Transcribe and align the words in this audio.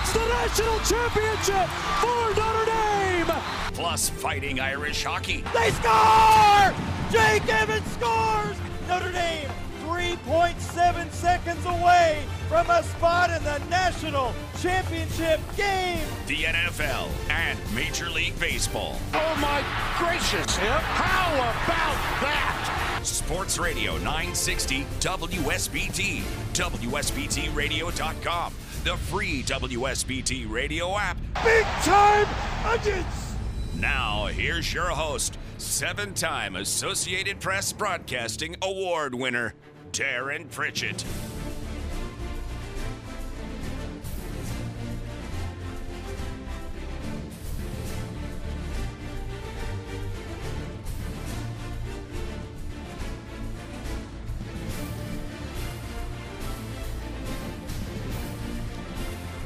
wins 0.00 0.12
the 0.12 0.26
national 0.28 0.78
championship 0.80 1.68
for 2.00 2.34
Notre 2.34 2.66
Dame! 2.66 3.32
Plus 3.72 4.08
fighting 4.08 4.60
Irish 4.60 5.04
hockey. 5.04 5.42
They 5.54 5.70
score! 5.70 6.74
Jake 7.10 7.48
Evans 7.48 7.86
scores! 7.92 8.56
Notre 8.88 9.12
Dame 9.12 9.48
3.7 9.86 11.10
seconds 11.12 11.64
away 11.66 12.22
from 12.48 12.68
a 12.70 12.82
spot 12.82 13.30
in 13.30 13.42
the 13.44 13.58
national 13.68 14.34
championship 14.60 15.40
game. 15.56 16.06
The 16.26 16.42
NFL 16.44 17.08
and 17.30 17.58
Major 17.74 18.08
League 18.10 18.38
Baseball. 18.38 18.96
Oh 19.14 19.36
my 19.40 19.62
gracious! 19.98 20.56
How 20.56 21.34
about 21.34 21.96
that? 22.22 23.00
Sports 23.02 23.58
Radio 23.58 23.96
960 23.98 24.86
WSBT. 25.00 26.22
WSBTRadio.com. 26.52 28.52
The 28.82 28.96
free 28.96 29.42
WSBT 29.42 30.50
radio 30.50 30.96
app. 30.96 31.18
Big 31.44 31.66
time 31.82 32.26
onions! 32.64 33.34
Now, 33.78 34.26
here's 34.28 34.72
your 34.72 34.88
host, 34.88 35.36
seven 35.58 36.14
time 36.14 36.56
Associated 36.56 37.40
Press 37.40 37.74
Broadcasting 37.74 38.56
Award 38.62 39.14
winner, 39.14 39.52
Darren 39.92 40.50
Pritchett. 40.50 41.04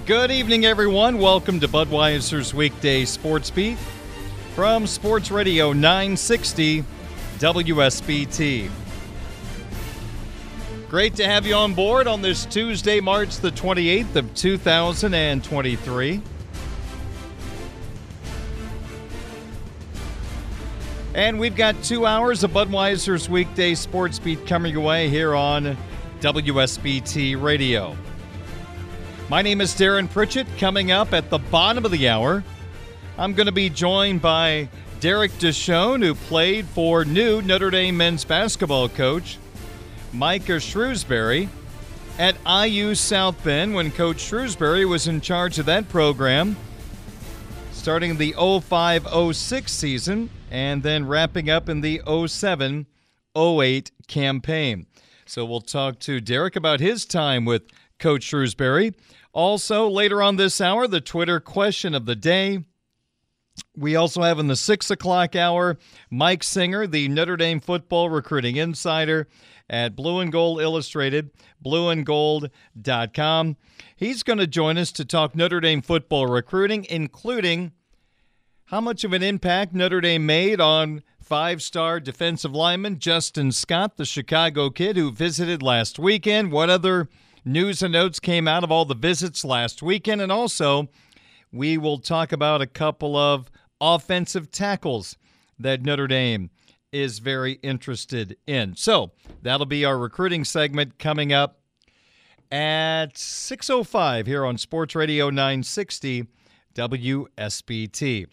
Good 0.07 0.31
evening, 0.31 0.67
everyone. 0.67 1.17
Welcome 1.17 1.61
to 1.61 1.67
Budweiser's 1.67 2.53
weekday 2.53 3.07
sports 3.07 3.49
beat 3.49 3.79
from 4.55 4.87
Sports 4.87 5.31
Radio 5.31 5.73
960 5.73 6.85
WSBT. 7.39 8.71
Great 10.91 11.15
to 11.15 11.25
have 11.25 11.47
you 11.47 11.55
on 11.55 11.73
board 11.73 12.07
on 12.07 12.21
this 12.21 12.45
Tuesday, 12.45 13.01
March 13.01 13.39
the 13.39 13.51
28th 13.51 14.15
of 14.17 14.35
2023. 14.35 16.21
And 21.15 21.41
we've 21.41 21.57
got 21.57 21.83
two 21.83 22.05
hours 22.05 22.45
of 22.45 22.51
Budweiser's 22.51 23.31
weekday 23.31 23.75
sports 23.75 24.19
beat 24.19 24.47
coming 24.47 24.75
your 24.75 24.83
way 24.83 25.09
here 25.09 25.35
on 25.35 25.79
WSBT 26.21 27.41
Radio. 27.41 27.97
My 29.31 29.41
name 29.41 29.63
is 29.63 29.73
Darren 29.73 30.11
Pritchett. 30.11 30.47
Coming 30.59 30.91
up 30.91 31.15
at 31.15 31.31
the 31.31 31.39
bottom 31.39 31.87
of 31.87 31.91
the 31.91 32.11
hour, 32.11 32.45
I'm 33.17 33.33
going 33.33 33.47
to 33.47 33.53
be 33.53 33.71
joined 33.71 34.21
by 34.21 34.69
Derek 35.01 35.33
Deshawn, 35.33 36.03
who 36.03 36.15
played 36.15 36.67
for 36.67 37.07
new 37.07 37.41
Notre 37.41 37.71
Dame 37.71 37.97
men's 37.97 38.23
basketball 38.23 38.91
coach 38.91 39.39
Micah 40.13 40.59
Shrewsberry 40.61 41.49
at 42.19 42.37
IU 42.47 42.95
South 42.95 43.43
Bend 43.43 43.75
when 43.75 43.91
Coach 43.91 44.19
Shrewsberry 44.19 44.87
was 44.87 45.09
in 45.09 45.23
charge 45.23 45.59
of 45.59 45.65
that 45.67 45.89
program, 45.89 46.55
starting 47.73 48.19
the 48.19 48.35
05 48.35 49.35
06 49.35 49.73
season 49.73 50.29
and 50.51 50.83
then 50.83 51.07
wrapping 51.07 51.49
up 51.49 51.71
in 51.71 51.81
the 51.81 52.03
07 52.27 52.87
08 53.35 53.91
campaign. 54.07 54.87
So 55.25 55.47
we'll 55.47 55.63
talk 55.63 55.99
to 56.01 56.21
Derek 56.21 56.57
about 56.57 56.81
his 56.81 57.07
time 57.07 57.47
with 57.47 57.63
Coach 58.05 58.31
Shrewsberry. 58.31 58.95
Also, 59.33 59.89
later 59.89 60.21
on 60.21 60.37
this 60.37 60.61
hour, 60.61 60.87
the 60.87 61.01
Twitter 61.01 61.41
question 61.41 61.95
of 61.95 62.05
the 62.05 62.15
day. 62.15 62.63
We 63.75 63.97
also 63.97 64.21
have 64.21 64.39
in 64.39 64.47
the 64.47 64.57
six 64.57 64.91
o'clock 64.91 65.35
hour 65.35 65.79
Mike 66.11 66.43
Singer, 66.43 66.87
the 66.87 67.09
Notre 67.09 67.39
Dame 67.39 67.61
football 67.61 68.11
recruiting 68.11 68.57
insider 68.57 69.27
at 69.71 69.97
Blue 69.97 70.21
and 70.21 70.31
Gold 70.31 70.61
Illustrated, 70.61 71.31
blueandgold.com. 71.65 73.57
He's 73.97 74.23
going 74.23 74.39
to 74.39 74.47
join 74.47 74.77
us 74.77 74.93
to 74.93 75.07
talk 75.07 75.35
Notre 75.35 75.61
Dame 75.61 75.81
football 75.81 76.27
recruiting, 76.27 76.85
including 76.91 77.73
how 78.67 78.83
much 78.83 79.05
of 79.05 79.15
an 79.15 79.23
impact 79.23 79.73
Notre 79.73 80.03
Dame 80.03 80.27
made 80.27 80.61
on 80.61 81.03
five 81.23 81.63
star 81.63 82.01
defensive 82.01 82.53
lineman 82.53 82.99
Justin 82.99 83.51
Scott, 83.51 83.97
the 83.97 84.05
Chicago 84.05 84.69
kid 84.69 84.99
who 84.99 85.11
visited 85.11 85.63
last 85.63 85.99
weekend. 85.99 86.53
What 86.53 86.69
other 86.69 87.09
news 87.45 87.83
and 87.83 87.93
notes 87.93 88.21
came 88.21 88.49
out 88.49 88.65
of 88.65 88.71
all 88.71 88.85
the 88.85 88.95
visits 88.95 89.45
last 89.45 89.83
weekend? 89.83 90.21
And 90.21 90.33
also, 90.33 90.89
we 91.53 91.79
will 91.79 91.99
talk 91.99 92.33
about 92.33 92.63
a 92.63 92.67
couple 92.67 93.17
of 93.17 93.51
offensive 93.81 94.51
tackles 94.51 95.17
that 95.59 95.83
Notre 95.83 96.07
Dame 96.07 96.51
is 96.93 97.19
very 97.19 97.55
interested 97.55 98.37
in. 98.47 98.77
So 98.77 99.13
that'll 99.43 99.67
be 99.67 99.85
our 99.85 99.99
recruiting 99.99 100.45
segment 100.45 100.99
coming 100.99 101.33
up 101.33 101.61
at 102.53 103.15
6.05 103.15 104.27
here 104.27 104.45
on 104.45 104.59
Sports 104.59 104.95
Radio 104.95 105.29
960 105.29 106.27
WSBT. 106.75 108.27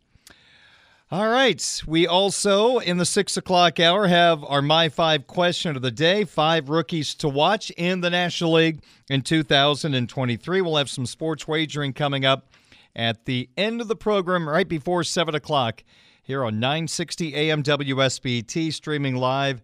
All 1.13 1.27
right. 1.27 1.83
We 1.85 2.07
also, 2.07 2.79
in 2.79 2.97
the 2.97 3.05
six 3.05 3.35
o'clock 3.35 3.81
hour, 3.81 4.07
have 4.07 4.45
our 4.45 4.61
My 4.61 4.88
Five 4.88 5.27
question 5.27 5.75
of 5.75 5.81
the 5.81 5.91
day 5.91 6.23
five 6.23 6.69
rookies 6.69 7.13
to 7.16 7.27
watch 7.27 7.69
in 7.72 7.99
the 7.99 8.09
National 8.09 8.53
League 8.53 8.81
in 9.09 9.21
2023. 9.21 10.61
We'll 10.61 10.77
have 10.77 10.89
some 10.89 11.05
sports 11.05 11.50
wagering 11.50 11.91
coming 11.91 12.23
up 12.23 12.47
at 12.95 13.25
the 13.25 13.50
end 13.57 13.81
of 13.81 13.89
the 13.89 13.95
program, 13.97 14.47
right 14.47 14.69
before 14.69 15.03
7 15.03 15.35
o'clock, 15.35 15.83
here 16.23 16.45
on 16.45 16.61
960 16.61 17.35
AM 17.35 17.61
WSBT, 17.61 18.71
streaming 18.71 19.17
live 19.17 19.61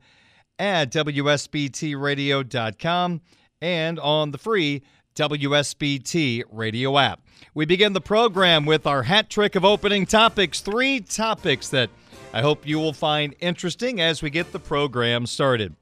at 0.59 0.91
WSBTRadio.com 0.91 3.21
and 3.61 3.99
on 4.01 4.31
the 4.31 4.37
free 4.37 4.83
WSBT 5.15 6.43
radio 6.51 6.97
app. 6.97 7.21
We 7.53 7.65
begin 7.65 7.93
the 7.93 8.01
program 8.01 8.65
with 8.65 8.85
our 8.85 9.03
hat 9.03 9.29
trick 9.29 9.55
of 9.55 9.65
opening 9.65 10.05
topics, 10.05 10.61
three 10.61 10.99
topics 10.99 11.69
that 11.69 11.89
I 12.33 12.41
hope 12.41 12.67
you 12.67 12.77
will 12.77 12.93
find 12.93 13.35
interesting 13.39 13.99
as 14.01 14.21
we 14.21 14.29
get 14.29 14.51
the 14.51 14.59
program 14.59 15.25
started. 15.25 15.75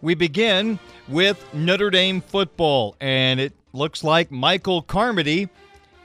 We 0.00 0.14
begin 0.14 0.78
with 1.08 1.44
Notre 1.54 1.90
Dame 1.90 2.20
football, 2.20 2.96
and 3.00 3.40
it 3.40 3.52
looks 3.72 4.04
like 4.04 4.30
Michael 4.30 4.82
Carmody 4.82 5.48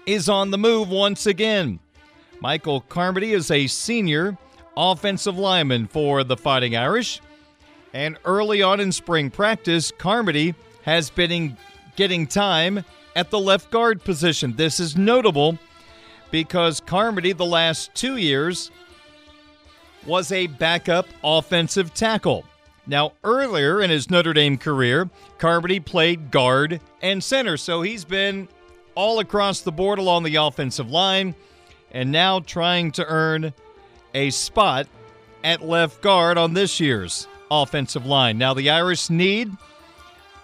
is 0.05 0.27
on 0.29 0.51
the 0.51 0.57
move 0.57 0.89
once 0.89 1.25
again. 1.25 1.79
Michael 2.41 2.81
Carmody 2.81 3.33
is 3.33 3.51
a 3.51 3.67
senior 3.67 4.37
offensive 4.75 5.37
lineman 5.37 5.87
for 5.87 6.23
the 6.23 6.37
Fighting 6.37 6.75
Irish, 6.75 7.21
and 7.93 8.17
early 8.25 8.61
on 8.61 8.79
in 8.79 8.91
spring 8.91 9.29
practice, 9.29 9.91
Carmody 9.97 10.55
has 10.83 11.09
been 11.09 11.57
getting 11.95 12.25
time 12.25 12.85
at 13.15 13.29
the 13.29 13.39
left 13.39 13.71
guard 13.71 14.03
position. 14.03 14.55
This 14.55 14.79
is 14.79 14.97
notable 14.97 15.57
because 16.31 16.79
Carmody, 16.79 17.31
the 17.33 17.45
last 17.45 17.93
two 17.95 18.17
years, 18.17 18.71
was 20.05 20.31
a 20.31 20.47
backup 20.47 21.07
offensive 21.23 21.93
tackle. 21.93 22.45
Now, 22.87 23.13
earlier 23.23 23.81
in 23.81 23.89
his 23.89 24.09
Notre 24.09 24.33
Dame 24.33 24.57
career, 24.57 25.09
Carmody 25.37 25.79
played 25.79 26.31
guard 26.31 26.81
and 27.01 27.23
center, 27.23 27.57
so 27.57 27.81
he's 27.81 28.05
been 28.05 28.47
all 28.95 29.19
across 29.19 29.61
the 29.61 29.71
board 29.71 29.99
along 29.99 30.23
the 30.23 30.35
offensive 30.35 30.89
line 30.89 31.35
and 31.91 32.11
now 32.11 32.39
trying 32.39 32.91
to 32.93 33.05
earn 33.05 33.53
a 34.13 34.29
spot 34.31 34.87
at 35.43 35.61
left 35.61 36.01
guard 36.01 36.37
on 36.37 36.53
this 36.53 36.79
year's 36.79 37.27
offensive 37.51 38.05
line. 38.05 38.37
Now, 38.37 38.53
the 38.53 38.69
Irish 38.69 39.09
need 39.09 39.51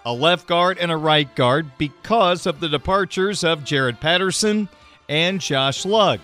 a 0.06 0.12
left 0.12 0.46
guard 0.46 0.78
and 0.78 0.92
a 0.92 0.96
right 0.96 1.34
guard 1.34 1.68
because 1.78 2.46
of 2.46 2.60
the 2.60 2.68
departures 2.68 3.42
of 3.42 3.64
Jarrett 3.64 3.98
Patterson 3.98 4.68
and 5.08 5.40
Josh 5.40 5.84
Lugg. 5.84 6.20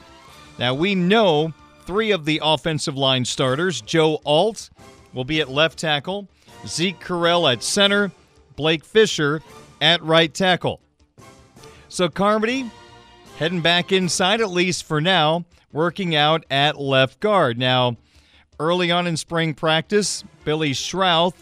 Now, 0.56 0.72
we 0.72 0.94
know 0.94 1.52
three 1.84 2.12
of 2.12 2.24
the 2.24 2.40
offensive 2.44 2.96
line 2.96 3.24
starters 3.24 3.80
Joe 3.80 4.20
Alt 4.24 4.70
will 5.12 5.24
be 5.24 5.40
at 5.40 5.50
left 5.50 5.80
tackle, 5.80 6.28
Zeke 6.64 7.00
Correll 7.00 7.52
at 7.52 7.64
center, 7.64 8.12
Blake 8.54 8.84
Fisher 8.84 9.42
at 9.80 10.00
right 10.04 10.32
tackle. 10.32 10.80
So, 11.88 12.08
Carmody 12.08 12.70
heading 13.38 13.62
back 13.62 13.90
inside, 13.90 14.40
at 14.40 14.50
least 14.50 14.84
for 14.84 15.00
now, 15.00 15.44
working 15.72 16.14
out 16.14 16.44
at 16.52 16.80
left 16.80 17.18
guard. 17.18 17.58
Now, 17.58 17.96
early 18.60 18.92
on 18.92 19.08
in 19.08 19.16
spring 19.16 19.54
practice, 19.54 20.22
Billy 20.44 20.70
Schrauth 20.70 21.34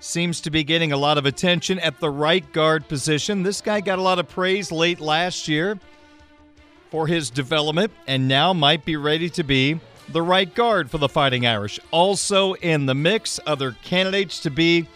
seems 0.00 0.40
to 0.40 0.50
be 0.50 0.64
getting 0.64 0.92
a 0.92 0.96
lot 0.96 1.18
of 1.18 1.26
attention 1.26 1.78
at 1.78 2.00
the 2.00 2.10
right 2.10 2.50
guard 2.52 2.88
position. 2.88 3.42
This 3.42 3.60
guy 3.60 3.80
got 3.80 3.98
a 3.98 4.02
lot 4.02 4.18
of 4.18 4.28
praise 4.28 4.72
late 4.72 4.98
last 4.98 5.46
year 5.46 5.78
for 6.90 7.06
his 7.06 7.30
development 7.30 7.92
and 8.06 8.26
now 8.26 8.52
might 8.52 8.84
be 8.84 8.96
ready 8.96 9.30
to 9.30 9.44
be 9.44 9.78
the 10.08 10.22
right 10.22 10.52
guard 10.52 10.90
for 10.90 10.98
the 10.98 11.08
Fighting 11.08 11.46
Irish. 11.46 11.78
Also 11.90 12.54
in 12.54 12.86
the 12.86 12.94
mix, 12.94 13.38
other 13.46 13.76
candidates 13.84 14.40
to 14.40 14.50
be 14.50 14.88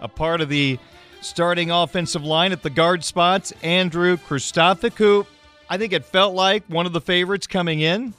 a 0.00 0.08
part 0.08 0.40
of 0.40 0.48
the 0.48 0.78
starting 1.20 1.70
offensive 1.70 2.24
line 2.24 2.52
at 2.52 2.62
the 2.62 2.70
guard 2.70 3.04
spots, 3.04 3.52
Andrew 3.62 4.16
Kristofic, 4.16 4.94
who 4.94 5.26
I 5.68 5.78
think 5.78 5.92
it 5.92 6.04
felt 6.04 6.34
like 6.34 6.64
one 6.68 6.86
of 6.86 6.92
the 6.92 7.00
favorites 7.00 7.46
coming 7.46 7.80
in. 7.80 8.14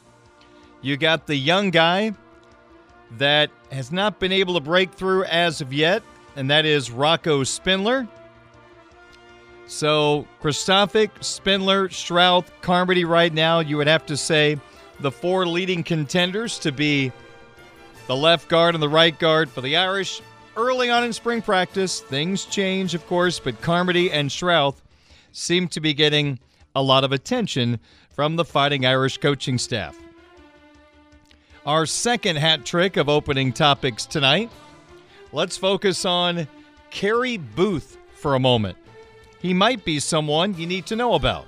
You 0.82 0.98
got 0.98 1.28
the 1.28 1.36
young 1.36 1.72
guy 1.72 2.14
that 3.18 3.50
has 3.72 3.92
not 3.92 4.20
been 4.20 4.32
able 4.32 4.54
to 4.56 4.60
break 4.60 4.94
through 4.94 5.24
as 5.26 5.62
of 5.62 5.74
yet, 5.74 6.04
and 6.38 6.52
that 6.52 6.66
is 6.66 6.92
Rocco 6.92 7.44
Spindler. 7.44 8.08
So, 9.66 10.26
Kristofic, 10.42 11.10
Spindler, 11.22 11.90
Schrauth, 11.90 12.46
Carmody 12.62 13.04
right 13.04 13.34
now, 13.34 13.60
you 13.60 13.76
would 13.76 13.88
have 13.88 14.06
to 14.06 14.16
say 14.16 14.58
the 15.02 15.12
four 15.12 15.46
leading 15.46 15.84
contenders 15.84 16.60
to 16.60 16.72
be 16.72 17.12
the 18.06 18.16
left 18.16 18.48
guard 18.48 18.76
and 18.76 18.82
the 18.82 18.88
right 18.88 19.18
guard 19.18 19.50
for 19.50 19.62
the 19.62 19.76
Irish. 19.76 20.22
Early 20.56 20.90
on 20.90 21.04
in 21.04 21.12
spring 21.12 21.42
practice, 21.42 22.00
things 22.00 22.46
change, 22.46 22.94
of 22.94 23.06
course, 23.08 23.40
but 23.40 23.60
Carmody 23.62 24.12
and 24.12 24.30
Schrauth 24.30 24.82
seem 25.32 25.68
to 25.70 25.82
be 25.82 25.94
getting 25.94 26.40
a 26.76 26.82
lot 26.82 27.04
of 27.04 27.12
attention 27.12 27.80
from 28.12 28.36
the 28.36 28.46
Fighting 28.46 28.86
Irish 28.86 29.18
coaching 29.18 29.58
staff. 29.58 29.98
Our 31.66 31.86
second 31.86 32.38
hat 32.38 32.64
trick 32.64 32.96
of 32.96 33.10
opening 33.10 33.54
topics 33.54 34.06
tonight. 34.06 34.50
Let's 35.34 35.58
focus 35.58 36.06
on 36.06 36.48
Carey 36.90 37.38
Booth 37.38 37.98
for 38.16 38.36
a 38.36 38.40
moment. 38.40 38.78
He 39.42 39.54
might 39.54 39.84
be 39.84 40.00
someone 40.00 40.58
you 40.58 40.66
need 40.66 40.86
to 40.88 40.96
know 40.96 41.14
about 41.14 41.48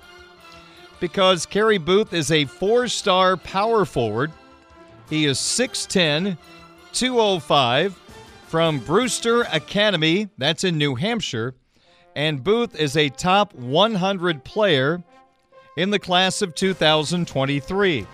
because 1.00 1.46
Carey 1.46 1.78
Booth 1.78 2.14
is 2.14 2.32
a 2.32 2.46
four 2.46 2.88
star 2.88 3.38
power 3.38 3.86
forward. 3.86 4.32
He 5.10 5.26
is 5.26 5.38
6'10, 5.40 6.38
205 6.94 8.00
from 8.48 8.80
Brewster 8.80 9.44
Academy, 9.44 10.30
that's 10.38 10.64
in 10.64 10.78
New 10.78 10.96
Hampshire. 10.96 11.56
And 12.16 12.44
Booth 12.44 12.76
is 12.76 12.98
a 12.98 13.10
top 13.10 13.54
100 13.56 14.44
player 14.44 15.04
in 15.78 15.90
the 15.90 16.00
class 16.00 16.42
of 16.42 16.54
2023. 16.54 18.06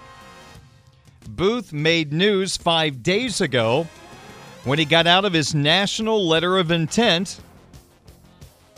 Booth 1.30 1.74
made 1.74 2.14
news 2.14 2.56
five 2.56 3.02
days 3.02 3.42
ago 3.42 3.88
when 4.66 4.80
he 4.80 4.86
got 4.86 5.08
out 5.08 5.24
of 5.26 5.34
his 5.34 5.56
national 5.56 6.28
letter 6.28 6.58
of 6.58 6.72
intent 6.72 7.40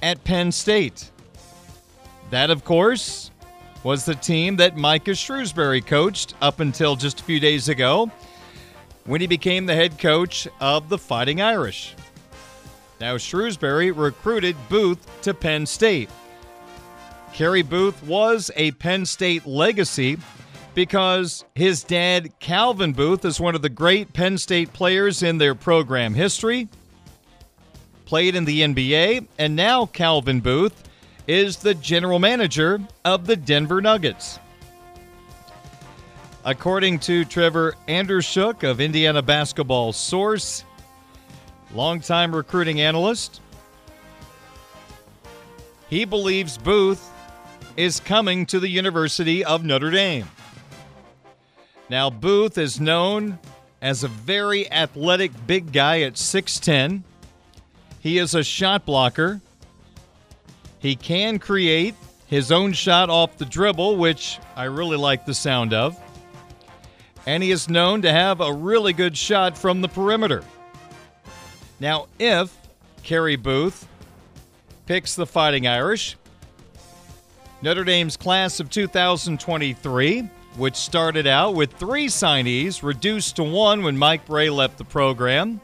at 0.04 0.24
Penn 0.24 0.52
State. 0.52 1.10
That, 2.30 2.50
of 2.50 2.64
course, 2.64 3.32
was 3.84 4.06
the 4.06 4.16
team 4.16 4.58
that 4.58 4.76
Micah 4.76 5.12
Shrewsberry 5.12 5.84
coached 5.86 6.34
up 6.42 6.60
until 6.60 6.96
just 6.96 7.22
a 7.22 7.24
few 7.24 7.40
days 7.40 7.70
ago 7.70 8.12
when 9.06 9.22
he 9.22 9.28
became 9.28 9.66
the 9.66 9.76
head 9.76 9.98
coach 9.98 10.48
of 10.60 10.90
the 10.90 10.98
Fighting 10.98 11.42
Irish. 11.42 11.96
Now, 13.00 13.16
Shrewsberry 13.16 13.96
recruited 13.96 14.58
Booth 14.70 15.08
to 15.22 15.34
Penn 15.34 15.66
State. 15.66 16.10
Carey 17.32 17.62
Booth 17.62 18.04
was 18.04 18.52
a 18.56 18.72
Penn 18.72 19.06
State 19.06 19.46
legacy 19.46 20.18
because 20.78 21.44
his 21.56 21.84
dad, 21.84 22.30
Calvin 22.40 22.94
Booth, 22.94 23.26
is 23.26 23.40
one 23.40 23.56
of 23.56 23.64
the 23.64 23.68
great 23.68 24.14
Penn 24.14 24.38
State 24.38 24.74
players 24.74 25.24
in 25.24 25.40
their 25.40 25.56
program 25.56 26.14
history. 26.14 26.70
Played 28.06 28.36
in 28.36 28.46
the 28.46 28.62
NBA, 28.62 29.26
and 29.40 29.56
now 29.56 29.88
Calvin 29.88 30.40
Booth 30.40 30.88
is 31.26 31.58
the 31.58 31.74
general 31.74 32.20
manager 32.20 32.80
of 33.04 33.26
the 33.26 33.36
Denver 33.36 33.82
Nuggets. 33.82 34.38
According 36.46 37.00
to 37.00 37.26
Trevor 37.26 37.74
Andershook 37.88 38.62
of 38.62 38.80
Indiana 38.80 39.24
Basketball 39.24 39.94
Source, 39.94 40.64
longtime 41.74 42.36
recruiting 42.36 42.82
analyst, 42.82 43.42
he 45.90 46.06
believes 46.06 46.56
Booth 46.56 47.10
is 47.78 48.00
coming 48.00 48.46
to 48.46 48.60
the 48.60 48.70
University 48.70 49.44
of 49.44 49.66
Notre 49.66 49.90
Dame. 49.90 50.28
Now, 51.90 52.10
Booth 52.10 52.58
is 52.58 52.82
known 52.82 53.40
as 53.82 54.04
a 54.04 54.08
very 54.08 54.70
athletic 54.72 55.32
big 55.48 55.72
guy 55.72 56.02
at 56.02 56.14
6'10. 56.14 57.04
He 58.00 58.18
is 58.18 58.36
a 58.36 58.44
shot 58.44 58.86
blocker. 58.86 59.42
He 60.80 60.96
can 60.96 61.40
create 61.40 61.96
his 62.28 62.52
own 62.52 62.74
shot 62.74 63.10
off 63.10 63.38
the 63.38 63.46
dribble, 63.46 63.96
which 63.96 64.40
I 64.56 64.66
really 64.66 64.98
like 64.98 65.26
the 65.26 65.34
sound 65.34 65.74
of. 65.74 65.98
And 67.26 67.42
he 67.42 67.52
is 67.52 67.70
known 67.70 68.02
to 68.02 68.12
have 68.12 68.42
a 68.42 68.54
really 68.54 68.94
good 68.94 69.18
shot 69.18 69.58
from 69.58 69.82
the 69.82 69.88
perimeter. 69.88 70.44
Now, 71.80 72.08
if 72.20 72.56
Carey 73.04 73.36
Booth 73.36 73.88
picks 74.86 75.16
the 75.16 75.26
Fighting 75.26 75.68
Irish, 75.68 76.18
Notre 77.62 77.84
Dame's 77.84 78.18
class 78.18 78.60
of 78.60 78.70
2023 78.70 80.30
which 80.58 80.76
started 80.76 81.28
out 81.28 81.54
with 81.54 81.72
three 81.74 82.08
signees, 82.08 82.84
reduced 82.84 83.36
to 83.38 83.44
one 83.44 83.84
when 83.84 83.98
Mike 83.98 84.26
Brey 84.26 84.50
left 84.50 84.78
the 84.78 84.84
program. 84.84 85.62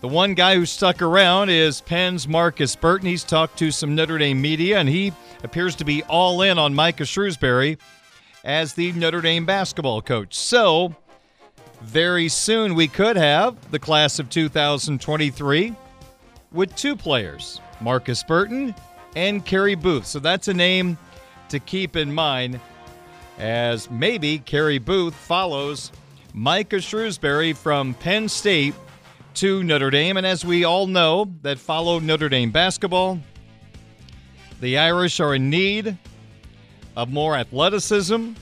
The 0.00 0.08
one 0.08 0.34
guy 0.34 0.54
who 0.54 0.66
stuck 0.66 1.02
around 1.02 1.50
is 1.50 1.80
Penn's 1.80 2.28
Marcus 2.28 2.76
Burton. 2.76 3.08
He's 3.08 3.24
talked 3.24 3.58
to 3.58 3.70
some 3.70 3.94
Notre 3.94 4.18
Dame 4.18 4.40
media, 4.40 4.78
and 4.78 4.88
he 4.88 5.12
appears 5.42 5.74
to 5.76 5.84
be 5.84 6.02
all 6.04 6.42
in 6.42 6.58
on 6.58 6.74
Micah 6.74 7.04
Shrewsberry 7.04 7.78
as 8.44 8.74
the 8.74 8.92
Notre 8.92 9.20
Dame 9.20 9.46
basketball 9.46 10.02
coach. 10.02 10.34
So, 10.34 10.94
very 11.82 12.28
soon 12.28 12.74
we 12.74 12.88
could 12.88 13.16
have 13.16 13.70
the 13.70 13.78
class 13.78 14.18
of 14.18 14.30
2023 14.30 15.74
with 16.52 16.74
two 16.76 16.96
players, 16.96 17.60
Marcus 17.80 18.22
Burton 18.22 18.74
and 19.16 19.44
Carey 19.44 19.74
Booth. 19.74 20.06
So 20.06 20.18
that's 20.18 20.48
a 20.48 20.54
name 20.54 20.96
to 21.48 21.58
keep 21.58 21.96
in 21.96 22.12
mind 22.12 22.60
as 23.38 23.90
maybe 23.90 24.38
Carey 24.38 24.78
Booth 24.78 25.14
follows 25.14 25.90
Micah 26.32 26.76
Shrewsberry 26.76 27.56
from 27.56 27.94
Penn 27.94 28.28
State 28.28 28.74
to 29.34 29.62
Notre 29.62 29.90
Dame. 29.90 30.16
And 30.16 30.26
as 30.26 30.44
we 30.44 30.64
all 30.64 30.86
know 30.86 31.32
that 31.42 31.58
follow 31.58 31.98
Notre 31.98 32.28
Dame 32.28 32.50
basketball, 32.50 33.18
the 34.60 34.78
Irish 34.78 35.20
are 35.20 35.34
in 35.34 35.50
need 35.50 35.98
of 36.96 37.10
more 37.10 37.36
athleticism, 37.36 38.32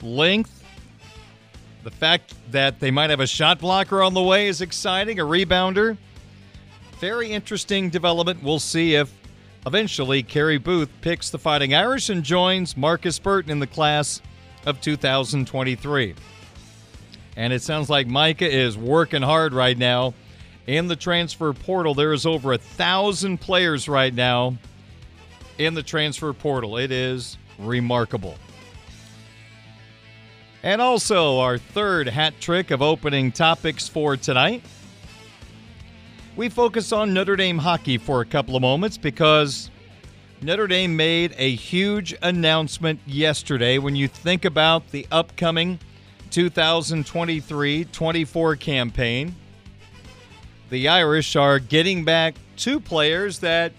length. 0.00 0.64
The 1.82 1.90
fact 1.90 2.34
that 2.50 2.80
they 2.80 2.90
might 2.90 3.10
have 3.10 3.20
a 3.20 3.26
shot 3.26 3.58
blocker 3.60 4.02
on 4.02 4.14
the 4.14 4.22
way 4.22 4.48
is 4.48 4.62
exciting, 4.62 5.20
a 5.20 5.22
rebounder. 5.22 5.98
Very 6.98 7.30
interesting 7.30 7.90
development. 7.90 8.42
We'll 8.42 8.58
see 8.58 8.94
if 8.94 9.12
Eventually, 9.66 10.22
Carey 10.22 10.58
Booth 10.58 10.90
picks 11.00 11.30
the 11.30 11.38
Fighting 11.38 11.74
Irish 11.74 12.10
and 12.10 12.22
joins 12.22 12.76
Marcus 12.76 13.18
Burton 13.18 13.50
in 13.50 13.60
the 13.60 13.66
class 13.66 14.20
of 14.66 14.80
2023. 14.82 16.14
And 17.36 17.52
it 17.52 17.62
sounds 17.62 17.88
like 17.88 18.06
Micah 18.06 18.50
is 18.50 18.76
working 18.76 19.22
hard 19.22 19.54
right 19.54 19.76
now 19.76 20.14
in 20.66 20.86
the 20.86 20.96
transfer 20.96 21.52
portal. 21.52 21.94
There 21.94 22.12
is 22.12 22.26
over 22.26 22.52
a 22.52 22.58
thousand 22.58 23.40
players 23.40 23.88
right 23.88 24.12
now 24.12 24.56
in 25.58 25.74
the 25.74 25.82
transfer 25.82 26.32
portal. 26.32 26.76
It 26.76 26.92
is 26.92 27.38
remarkable. 27.58 28.36
And 30.62 30.80
also, 30.80 31.40
our 31.40 31.58
third 31.58 32.08
hat 32.08 32.34
trick 32.40 32.70
of 32.70 32.80
opening 32.80 33.32
topics 33.32 33.88
for 33.88 34.16
tonight. 34.16 34.62
We 36.36 36.48
focus 36.48 36.92
on 36.92 37.14
Notre 37.14 37.36
Dame 37.36 37.58
hockey 37.58 37.96
for 37.96 38.20
a 38.20 38.24
couple 38.24 38.56
of 38.56 38.62
moments 38.62 38.98
because 38.98 39.70
Notre 40.42 40.66
Dame 40.66 40.96
made 40.96 41.32
a 41.36 41.54
huge 41.54 42.14
announcement 42.22 43.00
yesterday 43.06 43.78
when 43.78 43.94
you 43.94 44.08
think 44.08 44.44
about 44.44 44.90
the 44.90 45.06
upcoming 45.12 45.78
2023 46.30 47.84
24 47.84 48.56
campaign. 48.56 49.36
The 50.70 50.88
Irish 50.88 51.36
are 51.36 51.60
getting 51.60 52.04
back 52.04 52.34
two 52.56 52.80
players 52.80 53.38
that 53.40 53.72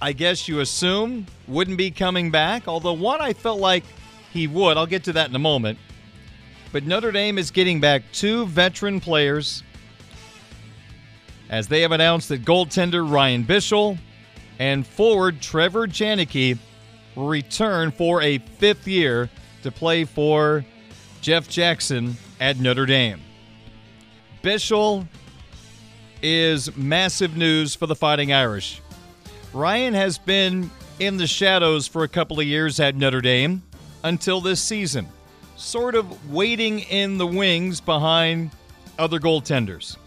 I 0.00 0.12
guess 0.12 0.48
you 0.48 0.60
assume 0.60 1.26
wouldn't 1.46 1.76
be 1.76 1.90
coming 1.90 2.30
back, 2.30 2.66
although 2.68 2.94
one 2.94 3.20
I 3.20 3.34
felt 3.34 3.60
like 3.60 3.84
he 4.32 4.46
would. 4.46 4.78
I'll 4.78 4.86
get 4.86 5.04
to 5.04 5.12
that 5.12 5.28
in 5.28 5.36
a 5.36 5.40
moment. 5.40 5.78
But 6.72 6.84
Notre 6.84 7.12
Dame 7.12 7.36
is 7.36 7.50
getting 7.50 7.80
back 7.80 8.02
two 8.12 8.46
veteran 8.46 8.98
players 8.98 9.62
as 11.54 11.68
they 11.68 11.82
have 11.82 11.92
announced 11.92 12.30
that 12.30 12.44
goaltender 12.44 13.08
Ryan 13.08 13.44
Bischel 13.44 13.96
and 14.58 14.84
forward 14.84 15.40
Trevor 15.40 15.86
Janicki 15.86 16.58
will 17.14 17.28
return 17.28 17.92
for 17.92 18.20
a 18.22 18.38
fifth 18.38 18.88
year 18.88 19.30
to 19.62 19.70
play 19.70 20.04
for 20.04 20.64
Jeff 21.20 21.48
Jackson 21.48 22.16
at 22.40 22.58
Notre 22.58 22.86
Dame. 22.86 23.20
Bischel 24.42 25.06
is 26.22 26.76
massive 26.76 27.36
news 27.36 27.76
for 27.76 27.86
the 27.86 27.94
Fighting 27.94 28.32
Irish. 28.32 28.82
Ryan 29.52 29.94
has 29.94 30.18
been 30.18 30.72
in 30.98 31.18
the 31.18 31.28
shadows 31.28 31.86
for 31.86 32.02
a 32.02 32.08
couple 32.08 32.40
of 32.40 32.46
years 32.46 32.80
at 32.80 32.96
Notre 32.96 33.20
Dame 33.20 33.62
until 34.02 34.40
this 34.40 34.60
season, 34.60 35.06
sort 35.54 35.94
of 35.94 36.32
waiting 36.32 36.80
in 36.80 37.16
the 37.16 37.28
wings 37.28 37.80
behind 37.80 38.50
other 38.98 39.20
goaltenders. 39.20 39.98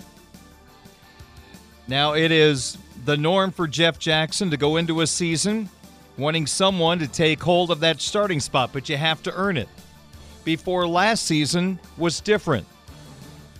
Now, 1.87 2.13
it 2.13 2.31
is 2.31 2.77
the 3.05 3.15
norm 3.15 3.51
for 3.51 3.67
Jeff 3.67 3.97
Jackson 3.97 4.51
to 4.51 4.57
go 4.57 4.75
into 4.75 5.01
a 5.01 5.07
season 5.07 5.69
wanting 6.17 6.47
someone 6.47 6.99
to 6.99 7.07
take 7.07 7.41
hold 7.41 7.71
of 7.71 7.79
that 7.81 8.01
starting 8.01 8.39
spot, 8.39 8.71
but 8.73 8.89
you 8.89 8.97
have 8.97 9.21
to 9.23 9.33
earn 9.33 9.55
it. 9.55 9.69
Before 10.43 10.87
last 10.87 11.25
season 11.25 11.79
was 11.97 12.19
different. 12.19 12.65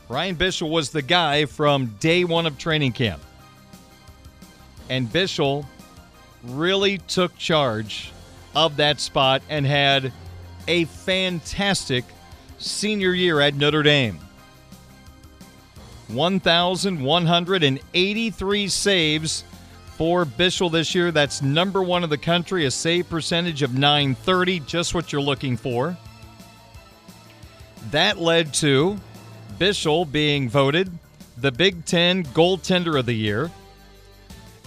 Ryan 0.09 0.35
Bischel 0.35 0.69
was 0.69 0.89
the 0.89 1.01
guy 1.01 1.45
from 1.45 1.95
day 1.99 2.23
one 2.23 2.45
of 2.45 2.57
training 2.57 2.93
camp. 2.93 3.21
And 4.89 5.07
Bischel 5.07 5.65
really 6.43 6.97
took 6.97 7.37
charge 7.37 8.11
of 8.55 8.77
that 8.77 8.99
spot 8.99 9.41
and 9.49 9.65
had 9.65 10.11
a 10.67 10.85
fantastic 10.85 12.05
senior 12.57 13.13
year 13.13 13.39
at 13.39 13.53
Notre 13.53 13.83
Dame. 13.83 14.19
1,183 16.09 18.67
saves 18.67 19.43
for 19.97 20.25
Bischel 20.25 20.71
this 20.71 20.95
year. 20.95 21.11
That's 21.11 21.41
number 21.41 21.81
one 21.81 22.03
in 22.03 22.09
the 22.09 22.17
country, 22.17 22.65
a 22.65 22.71
save 22.71 23.09
percentage 23.09 23.61
of 23.61 23.73
930, 23.73 24.61
just 24.61 24.93
what 24.93 25.11
you're 25.11 25.21
looking 25.21 25.57
for. 25.57 25.97
That 27.91 28.19
led 28.19 28.53
to 28.55 28.97
Bischel 29.59 30.09
being 30.09 30.49
voted 30.49 30.91
the 31.37 31.51
Big 31.51 31.85
Ten 31.85 32.23
Goaltender 32.23 32.99
of 32.99 33.05
the 33.05 33.13
Year, 33.13 33.51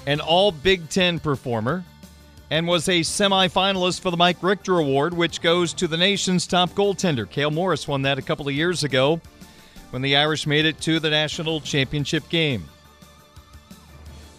an 0.06 0.20
All 0.20 0.52
Big 0.52 0.88
Ten 0.88 1.18
performer, 1.18 1.84
and 2.50 2.66
was 2.66 2.88
a 2.88 3.00
semifinalist 3.00 4.00
for 4.00 4.10
the 4.10 4.16
Mike 4.16 4.42
Richter 4.42 4.78
Award, 4.78 5.14
which 5.14 5.40
goes 5.40 5.72
to 5.74 5.86
the 5.86 5.96
nation's 5.96 6.46
top 6.46 6.70
goaltender. 6.70 7.28
Cale 7.28 7.50
Morris 7.50 7.86
won 7.86 8.02
that 8.02 8.18
a 8.18 8.22
couple 8.22 8.48
of 8.48 8.54
years 8.54 8.84
ago 8.84 9.20
when 9.90 10.02
the 10.02 10.16
Irish 10.16 10.46
made 10.46 10.64
it 10.64 10.80
to 10.82 11.00
the 11.00 11.10
national 11.10 11.60
championship 11.60 12.28
game. 12.28 12.64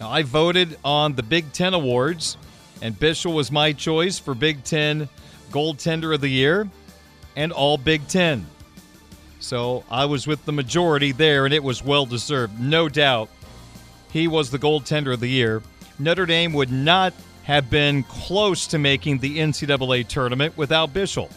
Now, 0.00 0.10
I 0.10 0.22
voted 0.22 0.78
on 0.84 1.14
the 1.14 1.22
Big 1.22 1.52
Ten 1.52 1.74
Awards, 1.74 2.36
and 2.80 2.98
Bischel 2.98 3.34
was 3.34 3.52
my 3.52 3.72
choice 3.72 4.18
for 4.18 4.34
Big 4.34 4.64
Ten 4.64 5.08
Goaltender 5.50 6.14
of 6.14 6.20
the 6.20 6.28
Year 6.28 6.68
and 7.36 7.52
All 7.52 7.78
Big 7.78 8.06
Ten. 8.08 8.46
So 9.38 9.84
I 9.90 10.04
was 10.04 10.26
with 10.26 10.44
the 10.44 10.52
majority 10.52 11.12
there, 11.12 11.44
and 11.44 11.54
it 11.54 11.62
was 11.62 11.84
well 11.84 12.06
deserved. 12.06 12.60
No 12.60 12.88
doubt 12.88 13.28
he 14.12 14.28
was 14.28 14.50
the 14.50 14.58
goaltender 14.58 15.12
of 15.12 15.20
the 15.20 15.28
year. 15.28 15.62
Notre 15.98 16.26
Dame 16.26 16.52
would 16.52 16.70
not 16.70 17.14
have 17.44 17.68
been 17.70 18.02
close 18.04 18.66
to 18.68 18.78
making 18.78 19.18
the 19.18 19.38
NCAA 19.38 20.06
tournament 20.06 20.56
without 20.56 20.92
Bischel. 20.92 21.30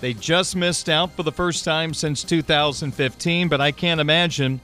They 0.00 0.14
just 0.14 0.56
missed 0.56 0.88
out 0.88 1.12
for 1.12 1.22
the 1.22 1.32
first 1.32 1.64
time 1.64 1.92
since 1.92 2.24
2015, 2.24 3.48
but 3.48 3.60
I 3.60 3.70
can't 3.70 4.00
imagine 4.00 4.60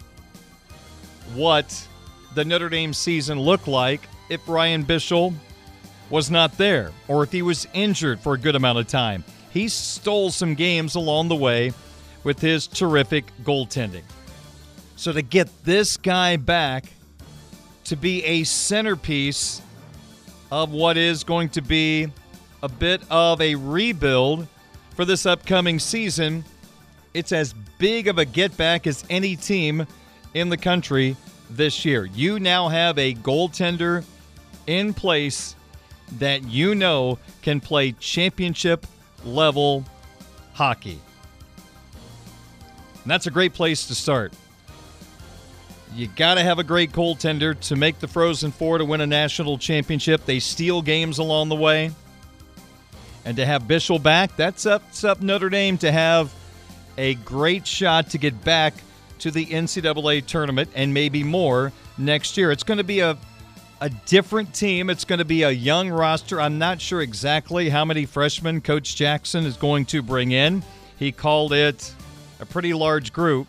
what 1.35 1.87
the 2.35 2.45
Notre 2.45 2.71
Dame 2.71 2.95
season 2.95 3.39
looked 3.39 3.69
like 3.69 4.01
if 4.31 4.49
Ryan 4.49 4.85
Bischel 4.85 5.35
was 6.09 6.31
not 6.31 6.57
there 6.57 6.93
or 7.09 7.23
if 7.23 7.33
he 7.33 7.43
was 7.43 7.67
injured 7.75 8.21
for 8.21 8.35
a 8.35 8.39
good 8.39 8.55
amount 8.55 8.79
of 8.79 8.87
time. 8.87 9.25
He 9.53 9.69
stole 9.69 10.31
some 10.31 10.55
games 10.55 10.95
along 10.95 11.29
the 11.29 11.37
way 11.37 11.73
with 12.25 12.41
his 12.41 12.67
terrific 12.67 13.25
goaltending. 13.43 14.05
So 14.97 15.13
to 15.13 15.23
get 15.23 15.49
this 15.65 15.97
guy 15.97 16.37
back 16.37 16.87
to 17.85 17.97
be 17.97 18.25
a 18.25 18.45
centerpiece 18.45 19.61
of 20.51 20.71
what 20.73 20.97
is 20.97 21.25
going 21.25 21.51
to 21.51 21.63
be 21.63 22.09
a 22.63 22.69
bit 22.69 23.03
of 23.11 23.41
a 23.41 23.55
rebuild 23.55 24.49
for 24.97 25.05
this 25.05 25.27
upcoming 25.27 25.79
season. 25.79 26.45
It's 27.15 27.31
as 27.31 27.55
big 27.79 28.09
of 28.09 28.19
a 28.19 28.25
get 28.25 28.57
back 28.57 28.87
as 28.87 29.05
any 29.09 29.37
team 29.37 29.87
in 30.35 30.49
the 30.49 30.57
country 30.57 31.17
this 31.51 31.85
year. 31.85 32.07
You 32.07 32.41
now 32.41 32.69
have 32.69 32.99
a 32.99 33.15
goaltender 33.15 34.05
in 34.67 34.95
place 34.95 35.55
that 36.19 36.45
you 36.45 36.75
know 36.75 37.19
can 37.43 37.61
play 37.61 37.93
championship 37.93 38.87
level 39.25 39.85
hockey. 40.55 40.99
And 43.03 43.11
that's 43.11 43.27
a 43.27 43.31
great 43.31 43.53
place 43.53 43.87
to 43.89 43.95
start. 43.95 44.33
You 45.95 46.09
got 46.09 46.35
to 46.35 46.43
have 46.43 46.59
a 46.59 46.65
great 46.65 46.93
goaltender 46.93 47.59
to 47.61 47.77
make 47.77 47.99
the 48.01 48.09
Frozen 48.09 48.53
Four 48.53 48.79
to 48.79 48.85
win 48.85 49.01
a 49.01 49.07
national 49.07 49.59
championship. 49.59 50.25
They 50.25 50.41
steal 50.41 50.83
games 50.83 51.19
along 51.19 51.49
the 51.49 51.55
way. 51.55 51.93
And 53.27 53.37
to 53.37 53.45
have 53.45 53.65
Bischel 53.65 54.01
back, 54.01 54.37
that 54.37 54.59
sets 54.61 55.03
up 55.05 55.21
Notre 55.21 55.51
Dame 55.51 55.77
to 55.79 55.91
have 55.91 56.33
a 56.97 57.17
great 57.17 57.67
shot 57.67 58.11
to 58.11 58.19
get 58.19 58.43
back 58.45 58.73
to 59.19 59.33
the 59.33 59.45
NCAA 59.45 60.25
tournament 60.25 60.71
and 60.75 60.95
maybe 60.95 61.25
more 61.25 61.73
next 61.99 62.37
year. 62.37 62.53
It's 62.53 62.63
going 62.63 62.79
to 62.79 62.85
be 62.85 63.01
a 63.01 63.19
a 63.81 63.91
different 64.07 64.55
team. 64.55 64.89
It's 64.89 65.05
going 65.05 65.19
to 65.19 65.25
be 65.25 65.43
a 65.43 65.51
young 65.51 65.91
roster. 65.91 66.41
I'm 66.41 66.57
not 66.57 66.81
sure 66.81 67.03
exactly 67.03 67.69
how 67.69 67.85
many 67.85 68.07
freshmen 68.07 68.63
Coach 68.63 68.97
Jackson 68.97 69.45
is 69.45 69.57
going 69.59 69.85
to 69.87 70.03
bring 70.03 70.33
in. 70.33 70.63
He 70.99 71.13
called 71.13 71.53
it 71.53 71.95
a 72.41 72.47
pretty 72.47 72.73
large 72.73 73.13
group. 73.13 73.47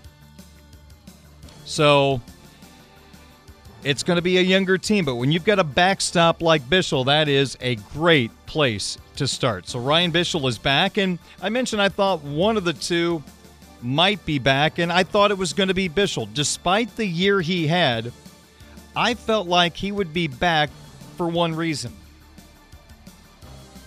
So 1.63 2.21
it's 3.83 4.03
going 4.03 4.17
to 4.17 4.21
be 4.21 4.37
a 4.37 4.41
younger 4.41 4.77
team, 4.77 5.05
but 5.05 5.15
when 5.15 5.31
you've 5.31 5.45
got 5.45 5.59
a 5.59 5.63
backstop 5.63 6.41
like 6.41 6.63
Bischel, 6.63 7.05
that 7.05 7.27
is 7.27 7.57
a 7.61 7.75
great 7.75 8.31
place 8.45 8.97
to 9.15 9.27
start. 9.27 9.67
So 9.67 9.79
Ryan 9.79 10.11
Bischel 10.11 10.47
is 10.49 10.57
back, 10.57 10.97
and 10.97 11.19
I 11.41 11.49
mentioned 11.49 11.81
I 11.81 11.89
thought 11.89 12.23
one 12.23 12.57
of 12.57 12.63
the 12.63 12.73
two 12.73 13.23
might 13.81 14.25
be 14.25 14.39
back, 14.39 14.79
and 14.79 14.91
I 14.91 15.03
thought 15.03 15.31
it 15.31 15.37
was 15.37 15.53
going 15.53 15.67
to 15.69 15.73
be 15.73 15.89
Bischel. 15.89 16.27
Despite 16.33 16.95
the 16.95 17.05
year 17.05 17.41
he 17.41 17.67
had, 17.67 18.11
I 18.95 19.13
felt 19.13 19.47
like 19.47 19.77
he 19.77 19.91
would 19.91 20.13
be 20.13 20.27
back 20.27 20.69
for 21.15 21.27
one 21.27 21.55
reason. 21.55 21.93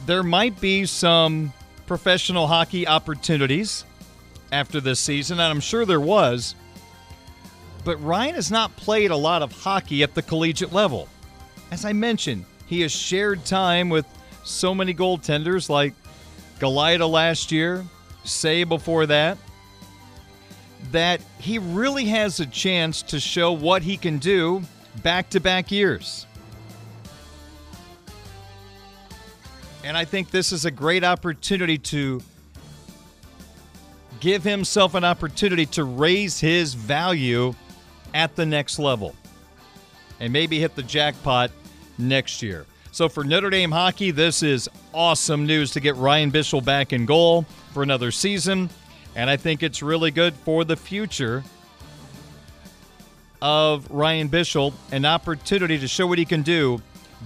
There 0.06 0.22
might 0.22 0.60
be 0.60 0.86
some 0.86 1.52
professional 1.86 2.46
hockey 2.46 2.86
opportunities 2.86 3.84
after 4.52 4.80
this 4.80 5.00
season, 5.00 5.40
and 5.40 5.48
I'm 5.48 5.60
sure 5.60 5.84
there 5.84 6.00
was. 6.00 6.54
But 7.84 8.02
Ryan 8.02 8.34
has 8.34 8.50
not 8.50 8.74
played 8.76 9.10
a 9.10 9.16
lot 9.16 9.42
of 9.42 9.52
hockey 9.52 10.02
at 10.02 10.14
the 10.14 10.22
collegiate 10.22 10.72
level. 10.72 11.08
As 11.70 11.84
I 11.84 11.92
mentioned, 11.92 12.44
he 12.66 12.82
has 12.82 12.92
shared 12.92 13.44
time 13.44 13.88
with 13.88 14.06
so 14.44 14.74
many 14.74 14.94
goaltenders 14.94 15.68
like 15.68 15.94
Galajda 16.58 17.08
last 17.08 17.50
year, 17.50 17.84
Say 18.24 18.64
before 18.64 19.06
that, 19.06 19.38
that 20.92 21.20
he 21.38 21.58
really 21.58 22.04
has 22.06 22.38
a 22.40 22.46
chance 22.46 23.02
to 23.02 23.18
show 23.18 23.52
what 23.52 23.82
he 23.82 23.96
can 23.96 24.18
do 24.18 24.62
back 25.02 25.30
to 25.30 25.40
back 25.40 25.70
years. 25.70 26.26
And 29.82 29.96
I 29.96 30.04
think 30.04 30.30
this 30.30 30.52
is 30.52 30.66
a 30.66 30.70
great 30.70 31.02
opportunity 31.02 31.78
to 31.78 32.20
give 34.20 34.44
himself 34.44 34.94
an 34.94 35.04
opportunity 35.04 35.64
to 35.64 35.84
raise 35.84 36.38
his 36.38 36.74
value 36.74 37.54
at 38.14 38.36
the 38.36 38.46
next 38.46 38.78
level 38.78 39.14
and 40.20 40.32
maybe 40.32 40.58
hit 40.58 40.76
the 40.76 40.82
jackpot 40.82 41.50
next 41.98 42.42
year. 42.42 42.66
So 42.92 43.08
for 43.08 43.24
Notre 43.24 43.50
Dame 43.50 43.70
hockey, 43.70 44.10
this 44.10 44.42
is 44.42 44.68
awesome 44.92 45.46
news 45.46 45.70
to 45.72 45.80
get 45.80 45.96
Ryan 45.96 46.30
Bischel 46.32 46.64
back 46.64 46.92
in 46.92 47.06
goal 47.06 47.46
for 47.72 47.82
another 47.82 48.10
season. 48.10 48.68
And 49.14 49.30
I 49.30 49.36
think 49.36 49.62
it's 49.62 49.82
really 49.82 50.10
good 50.10 50.34
for 50.34 50.64
the 50.64 50.76
future 50.76 51.42
of 53.40 53.90
Ryan 53.90 54.28
Bischel 54.28 54.72
an 54.92 55.04
opportunity 55.04 55.78
to 55.78 55.88
show 55.88 56.06
what 56.06 56.18
he 56.18 56.24
can 56.24 56.42
do 56.42 56.82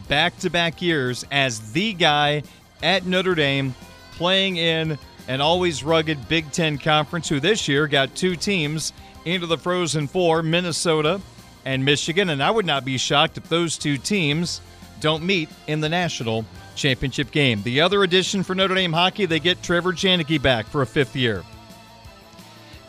back 0.08 0.36
to 0.38 0.50
back 0.50 0.82
years 0.82 1.24
as 1.30 1.72
the 1.72 1.92
guy 1.94 2.42
at 2.82 3.06
Notre 3.06 3.34
Dame 3.34 3.74
playing 4.12 4.56
in 4.56 4.98
an 5.28 5.40
always 5.40 5.82
rugged 5.82 6.28
Big 6.28 6.50
Ten 6.52 6.78
conference, 6.78 7.28
who 7.28 7.40
this 7.40 7.68
year 7.68 7.86
got 7.86 8.14
two 8.14 8.36
teams 8.36 8.92
into 9.24 9.46
the 9.46 9.58
Frozen 9.58 10.08
Four 10.08 10.42
Minnesota 10.42 11.20
and 11.64 11.84
Michigan. 11.84 12.28
And 12.30 12.42
I 12.42 12.50
would 12.50 12.66
not 12.66 12.84
be 12.84 12.98
shocked 12.98 13.38
if 13.38 13.48
those 13.48 13.78
two 13.78 13.96
teams 13.96 14.60
don't 15.00 15.24
meet 15.24 15.48
in 15.66 15.80
the 15.80 15.88
national 15.88 16.44
championship 16.76 17.30
game. 17.30 17.62
The 17.62 17.80
other 17.80 18.02
addition 18.02 18.42
for 18.42 18.54
Notre 18.54 18.74
Dame 18.74 18.92
hockey, 18.92 19.26
they 19.26 19.40
get 19.40 19.62
Trevor 19.62 19.92
Janicki 19.92 20.40
back 20.40 20.66
for 20.66 20.82
a 20.82 20.86
fifth 20.86 21.16
year. 21.16 21.42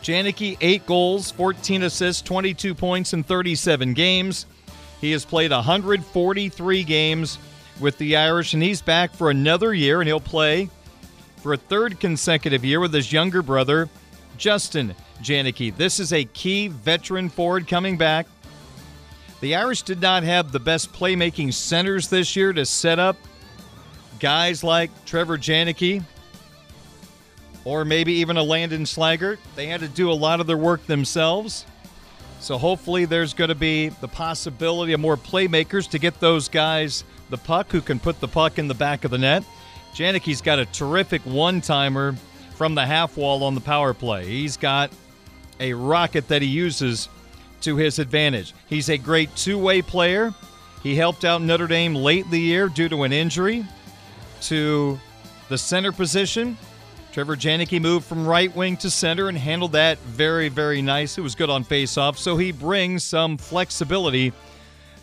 Janicki, 0.02 0.56
eight 0.60 0.86
goals, 0.86 1.30
14 1.32 1.82
assists, 1.82 2.22
22 2.22 2.74
points 2.74 3.12
in 3.12 3.24
37 3.24 3.92
games. 3.94 4.46
He 5.00 5.10
has 5.12 5.24
played 5.24 5.50
143 5.50 6.84
games 6.84 7.38
with 7.80 7.98
the 7.98 8.16
Irish, 8.16 8.54
and 8.54 8.62
he's 8.62 8.80
back 8.80 9.14
for 9.14 9.30
another 9.30 9.74
year, 9.74 10.00
and 10.00 10.06
he'll 10.06 10.20
play 10.20 10.70
for 11.38 11.52
a 11.52 11.56
third 11.56 12.00
consecutive 12.00 12.64
year 12.64 12.80
with 12.80 12.92
his 12.92 13.12
younger 13.12 13.42
brother, 13.42 13.88
Justin 14.36 14.94
Janicki. 15.22 15.74
This 15.76 16.00
is 16.00 16.12
a 16.12 16.24
key 16.24 16.68
veteran 16.68 17.28
forward 17.28 17.66
coming 17.66 17.96
back. 17.96 18.26
The 19.40 19.54
Irish 19.54 19.82
did 19.82 20.00
not 20.00 20.22
have 20.22 20.52
the 20.52 20.60
best 20.60 20.92
playmaking 20.92 21.52
centers 21.52 22.08
this 22.08 22.36
year 22.36 22.52
to 22.52 22.64
set 22.64 22.98
up 22.98 23.16
guys 24.18 24.64
like 24.64 24.90
Trevor 25.04 25.36
Janicki 25.36 26.02
or 27.64 27.84
maybe 27.84 28.12
even 28.14 28.36
a 28.36 28.42
Landon 28.42 28.84
Slaggert. 28.84 29.38
They 29.56 29.66
had 29.66 29.80
to 29.80 29.88
do 29.88 30.10
a 30.10 30.14
lot 30.14 30.40
of 30.40 30.46
their 30.46 30.56
work 30.56 30.86
themselves. 30.86 31.66
So 32.38 32.58
hopefully 32.58 33.06
there's 33.06 33.34
going 33.34 33.48
to 33.48 33.56
be 33.56 33.88
the 33.88 34.08
possibility 34.08 34.92
of 34.92 35.00
more 35.00 35.16
playmakers 35.16 35.88
to 35.90 35.98
get 35.98 36.20
those 36.20 36.48
guys 36.48 37.04
the 37.28 37.38
puck 37.38 37.72
who 37.72 37.80
can 37.80 37.98
put 37.98 38.20
the 38.20 38.28
puck 38.28 38.58
in 38.58 38.68
the 38.68 38.74
back 38.74 39.04
of 39.04 39.10
the 39.10 39.18
net. 39.18 39.42
Janicki's 39.96 40.42
got 40.42 40.58
a 40.58 40.66
terrific 40.66 41.22
one-timer 41.22 42.14
from 42.54 42.74
the 42.74 42.84
half 42.84 43.16
wall 43.16 43.42
on 43.42 43.54
the 43.54 43.62
power 43.62 43.94
play. 43.94 44.26
He's 44.26 44.58
got 44.58 44.90
a 45.58 45.72
rocket 45.72 46.28
that 46.28 46.42
he 46.42 46.48
uses 46.48 47.08
to 47.62 47.76
his 47.76 47.98
advantage. 47.98 48.52
He's 48.68 48.90
a 48.90 48.98
great 48.98 49.34
two-way 49.36 49.80
player. 49.80 50.34
He 50.82 50.96
helped 50.96 51.24
out 51.24 51.40
Notre 51.40 51.66
Dame 51.66 51.94
late 51.94 52.26
in 52.26 52.30
the 52.30 52.38
year 52.38 52.68
due 52.68 52.90
to 52.90 53.04
an 53.04 53.12
injury 53.14 53.64
to 54.42 55.00
the 55.48 55.56
center 55.56 55.92
position. 55.92 56.58
Trevor 57.12 57.34
Janicki 57.34 57.80
moved 57.80 58.04
from 58.04 58.26
right 58.26 58.54
wing 58.54 58.76
to 58.76 58.90
center 58.90 59.30
and 59.30 59.38
handled 59.38 59.72
that 59.72 59.98
very, 60.00 60.50
very 60.50 60.82
nice. 60.82 61.16
It 61.16 61.22
was 61.22 61.34
good 61.34 61.48
on 61.48 61.64
faceoff, 61.64 62.18
so 62.18 62.36
he 62.36 62.52
brings 62.52 63.02
some 63.02 63.38
flexibility 63.38 64.34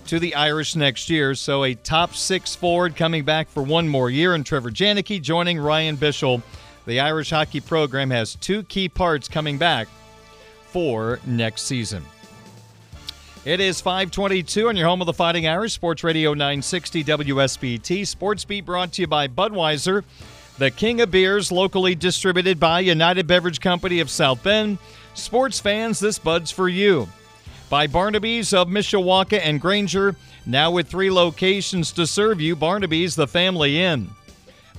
to 0.08 0.20
the 0.20 0.36
Irish 0.36 0.76
next 0.76 1.10
year. 1.10 1.36
So 1.36 1.64
a 1.64 1.76
top 1.76 2.16
six 2.16 2.56
forward 2.56 2.96
coming 2.96 3.24
back 3.24 3.50
for 3.50 3.64
one 3.64 3.88
more 3.88 4.10
year, 4.10 4.34
and 4.34 4.46
Trevor 4.46 4.72
Janicki 4.72 5.22
joining 5.22 5.60
Ryan 5.60 5.98
Bischel. 5.98 6.42
The 6.86 7.00
Irish 7.00 7.30
hockey 7.30 7.62
program 7.62 8.10
has 8.10 8.36
two 8.36 8.64
key 8.64 8.90
parts 8.90 9.28
coming 9.28 9.58
back 9.58 9.88
for 10.68 11.20
next 11.26 11.64
season. 11.64 12.04
It 13.46 13.60
is 13.60 13.82
522 13.82 14.70
on 14.70 14.78
your 14.78 14.88
home 14.88 15.02
of 15.02 15.06
the 15.06 15.14
Fighting 15.14 15.48
Irish, 15.48 15.74
Sports 15.74 16.04
Radio 16.04 16.34
960 16.34 17.04
WSBT. 17.04 18.08
Sports 18.08 18.46
Beat 18.46 18.66
brought 18.66 18.94
to 18.94 19.02
you 19.02 19.08
by 19.08 19.28
Budweiser 19.28 20.04
the 20.58 20.72
king 20.72 21.02
of 21.02 21.10
beers, 21.10 21.52
locally 21.52 21.96
distributed 21.96 22.60
by 22.60 22.80
United 22.80 23.28
Beverage 23.28 23.60
Company 23.60 24.00
of 24.00 24.10
South 24.10 24.44
Bend. 24.44 24.78
Sports 25.16 25.60
fans, 25.60 26.00
this 26.00 26.20
bud's 26.20 26.52
for 26.52 26.70
you. 26.70 27.08
By 27.74 27.88
Barnaby's 27.88 28.54
of 28.54 28.68
Mishawaka 28.68 29.40
and 29.42 29.60
Granger, 29.60 30.16
now 30.46 30.70
with 30.70 30.88
three 30.88 31.10
locations 31.10 31.92
to 31.94 32.06
serve 32.06 32.40
you, 32.40 32.56
Barnaby's 32.56 33.16
the 33.16 33.26
Family 33.26 33.82
Inn. 33.82 34.12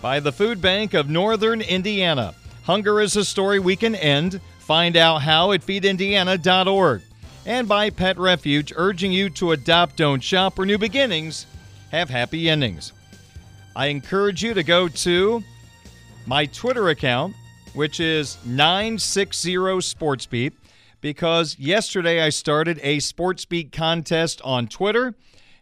By 0.01 0.21
the 0.21 0.31
Food 0.31 0.63
Bank 0.63 0.95
of 0.95 1.11
Northern 1.11 1.61
Indiana. 1.61 2.37
Hunger 2.63 3.01
is 3.01 3.17
a 3.17 3.25
story 3.25 3.59
we 3.59 3.75
can 3.75 3.97
end. 3.97 4.41
Find 4.61 4.97
out 4.97 5.23
how 5.23 5.51
at 5.51 5.63
feedindiana.org. 5.63 7.03
And 7.45 7.67
by 7.67 7.91
Pet 7.91 8.17
Refuge, 8.17 8.73
urging 8.77 9.11
you 9.11 9.29
to 9.31 9.51
adopt, 9.51 9.97
don't 9.97 10.23
shop, 10.23 10.57
or 10.57 10.65
new 10.65 10.79
beginnings 10.79 11.47
have 11.91 12.09
happy 12.09 12.49
endings. 12.49 12.93
I 13.75 13.87
encourage 13.87 14.41
you 14.41 14.55
to 14.55 14.63
go 14.63 14.87
to 14.87 15.43
my 16.27 16.47
Twitter 16.47 16.91
account, 16.91 17.35
which 17.73 17.99
is 17.99 18.39
960 18.45 19.55
SportsBeat, 19.57 20.53
because 21.05 21.59
yesterday 21.59 22.23
I 22.23 22.31
started 22.31 22.81
a 22.83 22.97
SportsBeat 22.97 23.73
contest 23.73 24.41
on 24.43 24.67
Twitter, 24.67 25.15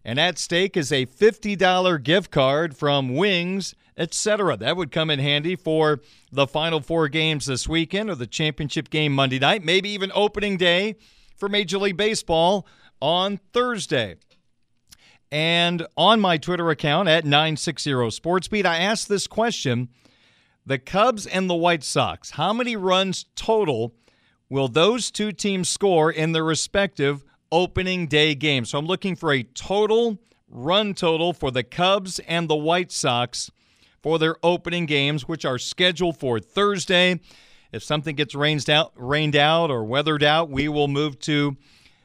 and 0.04 0.20
at 0.20 0.38
stake 0.38 0.76
is 0.76 0.92
a 0.92 1.06
$50 1.06 2.00
gift 2.04 2.30
card 2.30 2.76
from 2.76 3.16
Wings, 3.16 3.74
etc. 3.96 4.56
That 4.56 4.76
would 4.76 4.92
come 4.92 5.10
in 5.10 5.18
handy 5.18 5.56
for 5.56 5.98
the 6.30 6.46
final 6.46 6.78
four 6.80 7.08
games 7.08 7.46
this 7.46 7.68
weekend 7.68 8.08
or 8.08 8.14
the 8.14 8.28
championship 8.28 8.88
game 8.88 9.12
Monday 9.12 9.40
night, 9.40 9.64
maybe 9.64 9.88
even 9.88 10.12
opening 10.14 10.58
day 10.58 10.94
for 11.36 11.48
Major 11.48 11.78
League 11.78 11.96
Baseball 11.96 12.64
on 13.00 13.40
Thursday. 13.52 14.14
And 15.32 15.84
on 15.96 16.20
my 16.20 16.36
Twitter 16.36 16.70
account 16.70 17.08
at 17.08 17.24
960 17.24 17.90
SportsBeat, 17.90 18.64
I 18.64 18.76
asked 18.76 19.08
this 19.08 19.26
question 19.26 19.88
the 20.64 20.78
Cubs 20.78 21.26
and 21.26 21.50
the 21.50 21.56
White 21.56 21.82
Sox. 21.82 22.30
How 22.30 22.52
many 22.52 22.76
runs 22.76 23.26
total 23.34 23.96
will 24.52 24.68
those 24.68 25.10
two 25.10 25.32
teams 25.32 25.66
score 25.66 26.12
in 26.12 26.32
their 26.32 26.44
respective 26.44 27.24
opening 27.50 28.06
day 28.06 28.34
games? 28.34 28.68
So 28.68 28.78
I'm 28.78 28.84
looking 28.84 29.16
for 29.16 29.32
a 29.32 29.42
total 29.42 30.18
run 30.50 30.92
total 30.92 31.32
for 31.32 31.50
the 31.50 31.62
Cubs 31.62 32.18
and 32.18 32.50
the 32.50 32.54
White 32.54 32.92
Sox 32.92 33.50
for 34.02 34.18
their 34.18 34.36
opening 34.42 34.84
games, 34.84 35.26
which 35.26 35.46
are 35.46 35.56
scheduled 35.56 36.18
for 36.18 36.38
Thursday. 36.38 37.18
If 37.72 37.82
something 37.82 38.14
gets 38.14 38.34
rained 38.34 38.68
out, 38.68 38.92
rained 38.94 39.36
out 39.36 39.70
or 39.70 39.84
weathered 39.84 40.22
out, 40.22 40.50
we 40.50 40.68
will 40.68 40.88
move 40.88 41.18
to 41.20 41.56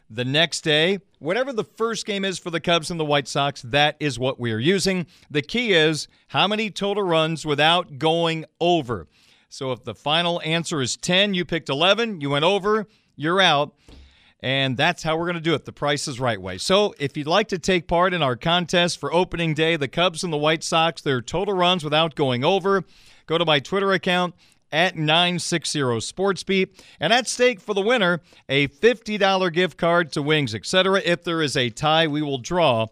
the 0.10 0.24
next 0.24 0.62
day. 0.62 1.00
Whatever 1.20 1.52
the 1.52 1.66
first 1.66 2.06
game 2.06 2.24
is 2.24 2.40
for 2.40 2.50
the 2.50 2.62
Cubs 2.62 2.90
and 2.90 2.98
the 2.98 3.04
White 3.04 3.28
Sox, 3.28 3.62
that 3.64 3.98
is 4.00 4.18
what 4.18 4.40
we 4.40 4.54
are 4.54 4.60
using. 4.60 5.06
The 5.30 5.42
key 5.42 5.74
is 5.74 6.08
how 6.30 6.48
many 6.48 6.70
total 6.70 7.04
runs 7.04 7.46
without 7.46 8.00
going 8.00 8.46
over. 8.62 9.06
So 9.50 9.72
if 9.72 9.84
the 9.84 9.96
final 9.96 10.42
answer 10.44 10.82
is 10.82 10.98
10, 10.98 11.34
you 11.34 11.46
picked 11.46 11.70
11, 11.70 12.22
you 12.22 12.30
went 12.30 12.46
over, 12.46 12.88
you're 13.16 13.42
out. 13.42 13.74
And 14.40 14.78
that's 14.78 15.02
how 15.02 15.18
we're 15.18 15.26
going 15.26 15.36
to 15.36 15.42
do 15.42 15.56
it 15.56 15.66
the 15.66 15.72
price 15.72 16.08
is 16.08 16.20
right 16.20 16.40
way. 16.40 16.60
So 16.60 16.94
if 17.00 17.18
you'd 17.18 17.28
like 17.28 17.48
to 17.48 17.58
take 17.58 17.88
part 17.88 18.14
in 18.14 18.22
our 18.22 18.36
contest 18.36 19.00
for 19.00 19.12
opening 19.12 19.56
day, 19.56 19.78
the 19.78 19.88
Cubs 19.88 20.24
and 20.24 20.32
the 20.32 20.38
White 20.38 20.64
Sox, 20.64 21.02
their 21.02 21.22
total 21.22 21.56
runs 21.56 21.84
without 21.84 22.14
going 22.14 22.44
over, 22.44 22.84
go 23.26 23.38
to 23.38 23.46
my 23.46 23.60
Twitter 23.60 23.92
account 23.94 24.36
at 24.72 24.96
960 24.96 25.80
SportsBeat. 25.80 26.70
And 27.00 27.12
at 27.12 27.28
stake 27.28 27.60
for 27.60 27.74
the 27.74 27.82
winner, 27.82 28.22
a 28.48 28.68
$50 28.68 29.54
gift 29.54 29.78
card 29.78 30.12
to 30.12 30.22
Wings, 30.22 30.54
etc. 30.54 31.02
If 31.04 31.24
there 31.24 31.42
is 31.42 31.58
a 31.58 31.70
tie, 31.70 32.06
we 32.06 32.22
will 32.22 32.38
draw 32.38 32.88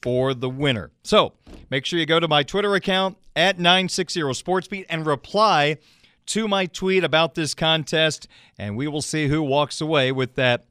for 0.00 0.34
the 0.34 0.50
winner. 0.50 0.92
So 1.02 1.32
make 1.70 1.86
sure 1.86 1.98
you 1.98 2.06
go 2.06 2.20
to 2.20 2.28
my 2.28 2.42
Twitter 2.42 2.74
account 2.74 3.16
at 3.36 3.58
960 3.58 4.20
SportsBeat 4.20 4.86
and 4.88 5.06
reply 5.06 5.78
to 6.26 6.48
my 6.48 6.66
tweet 6.66 7.04
about 7.04 7.34
this 7.34 7.54
contest, 7.54 8.28
and 8.58 8.76
we 8.76 8.88
will 8.88 9.02
see 9.02 9.28
who 9.28 9.42
walks 9.42 9.80
away 9.80 10.12
with 10.12 10.34
that 10.36 10.64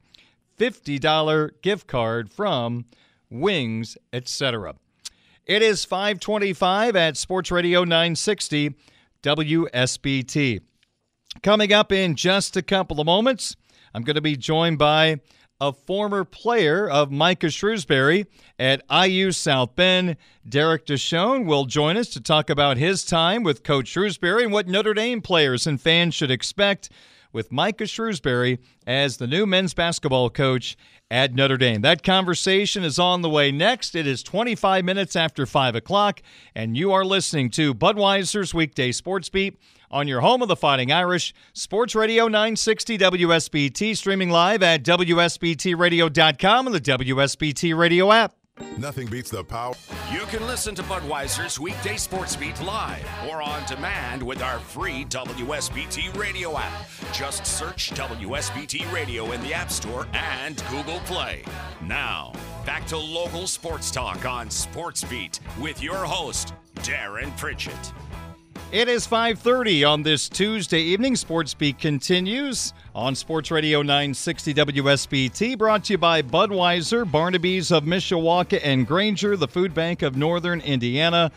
$50 0.60 1.52
gift 1.62 1.88
card 1.88 2.32
from 2.32 2.86
Wings, 3.30 3.98
etc. 4.12 4.76
It 5.46 5.62
is 5.62 5.86
525 5.86 6.96
at 6.96 7.18
Sports 7.18 7.52
Radio 7.52 7.84
960. 7.84 8.76
WSBT. 9.24 10.60
Coming 11.42 11.74
up 11.74 11.94
in 11.94 12.16
just 12.16 12.58
a 12.58 12.62
couple 12.62 13.00
of 13.00 13.06
moments, 13.06 13.56
I'm 13.94 14.04
going 14.04 14.16
to 14.16 14.22
be 14.22 14.36
joined 14.36 14.78
by 14.78 15.22
a 15.64 15.72
former 15.72 16.26
player 16.26 16.90
of 16.90 17.10
Micah 17.10 17.48
Shrewsberry 17.48 18.26
at 18.60 18.84
IU 18.92 19.32
South 19.32 19.78
Bend. 19.78 20.18
Derek 20.48 20.86
Deshawn 20.86 21.46
will 21.46 21.64
join 21.64 21.96
us 21.96 22.10
to 22.10 22.20
talk 22.20 22.50
about 22.50 22.76
his 22.76 23.06
time 23.06 23.44
with 23.44 23.64
Coach 23.64 23.86
Shrewsberry 23.86 24.44
and 24.44 24.52
what 24.52 24.68
Notre 24.68 24.94
Dame 24.94 25.22
players 25.22 25.66
and 25.66 25.80
fans 25.80 26.14
should 26.16 26.32
expect 26.32 26.90
with 27.32 27.50
Micah 27.50 27.86
Shrewsberry 27.86 28.60
as 28.86 29.16
the 29.16 29.26
new 29.26 29.46
men's 29.46 29.74
basketball 29.74 30.30
coach 30.30 30.76
at 31.10 31.34
Notre 31.34 31.58
Dame. 31.58 31.80
That 31.80 32.04
conversation 32.04 32.84
is 32.84 33.00
on 33.00 33.22
the 33.22 33.30
way 33.30 33.50
next. 33.50 33.96
It 33.96 34.06
is 34.06 34.22
25 34.22 34.84
minutes 34.84 35.16
after 35.16 35.46
5 35.46 35.76
o'clock, 35.76 36.22
and 36.54 36.76
you 36.76 36.92
are 36.92 37.06
listening 37.06 37.50
to 37.52 37.74
Budweiser's 37.74 38.54
Weekday 38.54 38.92
Sports 38.92 39.30
Beat 39.30 39.58
on 39.94 40.08
your 40.08 40.22
home 40.22 40.42
of 40.42 40.48
the 40.48 40.56
Fighting 40.56 40.92
Irish, 40.92 41.34
Sports 41.54 41.94
Radio 41.94 42.26
960 42.26 42.98
WSBT, 42.98 43.96
streaming 43.96 44.32
live 44.32 44.64
at 44.64 44.84
WSBTRadio.com 44.84 46.68
and 46.68 46.76
the 46.76 46.82
WSBT 46.82 47.78
Radio 47.78 48.12
app. 48.12 48.36
Nothing 48.78 49.08
beats 49.08 49.32
the 49.32 49.44
power. 49.44 49.74
You 50.12 50.22
can 50.28 50.46
listen 50.46 50.76
to 50.76 50.84
Budweiser's 50.84 51.60
weekday 51.60 51.98
sports 51.98 52.36
beat 52.36 52.62
live 52.62 53.04
or 53.28 53.42
on 53.42 53.66
demand 53.66 54.22
with 54.22 54.44
our 54.44 54.60
free 54.60 55.06
WSBT 55.06 56.16
radio 56.16 56.58
app. 56.58 56.88
Just 57.12 57.46
search 57.48 57.92
WSBT 57.92 58.92
radio 58.94 59.32
in 59.32 59.42
the 59.42 59.54
App 59.54 59.72
Store 59.72 60.08
and 60.14 60.64
Google 60.70 61.00
Play. 61.00 61.44
Now, 61.84 62.32
back 62.66 62.86
to 62.88 62.98
local 62.98 63.48
sports 63.48 63.90
talk 63.90 64.26
on 64.26 64.50
Sports 64.52 65.04
Beat 65.04 65.40
with 65.60 65.82
your 65.82 66.06
host, 66.06 66.54
Darren 66.76 67.36
Pritchett. 67.38 67.92
It 68.74 68.88
is 68.88 69.06
5:30 69.06 69.88
on 69.88 70.02
this 70.02 70.28
Tuesday 70.28 70.80
evening. 70.80 71.16
Sports 71.16 71.54
Beat 71.54 71.78
continues 71.78 72.74
on 72.96 73.14
Sports 73.14 73.52
Radio 73.52 73.84
960 73.84 74.52
WSBT, 74.56 75.56
brought 75.56 75.84
to 75.84 75.94
you 75.94 76.00
by 76.00 76.24
Budweiser, 76.24 77.06
Barnaby's 77.06 77.70
of 77.70 77.84
Mishawaka 77.84 78.60
and 78.64 78.88
Granger, 78.88 79.38
the 79.38 79.48
Food 79.48 79.76
Bank 79.76 80.02
of 80.02 80.18
Northern 80.18 80.60
Indiana, 80.60 81.32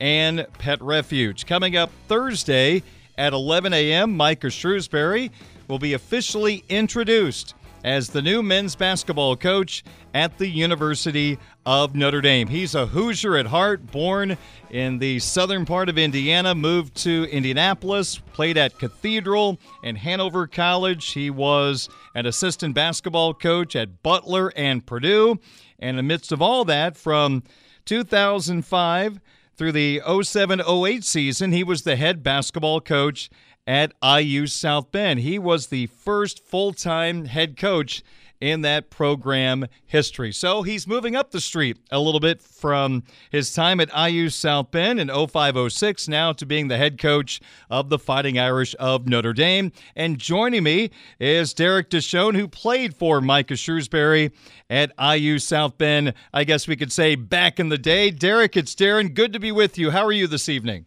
and 0.00 0.44
Pet 0.58 0.82
Refuge. 0.82 1.46
Coming 1.46 1.76
up 1.76 1.92
Thursday 2.08 2.82
at 3.16 3.32
11 3.32 3.72
a.m., 3.72 4.16
Micah 4.16 4.48
Shrewsberry 4.48 5.30
will 5.68 5.78
be 5.78 5.92
officially 5.92 6.64
introduced 6.68 7.54
as 7.84 8.08
the 8.08 8.22
new 8.22 8.42
men's 8.42 8.76
basketball 8.76 9.36
coach 9.36 9.82
at 10.14 10.38
the 10.38 10.48
University 10.48 11.38
of 11.64 11.94
Notre 11.94 12.20
Dame. 12.20 12.48
He's 12.48 12.74
a 12.74 12.86
Hoosier 12.86 13.36
at 13.36 13.46
heart, 13.46 13.86
born 13.90 14.36
in 14.70 14.98
the 14.98 15.18
southern 15.18 15.64
part 15.64 15.88
of 15.88 15.98
Indiana, 15.98 16.54
moved 16.54 16.94
to 16.96 17.24
Indianapolis, 17.30 18.18
played 18.18 18.56
at 18.56 18.78
Cathedral 18.78 19.58
and 19.82 19.98
Hanover 19.98 20.46
College. 20.46 21.12
He 21.12 21.30
was 21.30 21.88
an 22.14 22.26
assistant 22.26 22.74
basketball 22.74 23.34
coach 23.34 23.76
at 23.76 24.02
Butler 24.02 24.52
and 24.56 24.84
Purdue. 24.84 25.38
And 25.78 25.98
amidst 25.98 26.32
of 26.32 26.42
all 26.42 26.64
that, 26.66 26.96
from 26.96 27.42
2005 27.86 29.20
through 29.56 29.72
the 29.72 30.00
07 30.22 30.60
08 30.60 31.04
season, 31.04 31.52
he 31.52 31.64
was 31.64 31.82
the 31.82 31.96
head 31.96 32.22
basketball 32.22 32.80
coach 32.80 33.30
at 33.70 33.92
IU 34.02 34.48
South 34.48 34.90
Bend. 34.90 35.20
He 35.20 35.38
was 35.38 35.68
the 35.68 35.86
first 35.86 36.44
full 36.44 36.72
time 36.72 37.26
head 37.26 37.56
coach 37.56 38.02
in 38.40 38.62
that 38.62 38.90
program 38.90 39.64
history. 39.86 40.32
So 40.32 40.62
he's 40.62 40.88
moving 40.88 41.14
up 41.14 41.30
the 41.30 41.40
street 41.40 41.76
a 41.92 42.00
little 42.00 42.18
bit 42.18 42.42
from 42.42 43.04
his 43.30 43.54
time 43.54 43.78
at 43.78 43.88
IU 43.96 44.28
South 44.28 44.72
Bend 44.72 44.98
in 44.98 45.06
0506 45.06 46.08
now 46.08 46.32
to 46.32 46.44
being 46.44 46.66
the 46.66 46.78
head 46.78 46.98
coach 46.98 47.40
of 47.70 47.90
the 47.90 47.98
Fighting 47.98 48.40
Irish 48.40 48.74
of 48.80 49.06
Notre 49.06 49.32
Dame. 49.32 49.70
And 49.94 50.18
joining 50.18 50.64
me 50.64 50.90
is 51.20 51.54
Derek 51.54 51.90
Deshawn, 51.90 52.34
who 52.34 52.48
played 52.48 52.96
for 52.96 53.20
Micah 53.20 53.54
Shrewsberry 53.54 54.32
at 54.68 54.90
IU 55.00 55.38
South 55.38 55.78
Bend, 55.78 56.14
I 56.34 56.42
guess 56.42 56.66
we 56.66 56.74
could 56.74 56.90
say 56.90 57.14
back 57.14 57.60
in 57.60 57.68
the 57.68 57.78
day. 57.78 58.10
Derek, 58.10 58.56
it's 58.56 58.74
Darren. 58.74 59.14
Good 59.14 59.32
to 59.32 59.38
be 59.38 59.52
with 59.52 59.78
you. 59.78 59.92
How 59.92 60.04
are 60.04 60.10
you 60.10 60.26
this 60.26 60.48
evening? 60.48 60.86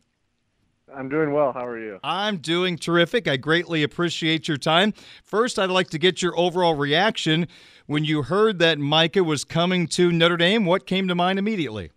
I'm 0.96 1.10
doing 1.10 1.34
well. 1.34 1.52
How 1.52 1.66
are 1.66 1.80
you? 1.80 2.00
I'm 2.04 2.38
doing 2.38 2.78
terrific. 2.78 3.28
I 3.28 3.38
greatly 3.38 3.84
appreciate 3.84 4.48
your 4.48 4.58
time. 4.58 4.94
First, 5.24 5.58
I'd 5.58 5.70
like 5.70 5.90
to 5.90 5.98
get 5.98 6.22
your 6.22 6.38
overall 6.38 6.76
reaction 6.76 7.48
when 7.88 8.06
you 8.06 8.24
heard 8.24 8.60
that 8.60 8.80
Micah 8.80 9.24
was 9.24 9.44
coming 9.44 9.88
to 9.88 10.12
Notre 10.12 10.38
Dame. 10.38 10.66
What 10.66 10.86
came 10.86 11.08
to 11.08 11.16
mind 11.16 11.40
immediately? 11.40 11.92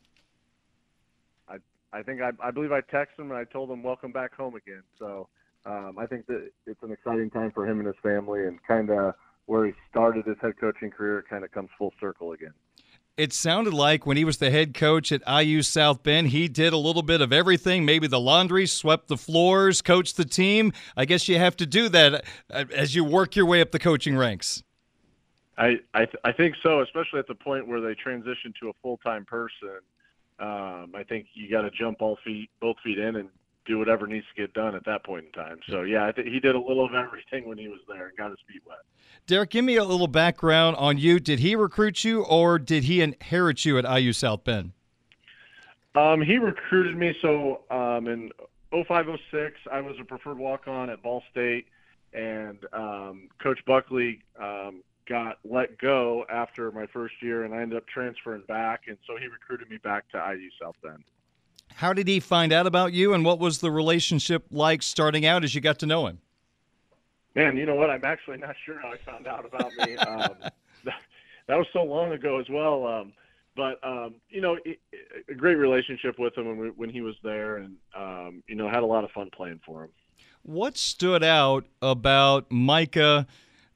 I 1.48 1.56
I 1.92 2.02
think 2.02 2.20
I, 2.22 2.30
I 2.40 2.50
believe 2.50 2.72
I 2.72 2.80
texted 2.80 3.18
him 3.18 3.30
and 3.30 3.38
I 3.38 3.44
told 3.44 3.70
him 3.70 3.82
welcome 3.82 4.12
back 4.12 4.34
home 4.34 4.54
again. 4.54 4.82
So 4.98 5.28
um, 5.64 5.96
I 5.98 6.06
think 6.06 6.26
that 6.26 6.50
it's 6.66 6.82
an 6.82 6.92
exciting 6.92 7.30
time 7.30 7.50
for 7.52 7.66
him 7.66 7.78
and 7.78 7.86
his 7.86 7.96
family, 8.02 8.46
and 8.46 8.58
kind 8.66 8.90
of 8.90 9.14
where 9.46 9.66
he 9.66 9.72
started 9.90 10.26
his 10.26 10.36
head 10.40 10.54
coaching 10.58 10.90
career 10.90 11.24
kind 11.28 11.44
of 11.44 11.52
comes 11.52 11.70
full 11.78 11.92
circle 12.00 12.32
again 12.32 12.52
it 13.16 13.32
sounded 13.32 13.72
like 13.72 14.04
when 14.04 14.16
he 14.16 14.24
was 14.24 14.38
the 14.38 14.50
head 14.50 14.74
coach 14.74 15.10
at 15.10 15.22
IU 15.26 15.62
South 15.62 16.02
Bend, 16.02 16.28
he 16.28 16.48
did 16.48 16.72
a 16.72 16.76
little 16.76 17.02
bit 17.02 17.20
of 17.20 17.32
everything. 17.32 17.84
Maybe 17.84 18.06
the 18.06 18.20
laundry, 18.20 18.66
swept 18.66 19.08
the 19.08 19.16
floors, 19.16 19.80
coached 19.80 20.16
the 20.16 20.24
team. 20.24 20.72
I 20.96 21.06
guess 21.06 21.28
you 21.28 21.38
have 21.38 21.56
to 21.56 21.66
do 21.66 21.88
that 21.88 22.24
uh, 22.50 22.64
as 22.74 22.94
you 22.94 23.04
work 23.04 23.34
your 23.34 23.46
way 23.46 23.60
up 23.60 23.70
the 23.70 23.78
coaching 23.78 24.16
ranks. 24.16 24.62
I 25.56 25.78
I, 25.94 26.04
th- 26.04 26.16
I 26.24 26.32
think 26.32 26.56
so, 26.62 26.82
especially 26.82 27.18
at 27.18 27.26
the 27.26 27.34
point 27.34 27.66
where 27.66 27.80
they 27.80 27.94
transition 27.94 28.52
to 28.60 28.68
a 28.68 28.72
full 28.82 28.98
time 28.98 29.24
person. 29.24 29.80
Um, 30.38 30.92
I 30.94 31.02
think 31.08 31.28
you 31.32 31.50
got 31.50 31.62
to 31.62 31.70
jump 31.70 32.02
all 32.02 32.18
feet, 32.22 32.50
both 32.60 32.76
feet 32.84 32.98
in, 32.98 33.16
and 33.16 33.30
do 33.64 33.78
whatever 33.78 34.06
needs 34.06 34.26
to 34.34 34.40
get 34.40 34.52
done 34.52 34.74
at 34.74 34.84
that 34.84 35.02
point 35.04 35.24
in 35.24 35.32
time. 35.32 35.58
So 35.68 35.82
yeah, 35.82 36.04
I 36.04 36.12
he 36.22 36.40
did 36.40 36.54
a 36.54 36.60
little 36.60 36.84
of 36.84 36.94
everything 36.94 37.48
when 37.48 37.56
he 37.56 37.68
was 37.68 37.80
there 37.88 38.08
and 38.08 38.16
got 38.16 38.30
his 38.30 38.38
feet 38.46 38.62
wet. 38.66 38.78
Derek, 39.26 39.50
give 39.50 39.64
me 39.64 39.74
a 39.74 39.84
little 39.84 40.06
background 40.06 40.76
on 40.76 40.98
you. 40.98 41.18
Did 41.18 41.40
he 41.40 41.56
recruit 41.56 42.04
you, 42.04 42.22
or 42.22 42.60
did 42.60 42.84
he 42.84 43.00
inherit 43.00 43.64
you 43.64 43.76
at 43.76 43.84
IU 43.84 44.12
South 44.12 44.44
Bend? 44.44 44.70
Um, 45.96 46.20
he 46.22 46.38
recruited 46.38 46.96
me. 46.96 47.16
So 47.20 47.62
um, 47.70 48.06
in 48.06 48.30
0506, 48.70 49.58
I 49.72 49.80
was 49.80 49.96
a 50.00 50.04
preferred 50.04 50.38
walk-on 50.38 50.90
at 50.90 51.02
Ball 51.02 51.24
State, 51.30 51.66
and 52.12 52.58
um, 52.72 53.28
Coach 53.42 53.58
Buckley 53.66 54.22
um, 54.40 54.82
got 55.08 55.38
let 55.44 55.76
go 55.78 56.24
after 56.30 56.70
my 56.70 56.86
first 56.86 57.14
year, 57.20 57.44
and 57.44 57.52
I 57.52 57.62
ended 57.62 57.78
up 57.78 57.86
transferring 57.88 58.42
back, 58.46 58.82
and 58.86 58.96
so 59.08 59.16
he 59.16 59.26
recruited 59.26 59.68
me 59.68 59.78
back 59.78 60.08
to 60.10 60.18
IU 60.18 60.50
South 60.62 60.76
Bend. 60.84 61.02
How 61.74 61.92
did 61.92 62.06
he 62.06 62.20
find 62.20 62.52
out 62.52 62.68
about 62.68 62.92
you, 62.92 63.12
and 63.12 63.24
what 63.24 63.40
was 63.40 63.58
the 63.58 63.72
relationship 63.72 64.46
like 64.52 64.82
starting 64.82 65.26
out 65.26 65.42
as 65.42 65.54
you 65.54 65.60
got 65.60 65.80
to 65.80 65.86
know 65.86 66.06
him? 66.06 66.20
Man, 67.36 67.58
you 67.58 67.66
know 67.66 67.74
what? 67.74 67.90
I'm 67.90 68.04
actually 68.04 68.38
not 68.38 68.56
sure 68.64 68.80
how 68.80 68.92
I 68.92 68.96
found 68.96 69.26
out 69.26 69.44
about 69.44 69.70
me. 69.86 69.96
um, 69.98 70.30
that, 70.84 71.00
that, 71.46 71.56
was 71.56 71.66
so 71.70 71.82
long 71.82 72.12
ago 72.12 72.40
as 72.40 72.46
well. 72.48 72.86
Um, 72.86 73.12
but 73.54 73.78
um, 73.86 74.14
you 74.30 74.40
know, 74.40 74.54
it, 74.64 74.80
it, 74.90 75.24
a 75.28 75.34
great 75.34 75.56
relationship 75.56 76.18
with 76.18 76.36
him 76.36 76.48
when, 76.48 76.58
we, 76.58 76.68
when 76.70 76.90
he 76.90 77.02
was 77.02 77.14
there, 77.22 77.58
and 77.58 77.76
um, 77.94 78.42
you 78.48 78.54
know, 78.54 78.68
had 78.68 78.82
a 78.82 78.86
lot 78.86 79.04
of 79.04 79.10
fun 79.10 79.28
playing 79.36 79.60
for 79.66 79.84
him. 79.84 79.90
What 80.42 80.78
stood 80.78 81.22
out 81.22 81.66
about 81.82 82.50
Micah, 82.50 83.26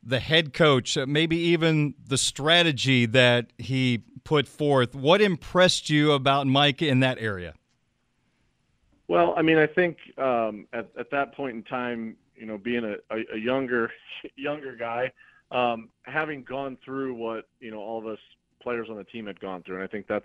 the 0.02 0.20
head 0.20 0.54
coach? 0.54 0.96
Uh, 0.96 1.04
maybe 1.06 1.36
even 1.36 1.94
the 2.02 2.16
strategy 2.16 3.04
that 3.06 3.52
he 3.58 4.04
put 4.24 4.48
forth. 4.48 4.94
What 4.94 5.20
impressed 5.20 5.90
you 5.90 6.12
about 6.12 6.46
Micah 6.46 6.88
in 6.88 7.00
that 7.00 7.18
area? 7.18 7.54
Well, 9.06 9.34
I 9.36 9.42
mean, 9.42 9.58
I 9.58 9.66
think 9.66 9.98
um, 10.16 10.66
at, 10.72 10.88
at 10.98 11.10
that 11.10 11.34
point 11.34 11.56
in 11.56 11.62
time, 11.64 12.16
you 12.40 12.46
know, 12.46 12.58
being 12.58 12.84
a, 12.84 12.94
a, 13.14 13.34
a 13.34 13.38
younger 13.38 13.90
younger 14.36 14.74
guy, 14.74 15.12
um, 15.50 15.88
having 16.02 16.42
gone 16.42 16.78
through 16.84 17.14
what 17.14 17.48
you 17.60 17.70
know 17.70 17.78
all 17.78 17.98
of 17.98 18.06
us 18.06 18.18
players 18.62 18.88
on 18.90 18.96
the 18.96 19.04
team 19.04 19.26
had 19.26 19.38
gone 19.40 19.62
through, 19.62 19.76
and 19.76 19.84
I 19.84 19.86
think 19.86 20.06
that's 20.08 20.24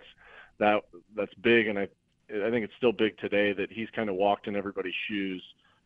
that 0.58 0.82
that's 1.14 1.34
big, 1.34 1.68
and 1.68 1.78
I 1.78 1.88
I 2.30 2.50
think 2.50 2.64
it's 2.64 2.74
still 2.76 2.92
big 2.92 3.18
today 3.18 3.52
that 3.52 3.70
he's 3.70 3.88
kind 3.94 4.08
of 4.08 4.16
walked 4.16 4.48
in 4.48 4.56
everybody's 4.56 4.94
shoes, 5.08 5.42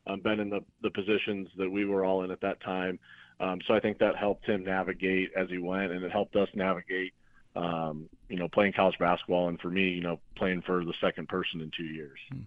um, 0.06 0.20
been 0.20 0.40
in 0.40 0.48
the 0.48 0.60
the 0.82 0.90
positions 0.90 1.48
that 1.58 1.70
we 1.70 1.84
were 1.84 2.04
all 2.04 2.22
in 2.22 2.30
at 2.30 2.40
that 2.40 2.60
time. 2.62 2.98
Um, 3.40 3.58
so 3.66 3.74
I 3.74 3.80
think 3.80 3.98
that 3.98 4.16
helped 4.16 4.46
him 4.46 4.64
navigate 4.64 5.30
as 5.34 5.48
he 5.48 5.58
went, 5.58 5.92
and 5.92 6.04
it 6.04 6.12
helped 6.12 6.36
us 6.36 6.48
navigate 6.54 7.12
um, 7.56 8.08
you 8.28 8.36
know, 8.36 8.48
playing 8.48 8.72
college 8.72 8.98
basketball, 8.98 9.48
and 9.48 9.60
for 9.60 9.70
me, 9.70 9.88
you 9.88 10.00
know, 10.00 10.20
playing 10.36 10.62
for 10.62 10.84
the 10.84 10.94
second 11.00 11.28
person 11.28 11.60
in 11.60 11.70
two 11.76 11.84
years. 11.84 12.18
Hmm. 12.30 12.40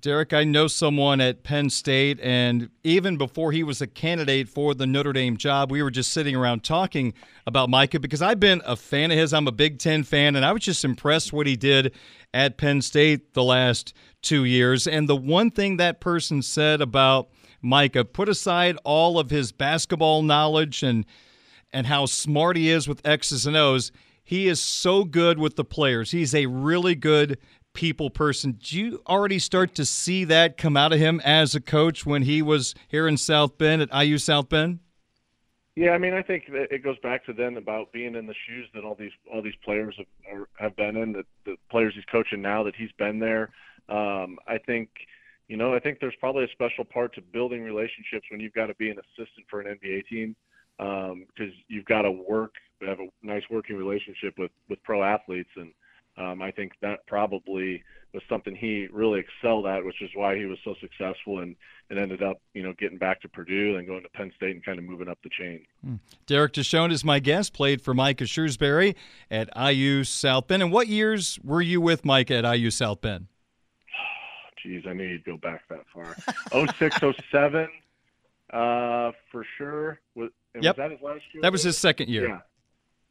Derek, 0.00 0.32
I 0.32 0.44
know 0.44 0.66
someone 0.66 1.20
at 1.20 1.44
Penn 1.44 1.70
State, 1.70 2.20
and 2.20 2.68
even 2.82 3.16
before 3.16 3.52
he 3.52 3.62
was 3.62 3.80
a 3.80 3.86
candidate 3.86 4.48
for 4.48 4.74
the 4.74 4.86
Notre 4.86 5.12
Dame 5.12 5.36
job, 5.36 5.70
we 5.70 5.82
were 5.82 5.90
just 5.90 6.12
sitting 6.12 6.36
around 6.36 6.62
talking 6.62 7.14
about 7.46 7.70
Micah 7.70 8.00
because 8.00 8.20
I've 8.20 8.40
been 8.40 8.60
a 8.66 8.76
fan 8.76 9.10
of 9.10 9.16
his. 9.16 9.32
I'm 9.32 9.48
a 9.48 9.52
Big 9.52 9.78
Ten 9.78 10.02
fan, 10.02 10.36
and 10.36 10.44
I 10.44 10.52
was 10.52 10.62
just 10.62 10.84
impressed 10.84 11.32
what 11.32 11.46
he 11.46 11.56
did 11.56 11.94
at 12.34 12.58
Penn 12.58 12.82
State 12.82 13.32
the 13.34 13.44
last 13.44 13.94
two 14.20 14.44
years. 14.44 14.86
And 14.86 15.08
the 15.08 15.16
one 15.16 15.50
thing 15.50 15.78
that 15.78 16.00
person 16.00 16.42
said 16.42 16.80
about 16.80 17.30
Micah, 17.62 18.04
put 18.04 18.28
aside 18.28 18.76
all 18.84 19.18
of 19.18 19.30
his 19.30 19.52
basketball 19.52 20.22
knowledge 20.22 20.82
and 20.82 21.06
and 21.72 21.86
how 21.88 22.06
smart 22.06 22.56
he 22.56 22.70
is 22.70 22.86
with 22.86 23.04
X's 23.04 23.46
and 23.46 23.56
O's, 23.56 23.90
he 24.22 24.46
is 24.46 24.60
so 24.60 25.04
good 25.04 25.38
with 25.40 25.56
the 25.56 25.64
players. 25.64 26.12
He's 26.12 26.34
a 26.34 26.46
really 26.46 26.94
good 26.94 27.36
people 27.74 28.08
person. 28.08 28.52
Do 28.52 28.78
you 28.78 29.02
already 29.06 29.38
start 29.38 29.74
to 29.74 29.84
see 29.84 30.24
that 30.24 30.56
come 30.56 30.76
out 30.76 30.92
of 30.92 30.98
him 30.98 31.20
as 31.24 31.54
a 31.54 31.60
coach 31.60 32.06
when 32.06 32.22
he 32.22 32.40
was 32.40 32.74
here 32.88 33.06
in 33.06 33.16
South 33.16 33.58
Bend 33.58 33.82
at 33.82 33.94
IU 33.94 34.16
South 34.16 34.48
Bend? 34.48 34.78
Yeah, 35.76 35.90
I 35.90 35.98
mean, 35.98 36.14
I 36.14 36.22
think 36.22 36.44
it 36.48 36.84
goes 36.84 36.98
back 37.02 37.26
to 37.26 37.32
then 37.32 37.56
about 37.56 37.92
being 37.92 38.14
in 38.14 38.26
the 38.26 38.34
shoes 38.46 38.68
that 38.74 38.84
all 38.84 38.94
these 38.94 39.10
all 39.32 39.42
these 39.42 39.56
players 39.64 39.96
have, 39.98 40.46
have 40.56 40.76
been 40.76 40.96
in. 40.96 41.12
That 41.12 41.26
the 41.44 41.56
players 41.68 41.94
he's 41.96 42.04
coaching 42.04 42.40
now, 42.40 42.62
that 42.62 42.76
he's 42.76 42.92
been 42.92 43.18
there. 43.18 43.50
Um, 43.88 44.38
I 44.46 44.58
think, 44.58 44.88
you 45.48 45.56
know, 45.56 45.74
I 45.74 45.80
think 45.80 45.98
there's 46.00 46.14
probably 46.20 46.44
a 46.44 46.48
special 46.52 46.84
part 46.84 47.14
to 47.16 47.20
building 47.20 47.62
relationships 47.62 48.26
when 48.30 48.40
you've 48.40 48.54
got 48.54 48.66
to 48.66 48.74
be 48.76 48.88
an 48.88 48.98
assistant 48.98 49.46
for 49.50 49.60
an 49.60 49.78
NBA 49.78 50.06
team 50.06 50.36
because 50.78 51.12
um, 51.52 51.64
you've 51.68 51.84
got 51.84 52.02
to 52.02 52.10
work, 52.10 52.54
have 52.80 53.00
a 53.00 53.08
nice 53.22 53.42
working 53.50 53.76
relationship 53.76 54.34
with 54.38 54.52
with 54.68 54.80
pro 54.84 55.02
athletes 55.02 55.50
and 55.56 55.72
um, 56.16 56.42
I 56.42 56.50
think 56.50 56.72
that 56.80 57.06
probably 57.06 57.82
was 58.12 58.22
something 58.28 58.54
he 58.54 58.86
really 58.92 59.20
excelled 59.20 59.66
at, 59.66 59.84
which 59.84 60.00
is 60.00 60.10
why 60.14 60.36
he 60.36 60.46
was 60.46 60.58
so 60.64 60.74
successful 60.80 61.40
and, 61.40 61.56
and 61.90 61.98
ended 61.98 62.22
up, 62.22 62.40
you 62.54 62.62
know, 62.62 62.72
getting 62.78 62.96
back 62.96 63.20
to 63.22 63.28
Purdue 63.28 63.76
and 63.76 63.86
going 63.86 64.02
to 64.04 64.08
Penn 64.10 64.32
State 64.36 64.52
and 64.52 64.64
kind 64.64 64.78
of 64.78 64.84
moving 64.84 65.08
up 65.08 65.18
the 65.24 65.30
chain. 65.30 65.66
Mm. 65.84 65.98
Derek 66.26 66.52
Deshawn 66.52 66.92
is 66.92 67.04
my 67.04 67.18
guest, 67.18 67.52
played 67.52 67.82
for 67.82 67.92
Micah 67.92 68.24
Shrewsberry 68.24 68.94
at 69.30 69.48
IU 69.56 70.04
South 70.04 70.46
Bend. 70.46 70.62
And 70.62 70.70
what 70.70 70.86
years 70.86 71.40
were 71.42 71.60
you 71.60 71.80
with 71.80 72.04
Mike 72.04 72.30
at 72.30 72.44
IU 72.44 72.70
South 72.70 73.00
Bend? 73.00 73.26
Geez, 74.62 74.84
I 74.88 74.92
knew 74.92 75.04
you'd 75.04 75.24
go 75.24 75.36
back 75.36 75.62
that 75.68 75.84
far. 75.92 76.16
06, 76.78 76.96
07, 77.30 77.68
uh, 78.52 79.10
for 79.32 79.44
sure. 79.58 79.98
Was, 80.14 80.30
yep. 80.54 80.76
was 80.76 80.76
that 80.76 80.90
his 80.92 81.00
last 81.02 81.22
year? 81.32 81.42
That 81.42 81.50
was 81.50 81.64
his 81.64 81.76
second 81.76 82.08
year. 82.08 82.28
Yeah 82.28 82.38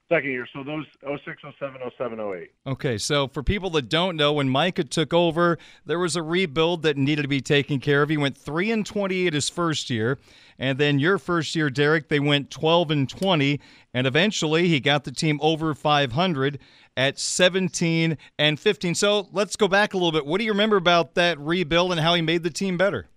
second 0.10 0.32
year. 0.32 0.48
So 0.54 0.63
those 0.63 0.86
06, 1.02 1.42
07, 1.60 1.82
07, 1.98 2.20
08. 2.20 2.52
Okay, 2.68 2.98
so 2.98 3.28
for 3.28 3.44
people 3.44 3.70
that 3.72 3.89
don't 3.89 4.16
know, 4.16 4.34
when 4.34 4.50
Micah 4.50 4.84
took 4.84 5.13
over, 5.13 5.58
there 5.86 6.00
was 6.00 6.16
a 6.16 6.24
rebuild 6.24 6.84
that 6.84 6.98
needed 6.98 7.24
to 7.24 7.28
be 7.28 7.42
taken 7.42 7.80
care 7.80 8.02
of. 8.02 8.10
He 8.10 8.18
went 8.18 8.38
three 8.38 8.72
and 8.72 8.86
twenty-eight 8.86 9.34
his 9.34 9.50
first 9.50 9.89
year, 9.89 10.20
and 10.60 10.78
then 10.78 11.00
your 11.00 11.18
first 11.18 11.56
year, 11.56 11.70
Derek, 11.70 12.10
they 12.10 12.20
went 12.20 12.52
twelve 12.52 12.92
and 12.92 13.10
twenty, 13.10 13.60
and 13.94 14.06
eventually 14.08 14.68
he 14.68 14.80
got 14.80 15.04
the 15.04 15.12
team 15.12 15.39
over 15.42 15.74
five 15.74 16.13
hundred 16.13 16.60
at 16.96 17.20
seventeen 17.20 18.18
and 18.38 18.60
fifteen. 18.60 18.96
So 18.96 19.28
let's 19.32 19.56
go 19.56 19.68
back 19.68 19.94
a 19.94 19.98
little 19.98 20.12
bit. 20.12 20.26
What 20.26 20.39
do 20.39 20.46
you 20.46 20.52
remember 20.52 20.78
about 20.78 21.16
that 21.16 21.39
rebuild 21.39 21.92
and 21.92 22.02
how 22.02 22.13
he 22.13 22.22
made 22.22 22.44
the 22.44 22.52
team 22.52 22.78
better? 22.78 23.08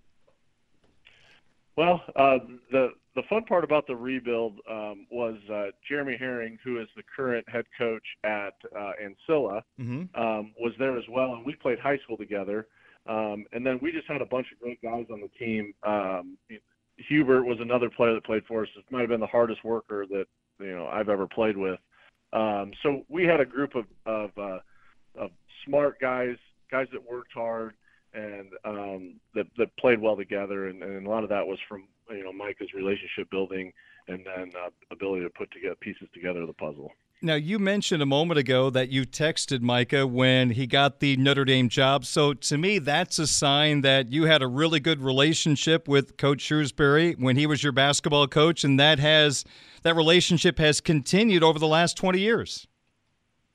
Well, 1.75 2.01
uh, 2.15 2.39
the 2.71 2.93
the 3.17 3.23
fun 3.27 3.43
part 3.45 3.63
about 3.63 3.87
the 3.87 3.95
rebuild 3.95 4.59
um, 4.69 5.07
was 5.09 5.37
uh, 5.51 5.71
Jeremy 5.89 6.17
Herring, 6.19 6.59
who 6.63 6.79
is 6.79 6.87
the 6.95 7.01
current 7.15 7.49
head 7.49 7.65
coach 7.75 8.03
at 8.23 8.53
uh, 8.77 8.91
Ancilla, 9.03 9.63
mm-hmm. 9.81 10.03
um, 10.21 10.53
was 10.59 10.71
there 10.77 10.95
as 10.95 11.03
well, 11.09 11.33
and 11.33 11.43
we 11.43 11.55
played 11.55 11.79
high 11.79 11.97
school 12.03 12.15
together. 12.15 12.67
Um, 13.09 13.45
and 13.53 13.65
then 13.65 13.79
we 13.81 13.91
just 13.91 14.07
had 14.07 14.21
a 14.21 14.25
bunch 14.25 14.45
of 14.51 14.59
great 14.59 14.79
guys 14.83 15.07
on 15.11 15.19
the 15.19 15.29
team. 15.39 15.73
Um, 15.81 16.37
Hubert 17.09 17.43
was 17.43 17.57
another 17.59 17.89
player 17.89 18.13
that 18.13 18.23
played 18.23 18.43
for 18.47 18.61
us. 18.61 18.69
It 18.77 18.83
might 18.91 19.01
have 19.01 19.09
been 19.09 19.19
the 19.19 19.25
hardest 19.25 19.63
worker 19.63 20.05
that 20.11 20.25
you 20.59 20.75
know 20.75 20.85
I've 20.85 21.09
ever 21.09 21.25
played 21.25 21.57
with. 21.57 21.79
Um, 22.33 22.71
so 22.83 23.03
we 23.09 23.23
had 23.23 23.39
a 23.39 23.45
group 23.45 23.73
of 23.73 23.85
of, 24.05 24.29
uh, 24.37 24.59
of 25.17 25.31
smart 25.65 25.99
guys, 25.99 26.35
guys 26.69 26.87
that 26.91 27.01
worked 27.09 27.33
hard 27.33 27.73
and 28.13 28.49
um, 28.63 29.15
that 29.33 29.47
that 29.57 29.75
played 29.77 29.99
well 29.99 30.15
together. 30.15 30.67
And, 30.67 30.83
and 30.83 31.07
a 31.07 31.09
lot 31.09 31.23
of 31.23 31.29
that 31.29 31.47
was 31.47 31.57
from 31.67 31.85
you 32.09 32.23
know 32.23 32.33
Micah's 32.33 32.73
relationship 32.73 33.29
building 33.29 33.73
and 34.07 34.25
then 34.25 34.51
uh, 34.55 34.69
ability 34.91 35.23
to 35.23 35.29
put 35.29 35.51
together 35.51 35.75
pieces 35.75 36.07
together 36.13 36.41
of 36.41 36.47
the 36.47 36.53
puzzle. 36.53 36.91
Now, 37.19 37.33
you 37.33 37.57
mentioned 37.57 38.03
a 38.03 38.05
moment 38.05 38.37
ago 38.37 38.69
that 38.69 38.89
you 38.89 39.03
texted 39.03 39.61
Micah 39.61 40.05
when 40.05 40.51
he 40.51 40.67
got 40.67 40.99
the 40.99 41.17
Notre 41.17 41.45
Dame 41.45 41.67
job. 41.67 42.05
So, 42.05 42.33
to 42.35 42.57
me, 42.59 42.77
that's 42.77 43.17
a 43.17 43.25
sign 43.25 43.81
that 43.81 44.11
you 44.11 44.25
had 44.25 44.43
a 44.43 44.47
really 44.47 44.79
good 44.79 45.01
relationship 45.01 45.87
with 45.87 46.17
Coach 46.17 46.47
Shrewsberry 46.47 47.19
when 47.19 47.35
he 47.35 47.47
was 47.47 47.63
your 47.63 47.71
basketball 47.71 48.27
coach, 48.27 48.63
and 48.63 48.79
that 48.79 48.99
has 48.99 49.45
that 49.81 49.95
relationship 49.95 50.59
has 50.59 50.79
continued 50.79 51.41
over 51.41 51.57
the 51.57 51.67
last 51.67 51.97
twenty 51.97 52.19
years. 52.19 52.67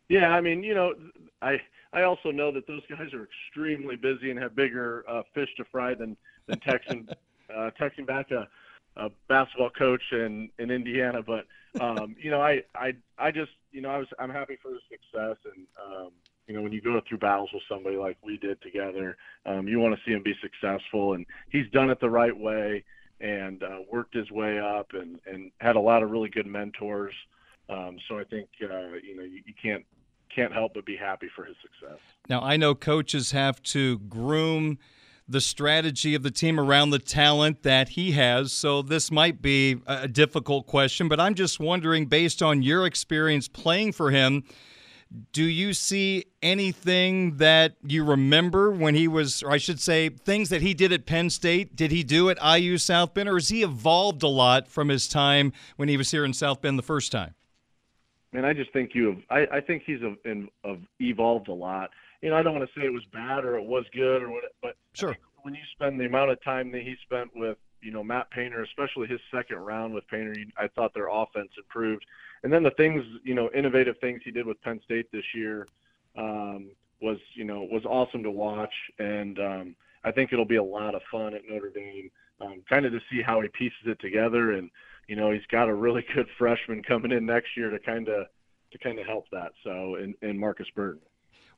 Yeah, 0.09 0.31
I 0.31 0.41
mean, 0.41 0.65
you 0.65 0.75
know, 0.75 0.95
I 1.41 1.61
I 1.93 2.03
also 2.03 2.33
know 2.33 2.51
that 2.51 2.67
those 2.67 2.83
guys 2.91 3.15
are 3.15 3.29
extremely 3.29 3.95
busy 3.95 4.33
and 4.33 4.41
have 4.41 4.57
bigger 4.57 5.05
uh, 5.09 5.23
fish 5.35 5.49
to 5.59 5.65
fry 5.71 5.95
than 5.95 6.17
than 6.49 6.59
texting 6.59 7.09
uh, 7.55 7.71
texting 7.81 8.07
back 8.07 8.31
a, 8.31 8.49
a 8.97 9.11
basketball 9.29 9.71
coach 9.71 10.03
in 10.13 10.51
in 10.59 10.71
Indiana. 10.71 11.23
But 11.23 11.47
um, 11.81 12.17
you 12.21 12.31
know, 12.31 12.41
I 12.41 12.63
I 12.75 12.95
I 13.19 13.31
just 13.31 13.53
you 13.71 13.81
know 13.81 13.91
I 13.91 13.99
was 13.99 14.09
I'm 14.19 14.31
happy 14.31 14.59
for 14.63 14.71
his 14.71 14.83
success 14.91 15.37
and. 15.55 15.67
Um, 15.85 16.11
you 16.49 16.57
know, 16.57 16.63
when 16.63 16.73
you 16.73 16.83
go 16.83 17.01
through 17.09 17.19
battles 17.19 17.51
with 17.55 17.63
somebody 17.69 17.97
like 17.97 18.19
we 18.23 18.37
did 18.37 18.61
together, 18.63 19.17
um, 19.47 19.69
you 19.69 19.79
want 19.79 19.95
to 19.95 20.01
see 20.05 20.11
him 20.11 20.25
be 20.25 20.35
successful, 20.43 21.15
and 21.15 21.25
he's 21.51 21.71
done 21.71 21.89
it 21.89 22.01
the 22.01 22.11
right 22.11 22.37
way 22.37 22.83
and 23.23 23.63
uh, 23.63 23.79
worked 23.91 24.15
his 24.15 24.31
way 24.31 24.59
up 24.59 24.89
and, 24.93 25.21
and 25.27 25.53
had 25.61 25.77
a 25.77 25.81
lot 25.81 26.03
of 26.03 26.11
really 26.11 26.29
good 26.29 26.47
mentors. 26.47 27.15
Um, 27.69 27.97
so 28.09 28.19
I 28.19 28.25
think 28.25 28.49
uh, 28.63 28.99
you 29.03 29.17
know 29.17 29.23
you, 29.23 29.41
you, 29.47 29.55
can't 29.63 29.85
can't 30.35 30.53
help 30.53 30.75
but 30.75 30.85
be 30.85 30.97
happy 30.97 31.29
for 31.35 31.45
his 31.45 31.57
success. 31.63 31.99
Now 32.29 32.41
I 32.41 32.57
know 32.57 32.75
coaches 32.75 33.31
have 33.31 33.63
to 33.65 33.99
groom 34.01 34.79
the 35.29 35.41
strategy 35.41 36.15
of 36.15 36.23
the 36.23 36.31
team 36.31 36.59
around 36.59 36.91
the 36.91 36.99
talent 36.99 37.63
that 37.63 37.91
he 37.91 38.13
has. 38.13 38.53
So 38.53 38.83
this 38.83 39.11
might 39.11 39.41
be 39.41 39.81
a 39.87 40.09
difficult 40.09 40.67
question, 40.67 41.09
but 41.09 41.21
I'm 41.21 41.35
just 41.35 41.61
wondering, 41.61 42.07
based 42.07 42.43
on 42.43 42.63
your 42.63 42.87
experience 42.87 43.49
playing 43.49 43.93
for 43.93 44.11
him, 44.11 44.45
do 45.33 45.45
you 45.45 45.75
see 45.75 46.25
anything 46.43 47.37
that 47.37 47.77
you 47.87 48.03
remember 48.05 48.71
when 48.71 48.95
he 48.95 49.09
was, 49.09 49.43
or 49.43 49.51
I 49.51 49.59
should 49.59 49.81
say, 49.81 50.09
things 50.09 50.49
that 50.49 50.63
he 50.63 50.75
did 50.75 50.93
at 50.93 51.07
Penn 51.07 51.29
State? 51.31 51.77
Did 51.77 51.91
he 51.91 52.03
do 52.03 52.31
at 52.31 52.39
IU 52.43 52.79
South 52.79 53.13
Bend, 53.13 53.29
or 53.29 53.35
has 53.35 53.49
he 53.49 53.63
evolved 53.63 54.23
a 54.23 54.29
lot 54.29 54.69
from 54.69 54.89
his 54.89 55.07
time 55.07 55.53
when 55.77 55.89
he 55.89 55.97
was 55.97 56.11
here 56.11 56.25
in 56.25 56.33
South 56.33 56.63
Bend 56.63 56.79
the 56.79 56.83
first 56.83 57.13
time? 57.13 57.35
And 58.33 58.47
I 58.47 58.55
just 58.55 58.73
think 58.73 58.95
you 58.95 59.07
have. 59.09 59.19
I, 59.29 59.57
I 59.57 59.61
think 59.61 59.83
he's 59.85 60.01
a, 60.01 60.15
of 60.65 60.79
evolved 60.99 61.49
a 61.49 61.53
lot 61.53 61.91
you 62.23 62.31
know, 62.31 62.37
I 62.37 62.43
don't 62.43 62.55
want 62.55 62.69
to 62.69 62.81
say 62.81 62.87
it 62.87 62.93
was 62.93 63.05
bad 63.13 63.45
or 63.45 63.57
it 63.57 63.65
was 63.65 63.85
good 63.93 64.23
or 64.23 64.31
what, 64.31 64.45
but 64.63 64.77
sure. 64.95 65.17
When 65.43 65.55
you 65.55 65.61
spend 65.73 65.99
the 65.99 66.07
amount 66.07 66.31
of 66.31 66.43
time 66.43 66.71
that 66.71 66.83
he 66.83 66.95
spent 67.03 67.31
with, 67.35 67.59
you 67.81 67.91
know, 67.91 68.05
Matt 68.05 68.31
Painter, 68.31 68.63
especially 68.63 69.09
his 69.09 69.21
second 69.35 69.57
round 69.57 69.93
with 69.93 70.07
Painter, 70.07 70.35
I 70.57 70.69
thought 70.69 70.95
their 70.95 71.09
offense 71.09 71.51
improved. 71.59 72.07
And 72.45 72.53
then 72.53 72.63
the 72.63 72.71
things, 72.71 73.05
you 73.25 73.35
know, 73.35 73.51
innovative 73.53 73.97
things 74.01 74.23
he 74.25 74.31
did 74.31 74.47
with 74.47 74.63
Penn 74.63 74.81
State 74.85 75.11
this 75.11 75.25
year 75.35 75.67
um, 76.17 76.71
was, 77.01 77.19
you 77.35 77.43
know, 77.43 77.65
was 77.65 77.85
awesome 77.85 78.23
to 78.23 78.31
watch. 78.31 78.73
And 79.01 79.39
um, 79.41 79.77
I 80.05 80.13
think 80.13 80.33
it'll 80.33 80.45
be 80.45 80.57
a 80.57 80.63
lot 80.63 80.95
of 80.95 81.03
fun 81.11 81.35
at 81.35 81.43
Notre 81.49 81.71
Dame, 81.71 82.09
um, 82.41 82.63
kind 82.69 82.87
of 82.87 82.93
to 82.93 83.01
see 83.11 83.21
how 83.21 83.41
he 83.41 83.49
pieces 83.49 83.83
it 83.87 83.99
together. 83.99 84.53
And 84.53 84.71
you 85.09 85.17
know, 85.17 85.33
he's 85.33 85.47
got 85.51 85.69
a 85.69 85.75
really 85.75 86.05
good 86.15 86.29
freshman 86.39 86.83
coming 86.83 87.13
in 87.13 87.27
next 87.27 87.57
year 87.57 87.71
to 87.71 87.79
kind 87.79 88.09
of 88.09 88.27
to 88.71 88.79
kind 88.79 88.99
of 88.99 89.07
help 89.07 89.27
that. 89.33 89.53
So, 89.65 89.97
and, 89.97 90.15
and 90.23 90.39
Marcus 90.39 90.69
Burton. 90.75 91.01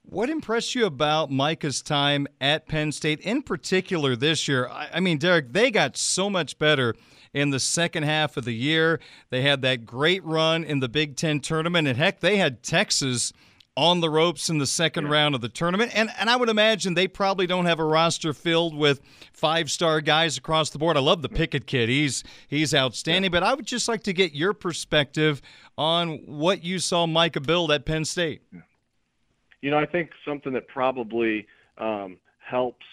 What 0.06 0.28
impressed 0.28 0.74
you 0.74 0.84
about 0.84 1.30
Micah's 1.30 1.80
time 1.80 2.26
at 2.38 2.68
Penn 2.68 2.92
State, 2.92 3.20
in 3.20 3.42
particular 3.42 4.14
this 4.14 4.46
year? 4.46 4.68
I 4.68 5.00
mean, 5.00 5.16
Derek, 5.16 5.52
they 5.52 5.70
got 5.70 5.96
so 5.96 6.28
much 6.28 6.58
better 6.58 6.94
in 7.32 7.50
the 7.50 7.58
second 7.58 8.02
half 8.02 8.36
of 8.36 8.44
the 8.44 8.52
year. 8.52 9.00
They 9.30 9.40
had 9.40 9.62
that 9.62 9.86
great 9.86 10.22
run 10.22 10.62
in 10.62 10.80
the 10.80 10.90
Big 10.90 11.16
Ten 11.16 11.40
tournament, 11.40 11.88
and 11.88 11.96
heck, 11.96 12.20
they 12.20 12.36
had 12.36 12.62
Texas 12.62 13.32
on 13.76 14.00
the 14.00 14.10
ropes 14.10 14.50
in 14.50 14.58
the 14.58 14.66
second 14.66 15.06
yeah. 15.06 15.10
round 15.10 15.34
of 15.34 15.40
the 15.40 15.48
tournament. 15.48 15.90
And 15.94 16.10
and 16.18 16.28
I 16.28 16.36
would 16.36 16.50
imagine 16.50 16.94
they 16.94 17.08
probably 17.08 17.46
don't 17.46 17.64
have 17.64 17.80
a 17.80 17.84
roster 17.84 18.34
filled 18.34 18.76
with 18.76 19.00
five 19.32 19.70
star 19.70 20.02
guys 20.02 20.36
across 20.36 20.68
the 20.70 20.78
board. 20.78 20.98
I 20.98 21.00
love 21.00 21.22
the 21.22 21.28
Pickett 21.30 21.66
kid. 21.66 21.88
He's 21.88 22.22
he's 22.46 22.74
outstanding. 22.74 23.32
Yeah. 23.32 23.40
But 23.40 23.42
I 23.42 23.54
would 23.54 23.66
just 23.66 23.88
like 23.88 24.04
to 24.04 24.12
get 24.12 24.32
your 24.32 24.52
perspective 24.52 25.40
on 25.76 26.18
what 26.26 26.62
you 26.62 26.78
saw 26.78 27.06
Micah 27.06 27.40
build 27.40 27.72
at 27.72 27.86
Penn 27.86 28.04
State. 28.04 28.42
Yeah 28.52 28.60
you 29.64 29.70
know, 29.70 29.78
I 29.78 29.86
think 29.86 30.10
something 30.28 30.52
that 30.52 30.68
probably 30.68 31.46
um, 31.78 32.18
helps, 32.38 32.84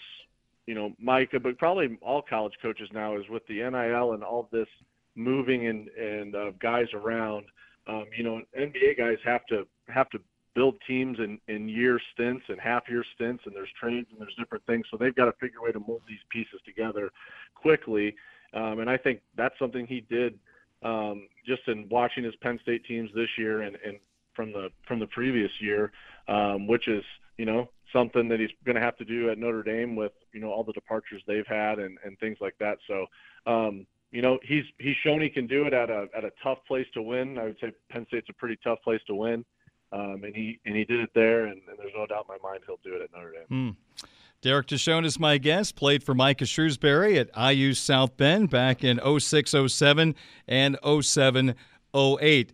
you 0.64 0.74
know, 0.74 0.94
Micah, 0.98 1.38
but 1.38 1.58
probably 1.58 1.98
all 2.00 2.22
college 2.22 2.54
coaches 2.62 2.88
now 2.94 3.14
is 3.18 3.28
with 3.28 3.46
the 3.46 3.56
NIL 3.56 4.14
and 4.14 4.24
all 4.24 4.48
this 4.50 4.68
moving 5.14 5.66
and 5.66 5.88
and 5.88 6.34
uh, 6.34 6.52
guys 6.62 6.86
around. 6.94 7.44
Um, 7.86 8.06
you 8.16 8.24
know, 8.24 8.40
NBA 8.58 8.96
guys 8.96 9.18
have 9.22 9.44
to 9.50 9.66
have 9.88 10.08
to 10.10 10.18
build 10.54 10.76
teams 10.86 11.18
in 11.18 11.38
in 11.46 11.68
year 11.68 12.00
stints 12.14 12.44
and 12.48 12.58
half 12.58 12.84
year 12.88 13.04
stints, 13.16 13.42
and 13.44 13.54
there's 13.54 13.68
trades 13.78 14.08
and 14.10 14.18
there's 14.18 14.34
different 14.38 14.64
things. 14.64 14.86
So 14.90 14.96
they've 14.96 15.14
got 15.14 15.26
to 15.26 15.32
figure 15.32 15.58
a 15.58 15.64
way 15.64 15.72
to 15.72 15.80
mold 15.80 16.00
these 16.08 16.24
pieces 16.30 16.58
together 16.64 17.10
quickly. 17.54 18.14
Um, 18.54 18.78
and 18.78 18.88
I 18.88 18.96
think 18.96 19.20
that's 19.36 19.58
something 19.58 19.86
he 19.86 20.06
did 20.08 20.38
um, 20.82 21.28
just 21.46 21.68
in 21.68 21.86
watching 21.90 22.24
his 22.24 22.34
Penn 22.36 22.58
State 22.62 22.86
teams 22.86 23.10
this 23.14 23.28
year 23.36 23.60
and, 23.60 23.76
and 23.84 23.98
from 24.34 24.52
the 24.52 24.70
from 24.86 24.98
the 24.98 25.06
previous 25.06 25.50
year, 25.60 25.92
um, 26.28 26.66
which 26.66 26.88
is 26.88 27.04
you 27.38 27.44
know 27.44 27.68
something 27.92 28.28
that 28.28 28.40
he's 28.40 28.50
going 28.64 28.76
to 28.76 28.80
have 28.80 28.96
to 28.96 29.04
do 29.04 29.30
at 29.30 29.38
Notre 29.38 29.62
Dame 29.62 29.96
with 29.96 30.12
you 30.32 30.40
know 30.40 30.50
all 30.50 30.64
the 30.64 30.72
departures 30.72 31.22
they've 31.26 31.46
had 31.46 31.78
and, 31.78 31.98
and 32.04 32.18
things 32.18 32.38
like 32.40 32.54
that. 32.58 32.78
So 32.86 33.06
um, 33.46 33.86
you 34.10 34.22
know 34.22 34.38
he's 34.42 34.64
he's 34.78 34.96
shown 35.04 35.20
he 35.20 35.28
can 35.28 35.46
do 35.46 35.66
it 35.66 35.72
at 35.72 35.90
a 35.90 36.08
at 36.16 36.24
a 36.24 36.32
tough 36.42 36.58
place 36.66 36.86
to 36.94 37.02
win. 37.02 37.38
I 37.38 37.44
would 37.44 37.56
say 37.60 37.72
Penn 37.90 38.06
State's 38.08 38.28
a 38.30 38.34
pretty 38.34 38.58
tough 38.62 38.78
place 38.82 39.00
to 39.06 39.14
win, 39.14 39.44
um, 39.92 40.22
and 40.24 40.34
he 40.34 40.58
and 40.64 40.76
he 40.76 40.84
did 40.84 41.00
it 41.00 41.10
there, 41.14 41.46
and, 41.46 41.60
and, 41.68 41.78
there's 41.78 41.92
no 41.96 42.06
doubt 42.06 42.26
in 42.28 42.36
my 42.42 42.48
mind 42.48 42.62
he'll 42.66 42.80
do 42.82 42.94
it 42.96 43.02
at 43.02 43.12
Notre 43.12 43.32
Dame. 43.32 43.46
Hmm. 43.48 44.06
Derek 44.40 44.66
Deshawn 44.66 45.04
is 45.04 45.20
my 45.20 45.38
guest. 45.38 45.76
Played 45.76 46.02
for 46.02 46.14
Micah 46.14 46.44
Shrewsberry 46.44 47.16
at 47.16 47.54
IU 47.54 47.74
South 47.74 48.16
Bend 48.16 48.50
back 48.50 48.82
in 48.82 49.00
06 49.20 49.54
07 49.68 50.16
and 50.48 50.76
07 51.00 51.54
08. 51.94 52.52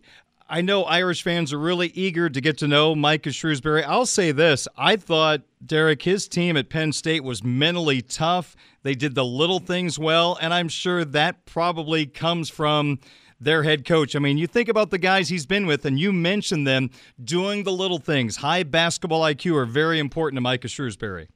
I 0.51 0.61
know 0.61 0.83
Irish 0.83 1.21
fans 1.21 1.53
are 1.53 1.59
really 1.59 1.89
eager 1.89 2.27
to 2.27 2.41
get 2.41 2.57
to 2.57 2.67
know 2.67 2.95
Micah 2.95 3.29
Shrewsberry. 3.29 3.83
I'll 3.85 4.07
say 4.07 4.31
this 4.31 4.67
I 4.75 4.95
thought, 4.95 5.41
Derek, 5.63 6.01
his 6.01 6.27
team 6.27 6.57
at 6.57 6.69
Penn 6.69 6.91
State 6.91 7.23
was 7.23 7.43
mentally 7.43 8.01
tough. 8.01 8.55
They 8.81 8.95
did 8.95 9.13
the 9.13 9.23
little 9.23 9.59
things 9.59 9.99
well, 9.99 10.39
and 10.41 10.51
I'm 10.51 10.67
sure 10.67 11.05
that 11.05 11.45
probably 11.45 12.07
comes 12.07 12.49
from 12.49 12.99
their 13.39 13.61
head 13.61 13.85
coach. 13.85 14.15
I 14.15 14.19
mean, 14.19 14.39
you 14.39 14.47
think 14.47 14.69
about 14.69 14.89
the 14.89 14.97
guys 14.97 15.29
he's 15.29 15.45
been 15.45 15.67
with, 15.67 15.85
and 15.85 15.99
you 15.99 16.11
mentioned 16.11 16.65
them 16.65 16.89
doing 17.23 17.63
the 17.63 17.71
little 17.71 17.99
things. 17.99 18.37
High 18.37 18.63
basketball 18.63 19.21
IQ 19.21 19.55
are 19.55 19.65
very 19.65 19.99
important 19.99 20.37
to 20.37 20.41
Micah 20.41 20.67
Shrewsberry. 20.67 21.27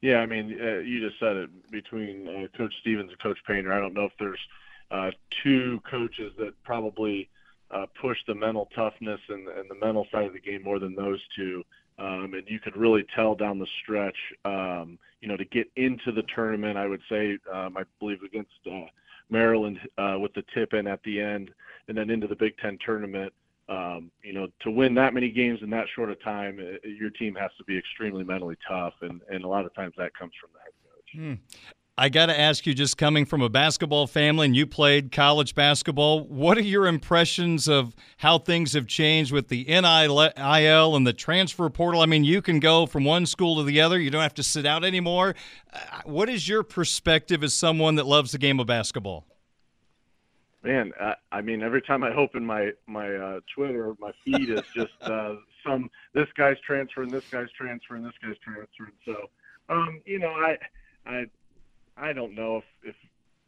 Yeah, 0.00 0.18
I 0.18 0.26
mean, 0.26 0.58
uh, 0.58 0.78
you 0.78 1.06
just 1.06 1.20
said 1.20 1.36
it 1.36 1.70
between 1.70 2.28
uh, 2.28 2.56
Coach 2.56 2.72
Stevens 2.80 3.10
and 3.10 3.18
Coach 3.20 3.38
Painter. 3.46 3.74
I 3.74 3.80
don't 3.80 3.92
know 3.92 4.04
if 4.06 4.12
there's 4.18 4.40
uh, 4.90 5.10
two 5.42 5.80
coaches 5.90 6.32
that 6.38 6.54
probably 6.64 7.28
uh, 7.70 7.86
push 8.00 8.18
the 8.26 8.34
mental 8.34 8.68
toughness 8.74 9.20
and, 9.28 9.48
and 9.48 9.68
the 9.68 9.74
mental 9.74 10.06
side 10.12 10.24
of 10.24 10.32
the 10.32 10.40
game 10.40 10.62
more 10.62 10.78
than 10.78 10.94
those 10.94 11.20
two. 11.34 11.64
Um, 11.98 12.34
and 12.34 12.42
you 12.46 12.60
could 12.60 12.76
really 12.76 13.04
tell 13.14 13.34
down 13.34 13.58
the 13.58 13.66
stretch, 13.82 14.16
um, 14.44 14.98
you 15.20 15.28
know, 15.28 15.36
to 15.36 15.44
get 15.46 15.70
into 15.76 16.12
the 16.12 16.22
tournament. 16.34 16.76
I 16.76 16.86
would 16.86 17.00
say, 17.08 17.38
um, 17.52 17.76
I 17.76 17.84
believe 18.00 18.22
against 18.22 18.50
uh, 18.70 18.84
Maryland 19.30 19.78
uh, 19.96 20.16
with 20.20 20.34
the 20.34 20.44
tip 20.54 20.74
in 20.74 20.86
at 20.86 21.02
the 21.04 21.20
end, 21.20 21.50
and 21.88 21.96
then 21.96 22.10
into 22.10 22.26
the 22.26 22.36
Big 22.36 22.56
Ten 22.58 22.78
tournament. 22.84 23.32
Um, 23.68 24.12
you 24.22 24.32
know, 24.32 24.46
to 24.60 24.70
win 24.70 24.94
that 24.94 25.12
many 25.12 25.30
games 25.30 25.60
in 25.62 25.70
that 25.70 25.86
short 25.94 26.10
of 26.10 26.22
time, 26.22 26.60
uh, 26.60 26.86
your 26.86 27.10
team 27.10 27.34
has 27.34 27.50
to 27.58 27.64
be 27.64 27.76
extremely 27.76 28.22
mentally 28.22 28.56
tough, 28.68 28.94
and, 29.00 29.20
and 29.28 29.42
a 29.42 29.48
lot 29.48 29.64
of 29.64 29.74
times 29.74 29.94
that 29.96 30.14
comes 30.14 30.32
from 30.40 30.50
the 30.52 30.60
head 30.60 30.72
coach. 30.84 31.10
Hmm. 31.16 31.74
I 31.98 32.10
got 32.10 32.26
to 32.26 32.38
ask 32.38 32.66
you, 32.66 32.74
just 32.74 32.98
coming 32.98 33.24
from 33.24 33.40
a 33.40 33.48
basketball 33.48 34.06
family 34.06 34.44
and 34.44 34.54
you 34.54 34.66
played 34.66 35.10
college 35.10 35.54
basketball, 35.54 36.24
what 36.24 36.58
are 36.58 36.62
your 36.62 36.86
impressions 36.86 37.68
of 37.68 37.94
how 38.18 38.38
things 38.38 38.74
have 38.74 38.86
changed 38.86 39.32
with 39.32 39.48
the 39.48 39.64
NIL 39.64 40.96
and 40.96 41.06
the 41.06 41.14
transfer 41.14 41.70
portal? 41.70 42.02
I 42.02 42.06
mean, 42.06 42.22
you 42.22 42.42
can 42.42 42.60
go 42.60 42.84
from 42.84 43.04
one 43.04 43.24
school 43.24 43.56
to 43.56 43.62
the 43.62 43.80
other, 43.80 43.98
you 43.98 44.10
don't 44.10 44.20
have 44.20 44.34
to 44.34 44.42
sit 44.42 44.66
out 44.66 44.84
anymore. 44.84 45.34
Uh, 45.72 45.78
what 46.04 46.28
is 46.28 46.46
your 46.46 46.62
perspective 46.62 47.42
as 47.42 47.54
someone 47.54 47.94
that 47.94 48.04
loves 48.04 48.32
the 48.32 48.38
game 48.38 48.60
of 48.60 48.66
basketball? 48.66 49.24
Man, 50.62 50.92
I, 51.00 51.14
I 51.32 51.40
mean, 51.40 51.62
every 51.62 51.80
time 51.80 52.04
I 52.04 52.12
open 52.14 52.44
my 52.44 52.72
my 52.86 53.14
uh, 53.14 53.40
Twitter, 53.54 53.94
my 54.00 54.10
feed 54.24 54.50
is 54.50 54.62
just 54.74 54.92
uh, 55.00 55.36
some 55.64 55.88
this 56.12 56.26
guy's 56.36 56.58
transferring, 56.66 57.08
this 57.08 57.24
guy's 57.30 57.50
transferring, 57.56 58.02
this 58.02 58.12
guy's 58.22 58.36
transferring. 58.44 58.92
So, 59.04 59.30
um, 59.68 60.02
you 60.04 60.18
know, 60.18 60.30
I 60.30 60.58
I 61.06 61.26
I 61.96 62.12
don't 62.12 62.34
know 62.34 62.58
if, 62.58 62.64
if 62.82 62.96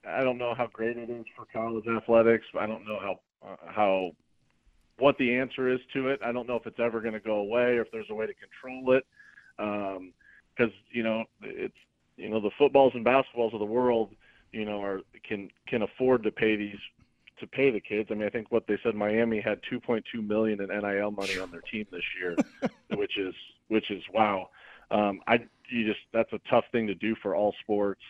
I 0.09 0.25
don't 0.25 0.39
know 0.39 0.55
how 0.55 0.69
great 0.73 0.97
it 0.97 1.11
is 1.11 1.27
for 1.37 1.45
college 1.53 1.85
athletics. 1.87 2.47
I 2.59 2.67
don't 2.67 2.87
know 2.87 2.99
how 3.01 3.21
uh, 3.47 3.57
how 3.67 4.11
what 4.99 5.17
the 5.19 5.37
answer 5.37 5.73
is 5.73 5.81
to 5.93 6.09
it. 6.09 6.21
I 6.25 6.33
don't 6.33 6.49
know 6.49 6.57
if 6.57 6.67
it's 6.67 6.81
ever 6.81 7.01
going 7.01 7.15
to 7.15 7.21
go 7.21 7.37
away 7.37 7.77
or 7.77 7.83
if 7.83 7.91
there's 7.93 8.11
a 8.11 8.15
way 8.15 8.27
to 8.27 8.35
control 8.35 8.97
it. 8.97 9.07
Because 9.57 10.73
um, 10.73 10.85
you 10.93 11.03
know 11.03 11.25
it's 11.43 11.75
you 12.17 12.31
know 12.31 12.41
the 12.41 12.51
footballs 12.59 12.93
and 12.95 13.05
basketballs 13.05 13.53
of 13.53 13.61
the 13.61 13.67
world 13.67 14.11
you 14.53 14.65
know 14.65 14.83
are 14.83 15.01
can 15.29 15.51
can 15.67 15.83
afford 15.83 16.23
to 16.23 16.31
pay 16.31 16.57
these 16.57 16.79
to 17.41 17.47
pay 17.47 17.71
the 17.71 17.81
kids. 17.81 18.09
I 18.11 18.15
mean, 18.15 18.27
I 18.27 18.31
think 18.31 18.51
what 18.51 18.67
they 18.67 18.79
said 18.83 18.97
Miami 18.97 19.41
had 19.41 19.61
2.2 19.71 20.03
million 20.27 20.61
in 20.61 20.69
NIL 20.69 21.13
money 21.13 21.39
on 21.39 21.53
their 21.53 21.61
team 21.61 21.87
this 21.93 22.03
year, 22.21 22.37
which 22.97 23.19
is 23.19 23.35
which 23.69 23.91
is 23.91 24.03
wow. 24.13 24.49
Um, 24.91 25.21
I 25.27 25.35
you 25.71 25.87
just 25.87 26.01
that's 26.13 26.33
a 26.33 26.41
tough 26.51 26.65
thing 26.73 26.87
to 26.87 26.95
do 26.95 27.15
for 27.23 27.37
all 27.37 27.55
sports 27.63 28.01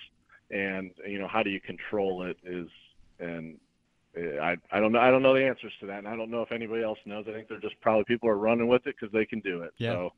and 0.50 0.90
you 1.06 1.18
know 1.18 1.28
how 1.28 1.42
do 1.42 1.50
you 1.50 1.60
control 1.60 2.22
it 2.22 2.36
is 2.44 2.68
and 3.20 3.58
eh, 4.16 4.38
I, 4.40 4.56
I 4.72 4.80
don't 4.80 4.92
know 4.92 5.00
I 5.00 5.10
don't 5.10 5.22
know 5.22 5.34
the 5.34 5.46
answers 5.46 5.72
to 5.80 5.86
that 5.86 5.98
and 5.98 6.08
I 6.08 6.16
don't 6.16 6.30
know 6.30 6.42
if 6.42 6.52
anybody 6.52 6.82
else 6.82 6.98
knows 7.04 7.26
I 7.28 7.32
think 7.32 7.48
they're 7.48 7.60
just 7.60 7.80
probably 7.80 8.04
people 8.04 8.28
are 8.28 8.38
running 8.38 8.68
with 8.68 8.86
it 8.86 8.96
because 8.98 9.12
they 9.12 9.26
can 9.26 9.40
do 9.40 9.62
it 9.62 9.72
yeah. 9.78 9.92
so 9.92 10.12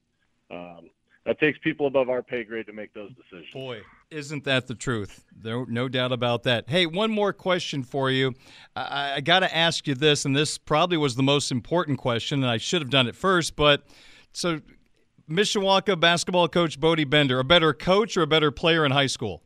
um, 0.51 0.91
that 1.27 1.39
takes 1.39 1.59
people 1.59 1.87
above 1.87 2.09
our 2.09 2.23
pay 2.23 2.45
grade 2.45 2.67
to 2.67 2.73
make 2.73 2.95
those 2.95 3.11
decisions. 3.11 3.53
Boy, 3.53 3.83
isn't 4.11 4.45
that 4.45 4.67
the 4.67 4.75
truth? 4.75 5.25
There, 5.37 5.67
no 5.67 5.89
doubt 5.89 6.13
about 6.13 6.45
that. 6.45 6.69
Hey, 6.69 6.87
one 6.87 7.11
more 7.11 7.33
question 7.33 7.83
for 7.83 8.11
you. 8.11 8.35
I, 8.75 9.15
I 9.17 9.21
got 9.21 9.41
to 9.41 9.55
ask 9.55 9.87
you 9.87 9.95
this, 9.95 10.25
and 10.25 10.35
this 10.35 10.57
probably 10.57 10.97
was 10.97 11.17
the 11.17 11.23
most 11.23 11.53
important 11.53 11.99
question, 11.99 12.43
and 12.43 12.51
I 12.51 12.57
should 12.57 12.81
have 12.81 12.91
done 12.91 13.07
it 13.07 13.15
first. 13.15 13.55
But 13.55 13.85
so, 14.33 14.61
Mishawaka 15.29 16.01
basketball 16.01 16.49
coach 16.49 16.81
Bodie 16.81 17.05
Bender, 17.05 17.39
a 17.39 17.45
better 17.45 17.75
coach 17.75 18.17
or 18.17 18.23
a 18.23 18.27
better 18.27 18.51
player 18.51 18.87
in 18.87 18.91
high 18.91 19.07
school? 19.07 19.43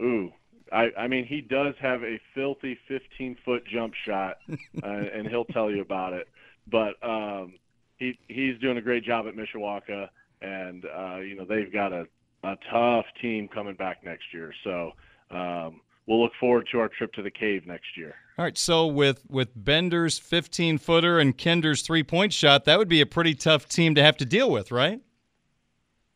Ooh, 0.00 0.32
I, 0.72 0.90
I 0.96 1.08
mean, 1.08 1.26
he 1.26 1.40
does 1.40 1.74
have 1.80 2.02
a 2.02 2.20
filthy 2.34 2.78
15 2.88 3.36
foot 3.44 3.64
jump 3.66 3.94
shot, 4.06 4.38
uh, 4.82 4.86
and 4.86 5.28
he'll 5.28 5.44
tell 5.44 5.70
you 5.70 5.82
about 5.82 6.12
it. 6.12 6.28
But 6.70 6.94
um, 7.02 7.54
he 7.98 8.18
he's 8.28 8.58
doing 8.60 8.76
a 8.76 8.82
great 8.82 9.04
job 9.04 9.26
at 9.26 9.34
Mishawaka, 9.34 10.08
and 10.40 10.84
uh, 10.84 11.16
you 11.18 11.36
know 11.36 11.44
they've 11.44 11.72
got 11.72 11.92
a, 11.92 12.06
a 12.44 12.56
tough 12.70 13.06
team 13.20 13.48
coming 13.48 13.74
back 13.74 14.04
next 14.04 14.32
year. 14.32 14.52
So 14.64 14.92
um, 15.30 15.80
we'll 16.06 16.22
look 16.22 16.32
forward 16.38 16.68
to 16.72 16.78
our 16.78 16.88
trip 16.88 17.12
to 17.14 17.22
the 17.22 17.30
cave 17.30 17.66
next 17.66 17.96
year. 17.96 18.14
All 18.38 18.44
right. 18.44 18.56
So 18.56 18.86
with 18.86 19.24
with 19.28 19.50
Bender's 19.54 20.18
15 20.18 20.78
footer 20.78 21.18
and 21.18 21.36
Kinder's 21.36 21.82
three 21.82 22.02
point 22.02 22.32
shot, 22.32 22.64
that 22.64 22.78
would 22.78 22.88
be 22.88 23.00
a 23.00 23.06
pretty 23.06 23.34
tough 23.34 23.68
team 23.68 23.94
to 23.96 24.02
have 24.02 24.16
to 24.18 24.24
deal 24.24 24.50
with, 24.50 24.70
right? 24.70 25.00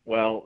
Well, 0.05 0.45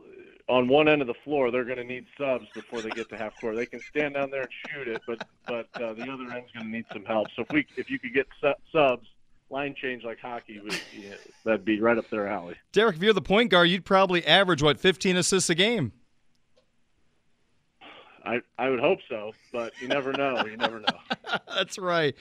on 0.49 0.67
one 0.67 0.89
end 0.89 1.01
of 1.01 1.07
the 1.07 1.13
floor, 1.23 1.51
they're 1.51 1.63
going 1.63 1.77
to 1.77 1.83
need 1.83 2.05
subs 2.17 2.47
before 2.53 2.81
they 2.81 2.89
get 2.89 3.07
to 3.09 3.17
half 3.17 3.39
court. 3.39 3.55
They 3.55 3.67
can 3.67 3.79
stand 3.79 4.15
down 4.15 4.31
there 4.31 4.41
and 4.41 4.49
shoot 4.67 4.87
it, 4.87 5.01
but 5.07 5.23
but 5.47 5.67
uh, 5.81 5.93
the 5.93 6.03
other 6.03 6.23
end's 6.23 6.51
going 6.51 6.65
to 6.65 6.67
need 6.67 6.85
some 6.91 7.05
help. 7.05 7.27
So 7.35 7.43
if 7.43 7.51
we 7.51 7.65
if 7.77 7.89
you 7.89 7.99
could 7.99 8.13
get 8.13 8.27
su- 8.41 8.53
subs, 8.71 9.07
line 9.49 9.75
change 9.79 10.03
like 10.03 10.19
hockey, 10.19 10.59
yeah, 10.97 11.13
that'd 11.45 11.63
be 11.63 11.79
right 11.79 11.97
up 11.97 12.09
their 12.09 12.27
alley. 12.27 12.55
Derek, 12.71 12.95
if 12.97 13.03
you're 13.03 13.13
the 13.13 13.21
point 13.21 13.51
guard, 13.51 13.69
you'd 13.69 13.85
probably 13.85 14.25
average 14.25 14.63
what 14.63 14.79
15 14.79 15.17
assists 15.17 15.49
a 15.49 15.55
game. 15.55 15.93
I 18.25 18.39
I 18.57 18.69
would 18.69 18.79
hope 18.79 18.99
so, 19.07 19.31
but 19.53 19.71
you 19.81 19.87
never 19.87 20.11
know. 20.11 20.45
You 20.45 20.57
never 20.57 20.79
know. 20.79 21.37
That's 21.55 21.77
right. 21.77 22.15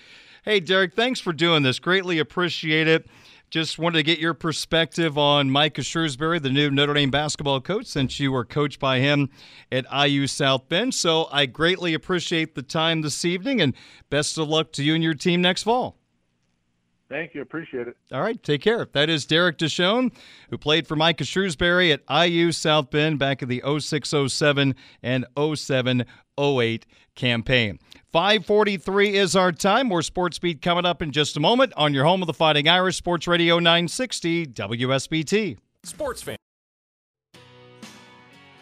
Hey, 0.44 0.60
Derek, 0.60 0.94
thanks 0.94 1.18
for 1.18 1.32
doing 1.32 1.62
this. 1.62 1.78
Greatly 1.78 2.18
appreciate 2.18 2.88
it. 2.88 3.06
Just 3.50 3.78
wanted 3.78 3.96
to 3.96 4.02
get 4.02 4.18
your 4.18 4.34
perspective 4.34 5.16
on 5.16 5.50
Micah 5.50 5.80
Shrewsberry, 5.80 6.40
the 6.40 6.50
new 6.50 6.70
Notre 6.70 6.92
Dame 6.92 7.10
basketball 7.10 7.62
coach, 7.62 7.86
since 7.86 8.20
you 8.20 8.30
were 8.30 8.44
coached 8.44 8.78
by 8.78 8.98
him 8.98 9.30
at 9.72 9.86
IU 9.90 10.26
South 10.26 10.68
Bend. 10.68 10.94
So 10.94 11.28
I 11.32 11.46
greatly 11.46 11.94
appreciate 11.94 12.54
the 12.54 12.62
time 12.62 13.00
this 13.00 13.24
evening, 13.24 13.62
and 13.62 13.72
best 14.10 14.36
of 14.36 14.48
luck 14.48 14.72
to 14.72 14.84
you 14.84 14.94
and 14.94 15.02
your 15.02 15.14
team 15.14 15.40
next 15.40 15.62
fall. 15.62 15.97
Thank 17.08 17.34
you. 17.34 17.40
Appreciate 17.40 17.88
it. 17.88 17.96
All 18.12 18.20
right. 18.20 18.42
Take 18.42 18.60
care. 18.60 18.86
That 18.92 19.08
is 19.08 19.24
Derek 19.24 19.56
Deshawn, 19.58 20.12
who 20.50 20.58
played 20.58 20.86
for 20.86 20.94
Micah 20.94 21.24
Shrewsberry 21.24 21.92
at 21.92 22.28
IU 22.28 22.52
South 22.52 22.90
Bend 22.90 23.18
back 23.18 23.42
in 23.42 23.48
the 23.48 23.62
0607 23.64 24.74
and 25.02 25.24
0708 25.36 26.86
campaign. 27.14 27.78
543 28.12 29.16
is 29.16 29.36
our 29.36 29.52
time. 29.52 29.88
More 29.88 30.02
Sports 30.02 30.38
Beat 30.38 30.60
coming 30.62 30.84
up 30.84 31.00
in 31.02 31.10
just 31.12 31.36
a 31.36 31.40
moment 31.40 31.72
on 31.76 31.94
your 31.94 32.04
home 32.04 32.22
of 32.22 32.26
the 32.26 32.34
Fighting 32.34 32.68
Irish 32.68 32.96
Sports 32.96 33.26
Radio 33.26 33.58
960 33.58 34.46
WSBT. 34.46 35.56
Sports 35.84 36.22
fan. 36.22 36.36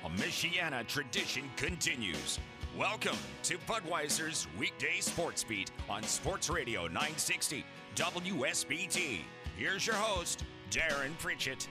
A 0.04 0.08
Michiana 0.10 0.86
tradition 0.86 1.44
continues. 1.56 2.38
Welcome 2.78 3.16
to 3.44 3.56
Budweiser's 3.66 4.46
weekday 4.58 5.00
Sports 5.00 5.42
Beat 5.42 5.70
on 5.88 6.02
Sports 6.02 6.50
Radio 6.50 6.82
960 6.82 7.64
WSBT. 7.94 9.20
Here's 9.56 9.86
your 9.86 9.96
host, 9.96 10.44
Darren 10.70 11.16
Pritchett. 11.18 11.68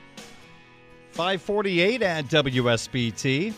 548 1.11 2.01
at 2.01 2.25
WSBT. 2.25 3.53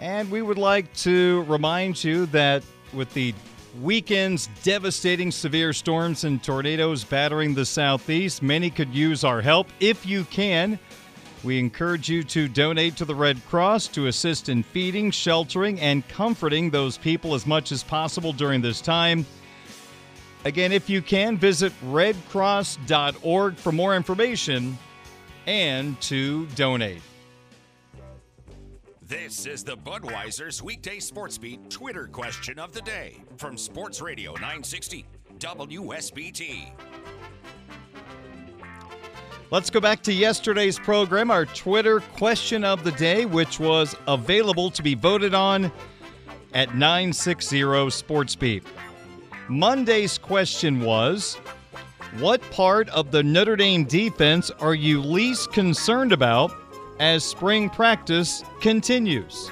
And 0.00 0.30
we 0.30 0.42
would 0.42 0.58
like 0.58 0.92
to 0.96 1.44
remind 1.44 2.04
you 2.04 2.26
that 2.26 2.62
with 2.92 3.14
the 3.14 3.32
weekend's 3.80 4.50
devastating 4.62 5.30
severe 5.30 5.72
storms 5.72 6.24
and 6.24 6.44
tornadoes 6.44 7.04
battering 7.04 7.54
the 7.54 7.64
southeast, 7.64 8.42
many 8.42 8.68
could 8.68 8.94
use 8.94 9.24
our 9.24 9.40
help. 9.40 9.66
If 9.80 10.04
you 10.04 10.24
can, 10.24 10.78
we 11.42 11.58
encourage 11.58 12.08
you 12.08 12.22
to 12.24 12.48
donate 12.48 12.96
to 12.96 13.04
the 13.04 13.14
Red 13.14 13.40
Cross 13.46 13.88
to 13.88 14.08
assist 14.08 14.48
in 14.48 14.62
feeding, 14.62 15.10
sheltering, 15.10 15.80
and 15.80 16.06
comforting 16.08 16.70
those 16.70 16.98
people 16.98 17.34
as 17.34 17.46
much 17.46 17.72
as 17.72 17.82
possible 17.82 18.32
during 18.32 18.60
this 18.60 18.80
time. 18.80 19.24
Again, 20.44 20.72
if 20.72 20.88
you 20.88 21.02
can, 21.02 21.36
visit 21.36 21.72
redcross.org 21.84 23.56
for 23.56 23.72
more 23.72 23.96
information 23.96 24.78
and 25.46 26.00
to 26.02 26.46
donate. 26.48 27.02
This 29.02 29.44
is 29.44 29.64
the 29.64 29.76
Budweiser's 29.76 30.62
weekday 30.62 31.00
sports 31.00 31.36
beat 31.36 31.68
Twitter 31.68 32.06
question 32.06 32.58
of 32.58 32.72
the 32.72 32.82
day 32.82 33.22
from 33.38 33.56
Sports 33.56 34.00
Radio 34.00 34.32
960 34.34 35.04
WSBT. 35.38 36.70
Let's 39.52 39.68
go 39.68 39.80
back 39.80 40.00
to 40.02 40.12
yesterday's 40.12 40.78
program, 40.78 41.28
our 41.28 41.44
Twitter 41.44 41.98
question 41.98 42.62
of 42.62 42.84
the 42.84 42.92
day, 42.92 43.24
which 43.24 43.58
was 43.58 43.96
available 44.06 44.70
to 44.70 44.80
be 44.80 44.94
voted 44.94 45.34
on 45.34 45.72
at 46.54 46.76
960 46.76 47.60
SportsBeat. 47.60 48.62
Monday's 49.48 50.18
question 50.18 50.80
was 50.80 51.34
What 52.20 52.40
part 52.52 52.88
of 52.90 53.10
the 53.10 53.24
Notre 53.24 53.56
Dame 53.56 53.84
defense 53.86 54.52
are 54.60 54.74
you 54.74 55.02
least 55.02 55.50
concerned 55.50 56.12
about 56.12 56.52
as 57.00 57.24
spring 57.24 57.68
practice 57.68 58.44
continues. 58.60 59.50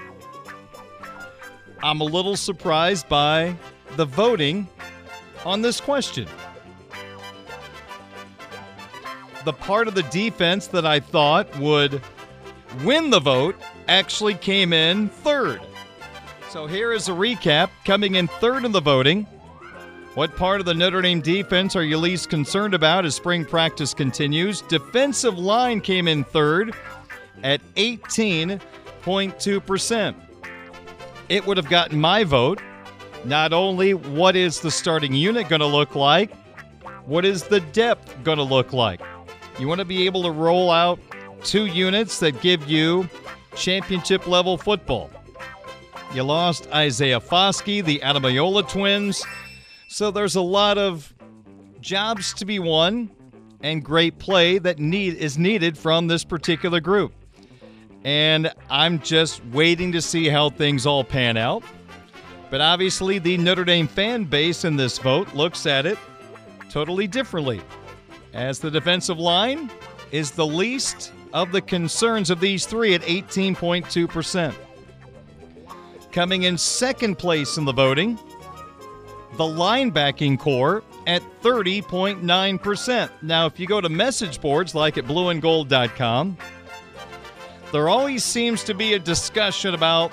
I'm 1.83 2.01
a 2.01 2.05
little 2.05 2.37
surprised 2.37 3.09
by 3.09 3.57
the 3.97 4.05
voting 4.05 4.68
on 5.45 5.61
this 5.61 5.81
question. 5.81 6.29
The 9.45 9.53
part 9.53 9.86
of 9.89 9.95
the 9.95 10.03
defense 10.05 10.66
that 10.68 10.84
I 10.84 11.01
thought 11.01 11.59
would 11.59 12.03
win 12.84 13.11
the 13.11 13.20
vote 13.20 13.57
actually 13.86 14.34
came 14.34 14.72
in 14.72 15.09
third. 15.09 15.61
So 16.51 16.66
here 16.66 16.93
is 16.93 17.09
a 17.09 17.12
recap 17.12 17.70
coming 17.84 18.16
in 18.16 18.26
third 18.26 18.64
in 18.64 18.72
the 18.72 18.80
voting. 18.80 19.26
What 20.14 20.34
part 20.34 20.59
of 20.61 20.66
the 20.66 20.74
Notre 20.74 21.03
Dame 21.03 21.20
defense 21.20 21.76
are 21.76 21.84
you 21.84 21.99
least 21.99 22.30
concerned 22.30 22.74
about 22.74 23.05
as 23.05 23.14
spring 23.14 23.45
practice 23.45 23.95
continues? 23.95 24.62
Defensive 24.62 25.39
line 25.39 25.80
came 25.80 26.09
in 26.09 26.24
third 26.24 26.74
at 27.43 27.61
18.2%. 27.76 30.14
It 31.28 31.47
would 31.47 31.57
have 31.57 31.68
gotten 31.68 32.01
my 32.01 32.24
vote. 32.24 32.61
Not 33.24 33.53
only 33.53 33.95
what 33.95 34.34
is 34.34 34.59
the 34.61 34.70
starting 34.70 35.14
unit 35.14 35.49
going 35.49 35.61
to 35.61 35.66
look 35.66 35.95
like, 35.95 36.34
what 37.05 37.24
is 37.24 37.45
the 37.45 37.61
depth 37.61 38.16
going 38.24 38.39
to 38.39 38.45
look 38.45 38.72
like? 38.72 39.01
You 39.59 39.67
want 39.67 39.81
to 39.81 39.85
be 39.85 40.07
able 40.07 40.23
to 40.23 40.31
roll 40.31 40.71
out 40.71 41.01
two 41.45 41.67
units 41.67 42.21
that 42.21 42.41
give 42.41 42.69
you 42.69 43.09
championship 43.57 44.27
level 44.27 44.57
football. 44.57 45.11
You 46.15 46.23
lost 46.23 46.69
Isaiah 46.73 47.21
Foskey, 47.21 47.85
the 47.85 47.99
Ademilola 47.99 48.69
twins. 48.69 49.25
So 49.89 50.11
there's 50.11 50.37
a 50.37 50.41
lot 50.41 50.79
of 50.79 51.13
jobs 51.81 52.33
to 52.35 52.45
be 52.45 52.59
won 52.59 53.11
and 53.61 53.85
great 53.85 54.19
play 54.19 54.59
that 54.59 54.79
need 54.79 55.15
is 55.15 55.39
needed 55.39 55.77
from 55.77 56.07
this 56.07 56.25
particular 56.25 56.81
group. 56.81 57.13
And 58.05 58.53
I'm 58.71 59.01
just 59.01 59.45
waiting 59.47 59.93
to 59.93 60.01
see 60.01 60.29
how 60.29 60.51
things 60.51 60.87
all 60.87 61.05
pan 61.05 61.37
out. 61.37 61.63
But 62.51 62.61
obviously 62.61 63.19
the 63.19 63.37
Notre 63.37 63.65
Dame 63.65 63.89
fan 63.89 64.25
base 64.25 64.65
in 64.65 64.77
this 64.77 64.99
vote 64.99 65.35
looks 65.35 65.67
at 65.67 65.85
it 65.85 65.99
totally 66.71 67.07
differently. 67.07 67.61
As 68.39 68.61
the 68.61 68.70
defensive 68.70 69.18
line 69.18 69.68
is 70.12 70.30
the 70.30 70.47
least 70.47 71.12
of 71.32 71.51
the 71.51 71.61
concerns 71.61 72.30
of 72.30 72.39
these 72.39 72.66
three 72.66 72.95
at 72.95 73.03
18.2%. 73.03 74.55
Coming 76.12 76.45
in 76.45 76.57
second 76.57 77.18
place 77.18 77.57
in 77.57 77.64
the 77.64 77.72
voting 77.72 78.16
the 79.32 79.45
linebacking 79.45 80.39
core 80.39 80.84
at 81.09 81.22
30.9%. 81.43 83.11
Now, 83.22 83.47
if 83.47 83.59
you 83.59 83.66
go 83.66 83.80
to 83.80 83.89
message 83.89 84.41
boards 84.41 84.72
like 84.72 84.97
at 84.99 85.05
blueandgold.com, 85.05 86.39
there 87.72 87.89
always 87.89 88.24
seems 88.24 88.62
to 88.64 88.74
be 88.74 88.95
a 88.95 89.01
discussion 89.01 89.74
about 89.74 90.12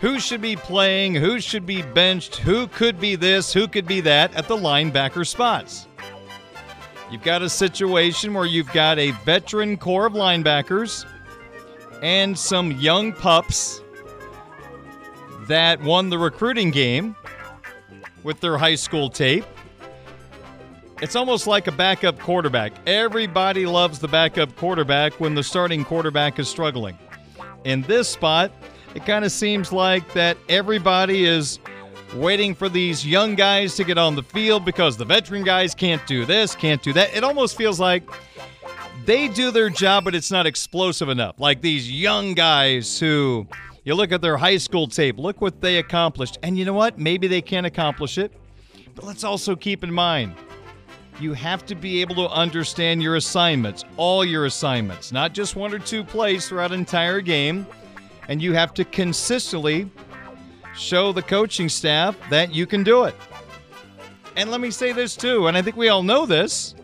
who 0.00 0.20
should 0.20 0.42
be 0.42 0.56
playing, 0.56 1.14
who 1.14 1.40
should 1.40 1.64
be 1.64 1.80
benched, 1.80 2.36
who 2.36 2.66
could 2.66 3.00
be 3.00 3.16
this, 3.16 3.54
who 3.54 3.66
could 3.66 3.86
be 3.86 4.02
that 4.02 4.34
at 4.34 4.48
the 4.48 4.56
linebacker 4.56 5.26
spots. 5.26 5.86
You've 7.12 7.22
got 7.22 7.42
a 7.42 7.50
situation 7.50 8.32
where 8.32 8.46
you've 8.46 8.72
got 8.72 8.98
a 8.98 9.10
veteran 9.10 9.76
core 9.76 10.06
of 10.06 10.14
linebackers 10.14 11.04
and 12.02 12.36
some 12.38 12.72
young 12.72 13.12
pups 13.12 13.82
that 15.46 15.78
won 15.82 16.08
the 16.08 16.16
recruiting 16.16 16.70
game 16.70 17.14
with 18.22 18.40
their 18.40 18.56
high 18.56 18.76
school 18.76 19.10
tape. 19.10 19.44
It's 21.02 21.14
almost 21.14 21.46
like 21.46 21.66
a 21.66 21.72
backup 21.72 22.18
quarterback. 22.18 22.72
Everybody 22.86 23.66
loves 23.66 23.98
the 23.98 24.08
backup 24.08 24.56
quarterback 24.56 25.12
when 25.20 25.34
the 25.34 25.42
starting 25.42 25.84
quarterback 25.84 26.38
is 26.38 26.48
struggling. 26.48 26.98
In 27.64 27.82
this 27.82 28.08
spot, 28.08 28.52
it 28.94 29.04
kind 29.04 29.26
of 29.26 29.32
seems 29.32 29.70
like 29.70 30.14
that 30.14 30.38
everybody 30.48 31.26
is 31.26 31.58
waiting 32.14 32.54
for 32.54 32.68
these 32.68 33.06
young 33.06 33.34
guys 33.34 33.74
to 33.76 33.84
get 33.84 33.98
on 33.98 34.14
the 34.14 34.22
field 34.22 34.64
because 34.64 34.96
the 34.96 35.04
veteran 35.04 35.44
guys 35.44 35.74
can't 35.74 36.04
do 36.06 36.24
this, 36.24 36.54
can't 36.54 36.82
do 36.82 36.92
that. 36.92 37.14
It 37.14 37.24
almost 37.24 37.56
feels 37.56 37.80
like 37.80 38.02
they 39.04 39.28
do 39.28 39.50
their 39.50 39.70
job, 39.70 40.04
but 40.04 40.14
it's 40.14 40.30
not 40.30 40.46
explosive 40.46 41.08
enough. 41.08 41.38
Like 41.38 41.60
these 41.60 41.90
young 41.90 42.34
guys 42.34 42.98
who 42.98 43.46
you 43.84 43.94
look 43.94 44.12
at 44.12 44.20
their 44.20 44.36
high 44.36 44.58
school 44.58 44.86
tape, 44.86 45.18
look 45.18 45.40
what 45.40 45.60
they 45.60 45.78
accomplished. 45.78 46.38
And 46.42 46.58
you 46.58 46.64
know 46.64 46.74
what? 46.74 46.98
Maybe 46.98 47.26
they 47.26 47.42
can 47.42 47.64
accomplish 47.64 48.18
it. 48.18 48.32
But 48.94 49.04
let's 49.04 49.24
also 49.24 49.56
keep 49.56 49.82
in 49.82 49.92
mind 49.92 50.34
you 51.20 51.34
have 51.34 51.64
to 51.66 51.74
be 51.74 52.00
able 52.00 52.14
to 52.16 52.28
understand 52.28 53.02
your 53.02 53.16
assignments, 53.16 53.84
all 53.96 54.24
your 54.24 54.46
assignments, 54.46 55.12
not 55.12 55.32
just 55.32 55.56
one 55.56 55.72
or 55.72 55.78
two 55.78 56.02
plays 56.02 56.48
throughout 56.48 56.72
an 56.72 56.78
entire 56.80 57.20
game. 57.20 57.66
And 58.28 58.40
you 58.40 58.52
have 58.54 58.72
to 58.74 58.84
consistently 58.84 59.90
show 60.76 61.12
the 61.12 61.22
coaching 61.22 61.68
staff 61.68 62.16
that 62.30 62.54
you 62.54 62.66
can 62.66 62.82
do 62.82 63.04
it. 63.04 63.14
And 64.36 64.50
let 64.50 64.60
me 64.60 64.70
say 64.70 64.92
this 64.92 65.16
too, 65.16 65.46
and 65.46 65.56
I 65.56 65.62
think 65.62 65.76
we 65.76 65.88
all 65.88 66.02
know 66.02 66.26
this 66.26 66.74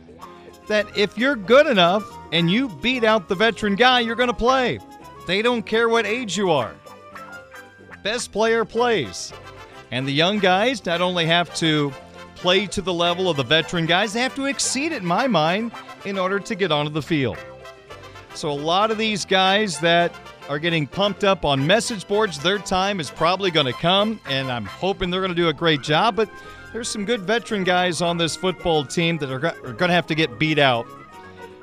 that 0.68 0.86
if 0.98 1.16
you're 1.16 1.36
good 1.36 1.66
enough 1.66 2.04
and 2.30 2.50
you 2.50 2.68
beat 2.68 3.02
out 3.02 3.26
the 3.26 3.34
veteran 3.34 3.74
guy, 3.74 4.00
you're 4.00 4.14
going 4.16 4.28
to 4.28 4.34
play. 4.34 4.78
They 5.26 5.40
don't 5.40 5.62
care 5.62 5.88
what 5.88 6.04
age 6.04 6.36
you 6.36 6.50
are 6.50 6.74
best 8.02 8.32
player 8.32 8.64
plays. 8.64 9.32
And 9.90 10.06
the 10.06 10.12
young 10.12 10.38
guys 10.38 10.84
not 10.84 11.00
only 11.00 11.26
have 11.26 11.54
to 11.56 11.92
play 12.36 12.66
to 12.66 12.82
the 12.82 12.92
level 12.92 13.28
of 13.28 13.36
the 13.36 13.42
veteran 13.42 13.86
guys, 13.86 14.12
they 14.12 14.20
have 14.20 14.34
to 14.36 14.46
exceed 14.46 14.92
it, 14.92 15.02
in 15.02 15.06
my 15.06 15.26
mind, 15.26 15.72
in 16.04 16.18
order 16.18 16.38
to 16.38 16.54
get 16.54 16.70
onto 16.70 16.90
the 16.90 17.02
field. 17.02 17.38
So, 18.34 18.50
a 18.50 18.52
lot 18.52 18.90
of 18.90 18.98
these 18.98 19.24
guys 19.24 19.78
that 19.80 20.12
are 20.48 20.58
getting 20.58 20.86
pumped 20.86 21.24
up 21.24 21.44
on 21.44 21.66
message 21.66 22.06
boards, 22.08 22.38
their 22.38 22.58
time 22.58 23.00
is 23.00 23.10
probably 23.10 23.50
going 23.50 23.66
to 23.66 23.72
come, 23.72 24.20
and 24.28 24.50
I'm 24.50 24.64
hoping 24.64 25.10
they're 25.10 25.20
going 25.20 25.34
to 25.34 25.40
do 25.40 25.48
a 25.48 25.52
great 25.52 25.82
job. 25.82 26.16
But 26.16 26.30
there's 26.72 26.88
some 26.88 27.04
good 27.04 27.20
veteran 27.22 27.64
guys 27.64 28.00
on 28.00 28.16
this 28.18 28.36
football 28.36 28.84
team 28.84 29.18
that 29.18 29.30
are, 29.30 29.44
are 29.44 29.72
going 29.72 29.88
to 29.88 29.94
have 29.94 30.06
to 30.08 30.14
get 30.14 30.38
beat 30.38 30.58
out. 30.58 30.86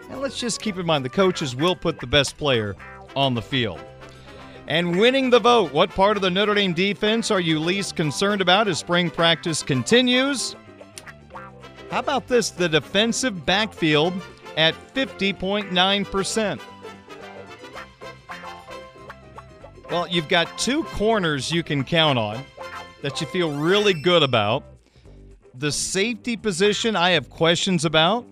And 0.10 0.22
let's 0.22 0.40
just 0.40 0.62
keep 0.62 0.78
in 0.78 0.86
mind 0.86 1.04
the 1.04 1.10
coaches 1.10 1.56
will 1.56 1.76
put 1.76 2.00
the 2.00 2.08
best 2.08 2.38
player 2.38 2.76
on 3.16 3.34
the 3.34 3.42
field. 3.42 3.80
And 4.68 5.00
winning 5.00 5.30
the 5.30 5.40
vote, 5.40 5.74
what 5.74 5.92
part 5.92 6.18
of 6.18 6.22
the 6.22 6.30
Notre 6.30 6.56
Dame 6.56 6.74
defense 6.74 7.30
are 7.30 7.40
you 7.40 7.60
least 7.60 7.96
concerned 7.96 8.42
about 8.42 8.68
as 8.68 8.80
spring 8.80 9.12
practice 9.12 9.62
continues? 9.62 10.56
How 11.92 12.00
about 12.00 12.28
this? 12.28 12.50
The 12.50 12.68
defensive 12.68 13.46
backfield 13.46 14.14
at 14.58 14.74
50.9%. 14.96 16.60
Well, 19.90 20.08
you've 20.08 20.28
got 20.28 20.58
two 20.58 20.84
corners 20.84 21.52
you 21.52 21.64
can 21.64 21.84
count 21.84 22.18
on 22.18 22.44
that 23.02 23.22
you 23.22 23.28
feel 23.28 23.52
really 23.52 23.94
good 23.94 24.24
about. 24.24 24.64
The 25.54 25.72
safety 25.72 26.36
position, 26.36 26.96
I 26.96 27.12
have 27.12 27.30
questions 27.30 27.86
about. 27.86 28.26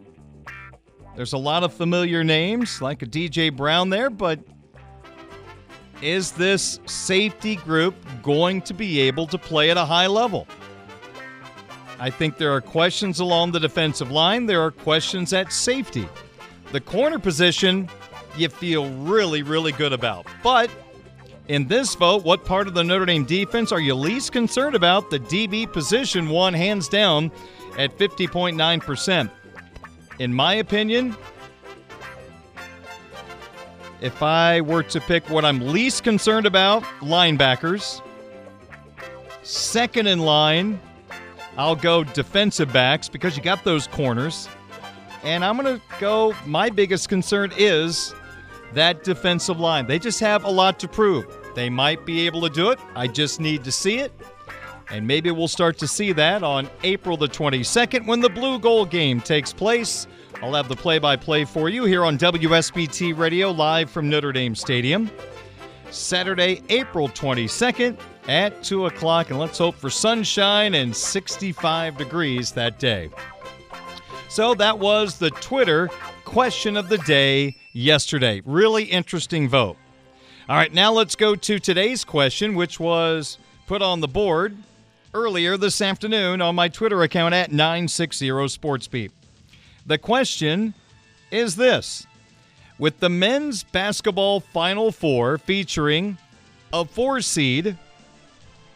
There's 1.16 1.34
a 1.34 1.38
lot 1.38 1.64
of 1.64 1.74
familiar 1.74 2.24
names, 2.24 2.82
like 2.82 3.04
a 3.04 3.06
DJ 3.06 3.56
Brown 3.56 3.90
there, 3.90 4.10
but 4.10 4.40
is 6.02 6.32
this 6.32 6.80
safety 6.86 7.56
group 7.58 7.96
going 8.24 8.62
to 8.64 8.74
be 8.74 9.00
able 9.02 9.28
to 9.28 9.38
play 9.38 9.70
at 9.70 9.78
a 9.78 9.86
high 9.86 10.08
level? 10.08 10.48
I 12.00 12.10
think 12.10 12.38
there 12.38 12.52
are 12.52 12.60
questions 12.60 13.20
along 13.20 13.52
the 13.52 13.60
defensive 13.60 14.12
line. 14.12 14.48
There 14.48 14.62
are 14.62 14.72
questions 14.72 15.32
at 15.32 15.54
safety. 15.54 16.10
The 16.72 16.82
corner 16.82 17.20
position, 17.20 17.88
you 18.36 18.50
feel 18.50 18.90
really, 18.90 19.44
really 19.44 19.72
good 19.72 19.94
about. 19.94 20.26
But 20.44 20.70
in 21.48 21.68
this 21.68 21.94
vote, 21.96 22.24
what 22.24 22.46
part 22.46 22.68
of 22.68 22.74
the 22.74 22.84
Notre 22.84 23.06
Dame 23.06 23.26
defense 23.26 23.72
are 23.72 23.80
you 23.80 23.96
least 23.96 24.32
concerned 24.32 24.76
about? 24.76 25.10
The 25.10 25.20
DB 25.20 25.72
position 25.72 26.30
won 26.30 26.54
hands 26.54 26.88
down 26.88 27.32
at 27.78 27.98
50.9%. 27.98 29.30
In 30.20 30.34
my 30.34 30.56
opinion, 30.56 31.18
if 34.00 34.22
I 34.22 34.62
were 34.62 34.84
to 34.84 35.02
pick 35.02 35.30
what 35.30 35.44
I'm 35.44 35.60
least 35.68 36.04
concerned 36.04 36.46
about, 36.46 36.84
linebackers. 37.00 38.02
Second 39.44 40.08
in 40.08 40.20
line, 40.20 40.80
I'll 41.58 41.76
go 41.76 42.04
defensive 42.04 42.72
backs 42.72 43.10
because 43.10 43.36
you 43.36 43.44
got 43.44 43.64
those 43.64 43.88
corners. 43.88 44.48
And 45.24 45.44
I'm 45.44 45.58
going 45.58 45.78
to 45.78 45.82
go, 46.00 46.36
my 46.46 46.70
biggest 46.70 47.10
concern 47.10 47.52
is 47.58 48.14
that 48.74 49.04
defensive 49.04 49.60
line. 49.60 49.88
They 49.88 50.00
just 50.00 50.20
have 50.20 50.44
a 50.44 50.50
lot 50.50 50.80
to 50.80 50.88
prove. 50.88 51.26
They 51.56 51.70
might 51.70 52.06
be 52.06 52.26
able 52.26 52.42
to 52.42 52.50
do 52.50 52.70
it. 52.72 52.80
I 52.96 53.08
just 53.08 53.40
need 53.40 53.64
to 53.64 53.72
see 53.72 54.00
it. 54.00 54.12
And 54.90 55.08
maybe 55.08 55.32
we'll 55.32 55.48
start 55.48 55.78
to 55.80 55.88
see 55.88 56.12
that 56.14 56.44
on 56.44 56.70
April 56.84 57.18
the 57.18 57.28
22nd 57.28 58.06
when 58.06 58.20
the 58.20 58.30
Blue 58.30 58.60
Gold 58.60 58.90
game 58.90 59.22
takes 59.22 59.54
place. 59.54 60.08
I'll 60.42 60.54
have 60.54 60.68
the 60.68 60.76
play 60.76 61.00
by 61.00 61.16
play 61.16 61.46
for 61.46 61.70
you 61.70 61.86
here 61.86 62.04
on 62.04 62.18
WSBT 62.18 63.18
Radio 63.18 63.52
live 63.52 63.90
from 63.90 64.10
Notre 64.10 64.32
Dame 64.32 64.56
Stadium. 64.56 65.10
Saturday, 65.90 66.62
April 66.70 67.08
22nd 67.08 67.98
at 68.28 68.64
2 68.64 68.88
o'clock, 68.88 69.30
and 69.30 69.40
let's 69.40 69.58
hope 69.58 69.76
for 69.76 69.90
sunshine 69.90 70.74
and 70.74 70.96
65 70.96 71.98
degrees 71.98 72.52
that 72.52 72.80
day. 72.80 73.10
So 74.28 74.54
that 74.56 74.78
was 74.78 75.18
the 75.18 75.30
Twitter 75.30 75.90
question 76.26 76.78
of 76.78 76.90
the 76.90 76.98
day 77.00 77.56
yesterday. 77.74 78.42
Really 78.46 78.84
interesting 78.84 79.48
vote. 79.50 79.78
All 80.50 80.56
right, 80.56 80.74
now 80.74 80.92
let's 80.92 81.16
go 81.16 81.36
to 81.36 81.60
today's 81.60 82.04
question, 82.04 82.56
which 82.56 82.80
was 82.80 83.38
put 83.68 83.82
on 83.82 84.02
the 84.02 84.08
board 84.08 84.58
earlier 85.14 85.58
this 85.58 85.82
afternoon 85.82 86.42
on 86.42 86.56
my 86.56 86.68
Twitter 86.68 87.02
account 87.04 87.34
at 87.34 87.52
960 87.52 88.28
SportsBeat. 88.28 89.12
The 89.86 89.98
question 89.98 90.74
is 91.32 91.56
this 91.56 92.08
With 92.80 93.00
the 93.00 93.10
men's 93.10 93.64
basketball 93.64 94.40
Final 94.40 94.92
Four 94.92 95.38
featuring 95.38 96.18
a 96.74 96.84
four 96.86 97.22
seed, 97.22 97.78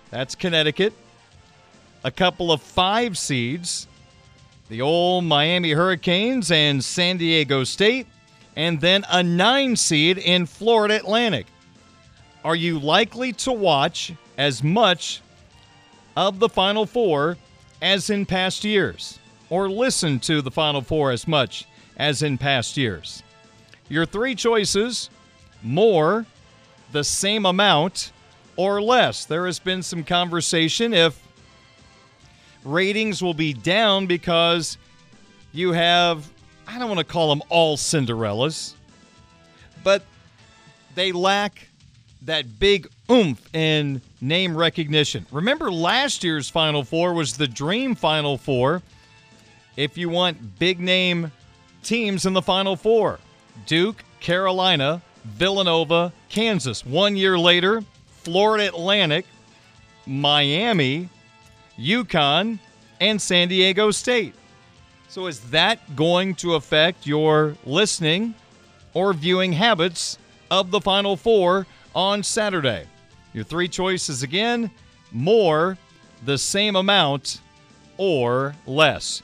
that's 0.09 0.35
Connecticut, 0.35 0.93
a 2.03 2.11
couple 2.11 2.51
of 2.51 2.61
five 2.61 3.17
seeds, 3.17 3.87
the 4.69 4.81
old 4.81 5.23
Miami 5.23 5.71
Hurricanes 5.71 6.51
and 6.51 6.83
San 6.83 7.17
Diego 7.17 7.63
State, 7.63 8.07
and 8.55 8.81
then 8.81 9.05
a 9.09 9.23
nine 9.23 9.75
seed 9.75 10.17
in 10.17 10.45
Florida 10.45 10.95
Atlantic. 10.95 11.47
Are 12.43 12.55
you 12.55 12.79
likely 12.79 13.33
to 13.33 13.51
watch 13.51 14.13
as 14.37 14.63
much 14.63 15.21
of 16.15 16.39
the 16.39 16.49
Final 16.49 16.85
Four 16.85 17.37
as 17.81 18.09
in 18.09 18.25
past 18.25 18.63
years, 18.63 19.19
or 19.49 19.69
listen 19.69 20.19
to 20.21 20.41
the 20.41 20.51
Final 20.51 20.81
Four 20.81 21.11
as 21.11 21.27
much 21.27 21.65
as 21.97 22.23
in 22.23 22.37
past 22.37 22.77
years? 22.77 23.23
Your 23.89 24.05
three 24.05 24.35
choices 24.35 25.09
more, 25.63 26.25
the 26.91 27.03
same 27.03 27.45
amount, 27.45 28.11
or 28.55 28.81
less. 28.81 29.25
There 29.25 29.45
has 29.45 29.59
been 29.59 29.83
some 29.83 30.03
conversation 30.03 30.93
if 30.93 31.26
ratings 32.67 33.21
will 33.23 33.33
be 33.33 33.53
down 33.53 34.05
because 34.05 34.77
you 35.51 35.71
have, 35.71 36.29
I 36.67 36.77
don't 36.77 36.87
want 36.87 36.99
to 36.99 37.05
call 37.05 37.29
them 37.29 37.41
all 37.49 37.77
Cinderellas, 37.77 38.73
but 39.83 40.03
they 40.95 41.11
lack 41.11 41.67
that 42.23 42.59
big 42.59 42.87
oomph 43.09 43.41
in 43.55 44.01
name 44.21 44.55
recognition. 44.55 45.25
Remember 45.31 45.71
last 45.71 46.23
year's 46.23 46.49
Final 46.49 46.83
Four 46.83 47.13
was 47.13 47.37
the 47.37 47.47
Dream 47.47 47.95
Final 47.95 48.37
Four. 48.37 48.81
If 49.75 49.97
you 49.97 50.09
want 50.09 50.59
big 50.59 50.79
name 50.79 51.31
teams 51.83 52.25
in 52.25 52.33
the 52.33 52.41
Final 52.41 52.75
Four, 52.75 53.19
Duke, 53.65 54.03
Carolina, 54.19 55.01
Villanova, 55.23 56.11
Kansas. 56.29 56.85
One 56.85 57.15
year 57.15 57.37
later, 57.37 57.83
Florida 58.23 58.67
Atlantic, 58.67 59.25
Miami, 60.05 61.09
UConn, 61.79 62.59
and 62.99 63.21
San 63.21 63.47
Diego 63.47 63.91
State. 63.91 64.33
So, 65.07 65.27
is 65.27 65.39
that 65.51 65.95
going 65.95 66.35
to 66.35 66.55
affect 66.55 67.07
your 67.07 67.55
listening 67.65 68.35
or 68.93 69.13
viewing 69.13 69.53
habits 69.53 70.17
of 70.51 70.71
the 70.71 70.81
Final 70.81 71.15
Four 71.15 71.65
on 71.95 72.23
Saturday? 72.23 72.85
Your 73.33 73.43
three 73.43 73.67
choices 73.67 74.23
again 74.23 74.69
more, 75.11 75.77
the 76.25 76.37
same 76.37 76.75
amount, 76.75 77.39
or 77.97 78.55
less. 78.65 79.21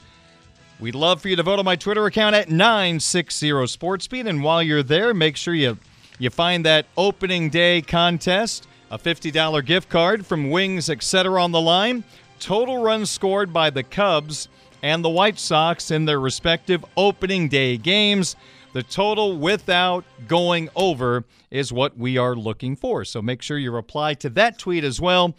We'd 0.80 0.94
love 0.94 1.20
for 1.20 1.28
you 1.28 1.36
to 1.36 1.42
vote 1.42 1.58
on 1.58 1.64
my 1.64 1.76
Twitter 1.76 2.06
account 2.06 2.34
at 2.34 2.48
960 2.48 3.50
SportsBeat. 3.50 4.28
And 4.28 4.42
while 4.42 4.62
you're 4.62 4.82
there, 4.82 5.14
make 5.14 5.36
sure 5.36 5.54
you, 5.54 5.78
you 6.18 6.30
find 6.30 6.64
that 6.64 6.86
opening 6.96 7.48
day 7.50 7.80
contest, 7.80 8.66
a 8.90 8.98
$50 8.98 9.64
gift 9.64 9.88
card 9.88 10.26
from 10.26 10.50
Wings, 10.50 10.90
etc. 10.90 11.42
on 11.42 11.52
the 11.52 11.60
line 11.60 12.04
total 12.44 12.82
runs 12.82 13.10
scored 13.10 13.54
by 13.54 13.70
the 13.70 13.82
Cubs 13.82 14.48
and 14.82 15.02
the 15.02 15.08
White 15.08 15.38
Sox 15.38 15.90
in 15.90 16.04
their 16.04 16.20
respective 16.20 16.84
opening 16.94 17.48
day 17.48 17.78
games. 17.78 18.36
The 18.74 18.82
total 18.82 19.38
without 19.38 20.04
going 20.28 20.68
over 20.76 21.24
is 21.50 21.72
what 21.72 21.96
we 21.96 22.18
are 22.18 22.36
looking 22.36 22.76
for. 22.76 23.02
So 23.06 23.22
make 23.22 23.40
sure 23.40 23.56
you 23.56 23.70
reply 23.70 24.12
to 24.14 24.28
that 24.30 24.58
tweet 24.58 24.84
as 24.84 25.00
well 25.00 25.34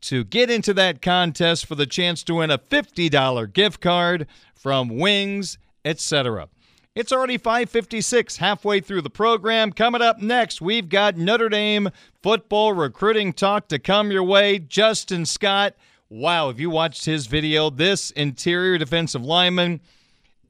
to 0.00 0.24
get 0.24 0.48
into 0.48 0.72
that 0.72 1.02
contest 1.02 1.66
for 1.66 1.74
the 1.74 1.84
chance 1.84 2.22
to 2.22 2.36
win 2.36 2.50
a 2.50 2.56
$50 2.56 3.52
gift 3.52 3.82
card 3.82 4.26
from 4.54 4.88
Wings, 4.88 5.58
etc. 5.84 6.48
It's 6.94 7.12
already 7.12 7.36
5:56, 7.36 8.38
halfway 8.38 8.80
through 8.80 9.02
the 9.02 9.10
program. 9.10 9.70
Coming 9.70 10.00
up 10.00 10.22
next, 10.22 10.62
we've 10.62 10.88
got 10.88 11.18
Notre 11.18 11.50
Dame 11.50 11.90
football 12.22 12.72
recruiting 12.72 13.34
talk 13.34 13.68
to 13.68 13.78
come 13.78 14.10
your 14.10 14.24
way. 14.24 14.58
Justin 14.58 15.26
Scott 15.26 15.74
Wow, 16.10 16.48
if 16.48 16.58
you 16.58 16.70
watched 16.70 17.04
his 17.04 17.26
video, 17.26 17.68
this 17.68 18.10
interior 18.12 18.78
defensive 18.78 19.22
lineman 19.22 19.82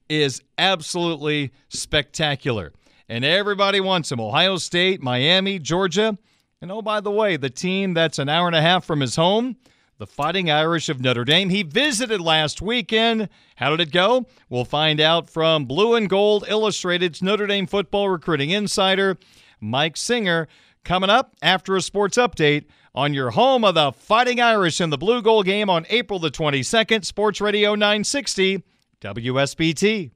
is 0.09 0.40
absolutely 0.56 1.52
spectacular. 1.68 2.72
And 3.09 3.24
everybody 3.24 3.80
wants 3.80 4.12
him. 4.12 4.20
Ohio 4.20 4.59
State, 4.59 5.02
Miami, 5.02 5.59
Georgia. 5.59 6.16
And 6.62 6.70
oh, 6.70 6.80
by 6.80 7.00
the 7.00 7.11
way, 7.11 7.36
the 7.36 7.50
team 7.50 7.92
that's 7.92 8.20
an 8.20 8.28
hour 8.28 8.46
and 8.46 8.54
a 8.54 8.61
half 8.61 8.84
from 8.84 9.00
his 9.00 9.16
home, 9.16 9.56
the 9.98 10.06
Fighting 10.06 10.48
Irish 10.48 10.88
of 10.88 11.00
Notre 11.00 11.24
Dame. 11.24 11.48
He 11.48 11.64
visited 11.64 12.20
last 12.20 12.62
weekend. 12.62 13.28
How 13.56 13.70
did 13.70 13.80
it 13.80 13.92
go? 13.92 14.26
We'll 14.48 14.64
find 14.64 15.00
out 15.00 15.28
from 15.28 15.64
Blue 15.64 15.96
and 15.96 16.09
Gold 16.09 16.44
Illustrated's 16.46 17.20
Notre 17.20 17.48
Dame 17.48 17.66
football 17.66 18.09
recruiting 18.09 18.50
insider, 18.50 19.18
Mike 19.61 19.96
Singer, 19.96 20.46
coming 20.84 21.11
up 21.11 21.34
after 21.42 21.74
a 21.74 21.82
sports 21.82 22.16
update 22.16 22.66
on 22.99 23.14
your 23.14 23.30
home 23.30 23.64
of 23.64 23.76
the 23.76 23.92
Fighting 23.92 24.40
Irish 24.40 24.80
in 24.80 24.90
the 24.90 24.99
Blue 24.99 25.22
Gold 25.22 25.46
game 25.46 25.70
on 25.70 25.86
April 25.88 26.18
the 26.18 26.32
22nd, 26.32 27.05
Sports 27.05 27.40
Radio 27.40 27.76
960, 27.76 28.64
WSBT. 29.01 30.11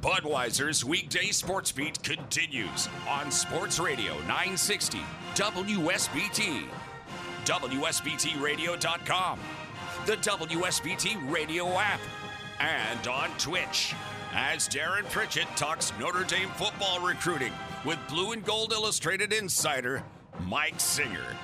Budweiser's 0.00 0.82
weekday 0.86 1.26
sports 1.26 1.70
beat 1.70 2.02
continues 2.02 2.88
on 3.06 3.30
Sports 3.30 3.78
Radio 3.78 4.14
960, 4.20 5.00
WSBT, 5.34 6.62
WSBTRadio.com, 7.44 9.38
the 10.06 10.16
WSBT 10.16 11.30
Radio 11.30 11.68
app, 11.78 12.00
and 12.58 13.06
on 13.06 13.28
Twitch. 13.36 13.94
As 14.32 14.66
Darren 14.66 15.04
Pritchett 15.10 15.46
talks 15.56 15.92
Notre 16.00 16.24
Dame 16.24 16.48
football 16.56 17.06
recruiting 17.06 17.52
with 17.84 17.98
Blue 18.08 18.32
and 18.32 18.42
Gold 18.42 18.72
Illustrated 18.72 19.34
insider 19.34 20.02
Mike 20.48 20.80
Singer. 20.80 21.36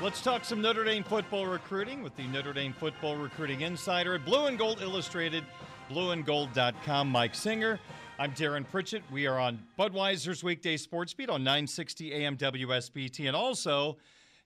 Let's 0.00 0.22
talk 0.22 0.44
some 0.44 0.62
Notre 0.62 0.84
Dame 0.84 1.04
football 1.04 1.46
recruiting 1.46 2.02
with 2.02 2.16
the 2.16 2.26
Notre 2.28 2.52
Dame 2.52 2.72
football 2.72 3.16
recruiting 3.16 3.60
insider 3.60 4.14
at 4.14 4.24
Blue 4.24 4.46
and 4.46 4.58
Gold 4.58 4.80
Illustrated, 4.80 5.44
blueandgold.com. 5.90 7.08
Mike 7.08 7.34
Singer. 7.34 7.78
I'm 8.18 8.32
Darren 8.32 8.66
Pritchett. 8.68 9.02
We 9.10 9.26
are 9.26 9.38
on 9.38 9.58
Budweiser's 9.78 10.42
weekday 10.42 10.76
sports 10.76 11.12
beat 11.14 11.28
on 11.28 11.44
960 11.44 12.12
AM 12.12 12.36
WSBT. 12.36 13.26
And 13.26 13.36
also, 13.36 13.98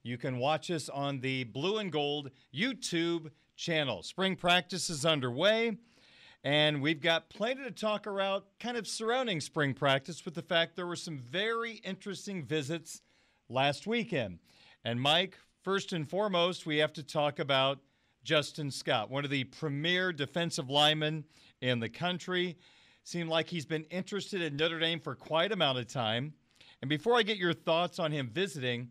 you 0.02 0.18
can 0.18 0.38
watch 0.38 0.70
us 0.70 0.88
on 0.88 1.20
the 1.20 1.44
Blue 1.44 1.78
and 1.78 1.90
Gold 1.90 2.30
YouTube 2.54 3.30
channel. 3.56 4.02
Spring 4.02 4.36
practice 4.36 4.90
is 4.90 5.06
underway. 5.06 5.76
And 6.44 6.82
we've 6.82 7.00
got 7.00 7.30
plenty 7.30 7.64
to 7.64 7.70
talk 7.70 8.06
about 8.06 8.44
kind 8.60 8.76
of 8.76 8.86
surrounding 8.86 9.40
spring 9.40 9.72
practice 9.72 10.26
with 10.26 10.34
the 10.34 10.42
fact 10.42 10.76
there 10.76 10.86
were 10.86 10.94
some 10.94 11.16
very 11.16 11.80
interesting 11.84 12.44
visits 12.44 13.00
last 13.48 13.86
weekend. 13.86 14.40
And 14.84 15.00
Mike, 15.00 15.38
first 15.62 15.94
and 15.94 16.08
foremost, 16.08 16.66
we 16.66 16.76
have 16.78 16.92
to 16.92 17.02
talk 17.02 17.38
about 17.38 17.78
Justin 18.24 18.70
Scott, 18.70 19.10
one 19.10 19.24
of 19.24 19.30
the 19.30 19.44
premier 19.44 20.12
defensive 20.12 20.68
linemen 20.68 21.24
in 21.62 21.80
the 21.80 21.88
country. 21.88 22.58
Seemed 23.04 23.30
like 23.30 23.48
he's 23.48 23.66
been 23.66 23.84
interested 23.84 24.42
in 24.42 24.56
Notre 24.56 24.78
Dame 24.78 25.00
for 25.00 25.14
quite 25.14 25.50
a 25.50 25.54
amount 25.54 25.78
of 25.78 25.86
time. 25.86 26.34
And 26.82 26.90
before 26.90 27.16
I 27.16 27.22
get 27.22 27.38
your 27.38 27.54
thoughts 27.54 27.98
on 27.98 28.12
him 28.12 28.28
visiting, 28.30 28.90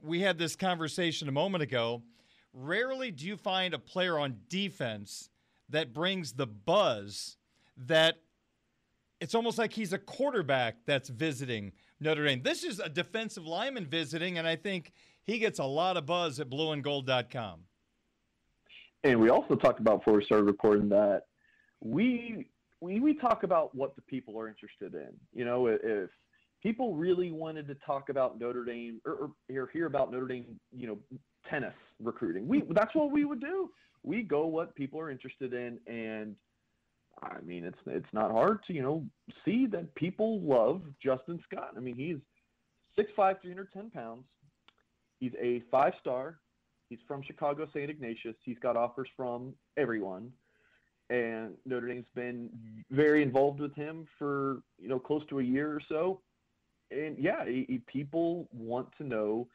we 0.00 0.20
had 0.20 0.38
this 0.38 0.54
conversation 0.54 1.28
a 1.28 1.32
moment 1.32 1.62
ago. 1.62 2.02
Rarely 2.52 3.10
do 3.10 3.26
you 3.26 3.36
find 3.36 3.74
a 3.74 3.78
player 3.80 4.16
on 4.16 4.36
defense 4.48 5.30
that 5.68 5.92
brings 5.92 6.32
the 6.32 6.46
buzz 6.46 7.36
that 7.76 8.16
it's 9.20 9.34
almost 9.34 9.58
like 9.58 9.72
he's 9.72 9.92
a 9.92 9.98
quarterback 9.98 10.76
that's 10.86 11.08
visiting 11.08 11.72
Notre 12.00 12.26
Dame. 12.26 12.42
This 12.42 12.64
is 12.64 12.80
a 12.80 12.88
defensive 12.88 13.46
lineman 13.46 13.86
visiting, 13.86 14.38
and 14.38 14.46
I 14.46 14.56
think 14.56 14.92
he 15.22 15.38
gets 15.38 15.58
a 15.58 15.64
lot 15.64 15.96
of 15.96 16.06
buzz 16.06 16.40
at 16.40 16.50
blueandgold.com. 16.50 17.60
And 19.04 19.20
we 19.20 19.30
also 19.30 19.54
talked 19.54 19.80
about 19.80 20.00
before 20.00 20.14
we 20.14 20.24
started 20.24 20.44
recording 20.44 20.88
that 20.90 21.22
we 21.80 22.46
we 22.80 23.00
we 23.00 23.14
talk 23.14 23.42
about 23.42 23.74
what 23.74 23.94
the 23.96 24.02
people 24.02 24.38
are 24.38 24.48
interested 24.48 24.94
in. 24.94 25.10
You 25.32 25.44
know, 25.44 25.66
if 25.66 26.10
people 26.62 26.94
really 26.94 27.30
wanted 27.30 27.68
to 27.68 27.74
talk 27.86 28.08
about 28.08 28.38
Notre 28.38 28.64
Dame 28.64 29.00
or, 29.04 29.30
or 29.50 29.68
hear 29.72 29.86
about 29.86 30.10
Notre 30.10 30.26
Dame, 30.26 30.58
you 30.72 30.86
know, 30.86 30.98
tennis 31.48 31.74
recruiting, 32.02 32.48
we 32.48 32.62
that's 32.70 32.94
what 32.94 33.10
we 33.10 33.24
would 33.24 33.40
do 33.40 33.70
we 34.04 34.22
go 34.22 34.46
what 34.46 34.74
people 34.74 35.00
are 35.00 35.10
interested 35.10 35.52
in 35.52 35.78
and 35.86 36.36
I 37.22 37.40
mean 37.40 37.64
it's 37.64 37.78
it's 37.86 38.12
not 38.12 38.30
hard 38.30 38.60
to, 38.66 38.72
you 38.72 38.82
know, 38.82 39.04
see 39.44 39.66
that 39.66 39.94
people 39.94 40.40
love 40.40 40.82
Justin 41.02 41.40
Scott. 41.50 41.70
I 41.76 41.80
mean 41.80 41.96
he's 41.96 42.18
6'5", 42.98 43.40
310 43.42 43.90
pounds. 43.90 44.24
He's 45.18 45.32
a 45.40 45.62
five 45.70 45.94
star. 46.00 46.38
He's 46.88 46.98
from 47.08 47.22
Chicago 47.22 47.66
St. 47.74 47.90
Ignatius. 47.90 48.36
He's 48.44 48.58
got 48.58 48.76
offers 48.76 49.08
from 49.16 49.54
everyone. 49.76 50.30
And 51.10 51.54
Notre 51.66 51.88
Dame's 51.88 52.06
been 52.14 52.50
very 52.90 53.22
involved 53.22 53.60
with 53.60 53.74
him 53.74 54.06
for, 54.18 54.62
you 54.78 54.88
know, 54.88 54.98
close 54.98 55.22
to 55.28 55.40
a 55.40 55.42
year 55.42 55.70
or 55.72 55.80
so. 55.88 56.20
And 56.90 57.16
yeah, 57.18 57.44
he, 57.44 57.66
he, 57.68 57.78
people 57.86 58.48
want 58.52 58.88
to 58.98 59.04
know 59.04 59.48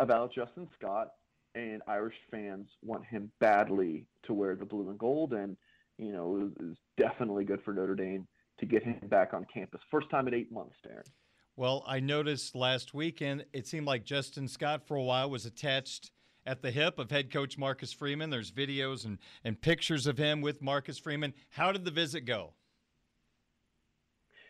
about 0.00 0.34
Justin 0.34 0.68
Scott, 0.78 1.12
and 1.54 1.82
Irish 1.86 2.14
fans 2.30 2.68
want 2.82 3.04
him 3.04 3.30
badly 3.40 4.06
to 4.24 4.34
wear 4.34 4.54
the 4.56 4.64
blue 4.64 4.90
and 4.90 4.98
gold, 4.98 5.32
and 5.32 5.56
you 5.98 6.12
know 6.12 6.50
it 6.56 6.62
was 6.62 6.76
definitely 6.96 7.44
good 7.44 7.60
for 7.64 7.72
Notre 7.72 7.94
Dame 7.94 8.26
to 8.58 8.66
get 8.66 8.82
him 8.82 9.00
back 9.08 9.34
on 9.34 9.46
campus. 9.52 9.80
First 9.90 10.10
time 10.10 10.28
in 10.28 10.34
eight 10.34 10.52
months, 10.52 10.76
Darren. 10.86 11.06
Well, 11.56 11.84
I 11.86 12.00
noticed 12.00 12.54
last 12.54 12.94
weekend 12.94 13.44
it 13.52 13.66
seemed 13.66 13.86
like 13.86 14.04
Justin 14.04 14.48
Scott 14.48 14.86
for 14.86 14.96
a 14.96 15.02
while 15.02 15.28
was 15.28 15.44
attached 15.44 16.10
at 16.46 16.62
the 16.62 16.70
hip 16.70 16.98
of 16.98 17.10
head 17.10 17.30
coach 17.30 17.58
Marcus 17.58 17.92
Freeman. 17.92 18.30
There's 18.30 18.50
videos 18.50 19.04
and, 19.04 19.18
and 19.44 19.60
pictures 19.60 20.06
of 20.06 20.16
him 20.16 20.40
with 20.40 20.62
Marcus 20.62 20.98
Freeman. 20.98 21.34
How 21.50 21.70
did 21.72 21.84
the 21.84 21.90
visit 21.90 22.22
go? 22.22 22.54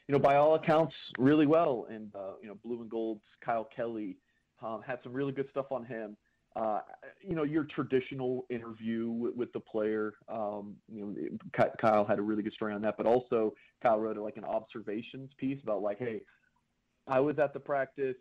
You 0.09 0.15
know, 0.15 0.19
by 0.19 0.37
all 0.37 0.55
accounts, 0.55 0.95
really 1.19 1.47
well. 1.47 1.87
And, 1.91 2.15
uh, 2.15 2.35
you 2.41 2.49
know, 2.49 2.57
Blue 2.65 2.81
and 2.81 2.91
Gold's 2.91 3.23
Kyle 3.45 3.69
Kelly 3.75 4.17
um, 4.63 4.81
had 4.87 4.99
some 5.03 5.13
really 5.13 5.33
good 5.33 5.49
stuff 5.51 5.67
on 5.71 5.85
him. 5.85 6.17
Uh, 6.55 6.81
you 7.23 7.35
know, 7.35 7.45
your 7.45 7.65
traditional 7.65 8.45
interview 8.51 9.09
with, 9.09 9.35
with 9.35 9.53
the 9.53 9.61
player. 9.61 10.13
Um, 10.29 10.75
you 10.93 11.01
know, 11.01 11.67
Kyle 11.81 12.05
had 12.05 12.19
a 12.19 12.23
really 12.23 12.43
good 12.43 12.53
story 12.53 12.75
on 12.75 12.83
that, 12.83 12.97
but 12.99 13.07
also 13.07 13.55
Kyle 13.83 13.99
wrote 13.99 14.19
like 14.19 14.37
an 14.37 14.45
observations 14.45 15.31
piece 15.39 15.59
about 15.63 15.81
like, 15.83 15.99
hey, 15.99 16.21
I 17.09 17.21
was 17.21 17.39
at 17.39 17.55
the 17.55 17.61
practice. 17.61 18.17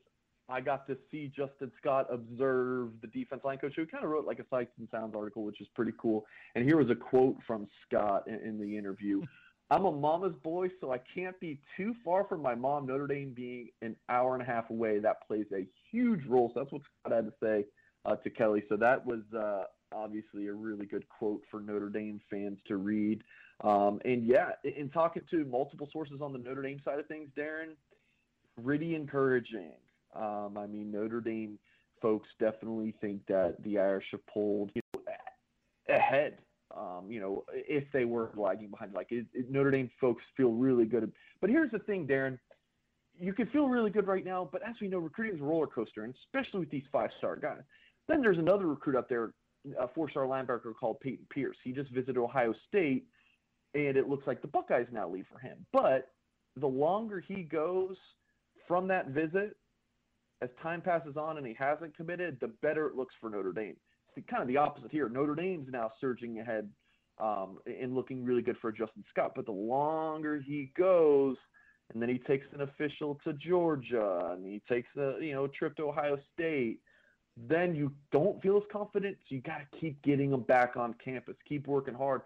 I 0.48 0.62
got 0.62 0.88
to 0.88 0.98
see 1.10 1.32
Justin 1.36 1.72
Scott 1.78 2.08
observe 2.10 2.90
the 3.02 3.08
defense 3.08 3.42
line 3.44 3.58
coach, 3.58 3.74
who 3.76 3.86
kind 3.86 4.04
of 4.04 4.10
wrote 4.10 4.26
like 4.26 4.40
a 4.40 4.46
sights 4.50 4.72
and 4.80 4.88
sounds 4.92 5.14
article, 5.16 5.44
which 5.44 5.62
is 5.62 5.68
pretty 5.76 5.94
cool. 6.02 6.26
And 6.56 6.66
here 6.66 6.78
was 6.78 6.90
a 6.90 6.96
quote 6.96 7.38
from 7.46 7.68
Scott 7.86 8.28
in, 8.28 8.36
in 8.36 8.60
the 8.60 8.78
interview. 8.78 9.22
I'm 9.72 9.86
a 9.86 9.92
mama's 9.92 10.36
boy, 10.44 10.68
so 10.82 10.92
I 10.92 11.00
can't 11.16 11.40
be 11.40 11.58
too 11.78 11.96
far 12.04 12.26
from 12.26 12.42
my 12.42 12.56
mom. 12.56 12.88
Notre 12.88 13.08
Dame 13.08 13.34
being 13.34 13.70
an 13.82 13.96
hour 14.10 14.34
and 14.34 14.42
a 14.42 14.46
half 14.46 14.70
away, 14.70 15.00
that 15.00 15.26
plays 15.26 15.46
a 15.54 15.66
huge 15.90 16.26
role. 16.28 16.52
So 16.54 16.60
that's 16.60 16.74
what 16.74 16.82
Scott 17.00 17.16
had 17.16 17.26
to 17.26 17.34
say 17.42 17.66
uh, 18.06 18.16
to 18.18 18.30
Kelly. 18.30 18.64
So 18.70 18.78
that 18.78 19.06
was 19.06 19.22
uh, 19.38 19.64
obviously 19.94 20.48
a 20.48 20.54
really 20.54 20.86
good 20.86 21.08
quote 21.10 21.42
for 21.50 21.60
Notre 21.60 21.90
Dame 21.90 22.20
fans 22.30 22.60
to 22.68 22.78
read. 22.78 23.24
Um, 23.64 24.00
and 24.06 24.26
yeah, 24.26 24.52
in, 24.64 24.74
in 24.74 24.90
talking 24.90 25.24
to 25.32 25.46
multiple 25.46 25.88
sources 25.92 26.22
on 26.22 26.34
the 26.34 26.40
Notre 26.40 26.62
Dame 26.62 26.82
side 26.84 27.00
of 27.00 27.08
things, 27.08 27.30
Darren, 27.38 27.76
pretty 28.64 28.96
encouraging. 28.96 29.74
Um, 30.16 30.58
I 30.58 30.68
mean, 30.68 30.92
Notre 30.92 31.22
Dame 31.22 31.58
folks 32.02 32.28
definitely 32.40 32.96
think 33.00 33.22
that 33.28 33.56
the 33.64 33.78
Irish 33.78 34.06
have 34.12 34.26
pulled 34.28 34.72
you 34.74 34.82
know, 34.94 35.02
ahead. 35.96 36.38
Um, 36.76 37.06
you 37.10 37.20
know, 37.20 37.44
if 37.54 37.84
they 37.92 38.06
were 38.06 38.32
lagging 38.36 38.70
behind, 38.70 38.94
like 38.94 39.12
it, 39.12 39.26
it, 39.34 39.52
Notre 39.52 39.72
Dame 39.72 39.90
folks 40.00 40.24
feel 40.38 40.52
really 40.52 40.86
good. 40.86 41.12
But 41.42 41.50
here's 41.50 41.72
the 41.72 41.80
thing, 41.80 42.08
Darren. 42.08 42.40
You 43.20 43.34
can 43.34 43.48
feel 43.48 43.68
really 43.68 43.92
good 43.92 44.08
right 44.08 44.26
now, 44.26 44.50
but 44.52 44.62
as 44.68 44.76
we 44.82 44.88
know, 44.88 44.98
recruiting 44.98 45.36
is 45.36 45.42
a 45.42 45.44
roller 45.44 45.68
coaster, 45.68 46.06
and 46.06 46.16
especially 46.26 46.62
with 46.62 46.72
these 46.72 46.86
five-star 46.92 47.36
guys. 47.36 47.62
Then 48.12 48.22
there's 48.22 48.38
another 48.38 48.68
recruit 48.68 48.96
up 48.96 49.10
there, 49.10 49.34
a 49.80 49.88
four-star 49.88 50.26
linebacker 50.26 50.74
called 50.80 51.00
Payton 51.00 51.28
Pierce. 51.34 51.58
He 51.64 51.72
just 51.72 51.92
visited 51.92 52.18
Ohio 52.18 52.54
State, 52.68 53.06
and 53.74 53.96
it 53.98 54.10
looks 54.10 54.28
like 54.28 54.42
the 54.42 54.48
Buckeyes 54.48 54.88
now 54.92 55.10
leave 55.10 55.26
for 55.32 55.40
him. 55.40 55.66
But 55.72 56.10
the 56.56 56.68
longer 56.68 57.20
he 57.20 57.44
goes– 57.44 57.96
from 58.72 58.88
that 58.88 59.10
visit, 59.10 59.58
as 60.42 60.50
time 60.64 60.80
passes 60.80 61.18
on 61.18 61.38
and 61.38 61.46
he 61.46 61.54
hasn't 61.60 61.94
committed, 61.96 62.38
the 62.40 62.48
better 62.62 62.88
it 62.88 62.96
looks 62.96 63.14
for 63.20 63.30
Notre 63.30 63.52
Dame. 63.52 63.76
It's 64.16 64.26
kind 64.30 64.42
of 64.42 64.48
the 64.48 64.56
opposite 64.56 64.92
here. 64.92 65.10
Notre 65.10 65.36
Dame's 65.36 65.68
now 65.70 65.92
surging 66.00 66.40
ahead 66.40 66.70
um, 67.20 67.58
and 67.66 67.94
looking 67.94 68.24
really 68.24 68.42
good 68.42 68.56
for 68.62 68.72
Justin 68.72 69.04
Scott. 69.10 69.34
But 69.36 69.46
the 69.46 69.52
longer 69.52 70.40
he 70.40 70.72
goes, 70.78 71.36
and 71.94 72.02
then 72.02 72.08
he 72.08 72.18
takes 72.20 72.48
an 72.54 72.62
official 72.62 73.20
to 73.26 73.34
Georgia, 73.34 74.32
and 74.32 74.46
he 74.46 74.62
takes 74.70 74.88
a 74.98 75.18
you 75.20 75.34
know 75.34 75.48
trip 75.48 75.76
to 75.76 75.90
Ohio 75.90 76.18
State, 76.34 76.80
then 77.38 77.76
you 77.76 77.92
don't 78.12 78.42
feel 78.42 78.58
as 78.58 78.64
confident. 78.72 79.18
So 79.28 79.36
you 79.36 79.42
got 79.42 79.60
to 79.60 79.80
keep 79.80 80.02
getting 80.02 80.32
them 80.32 80.42
back 80.42 80.76
on 80.76 80.96
campus, 81.04 81.36
keep 81.48 81.68
working 81.68 81.94
hard. 81.94 82.22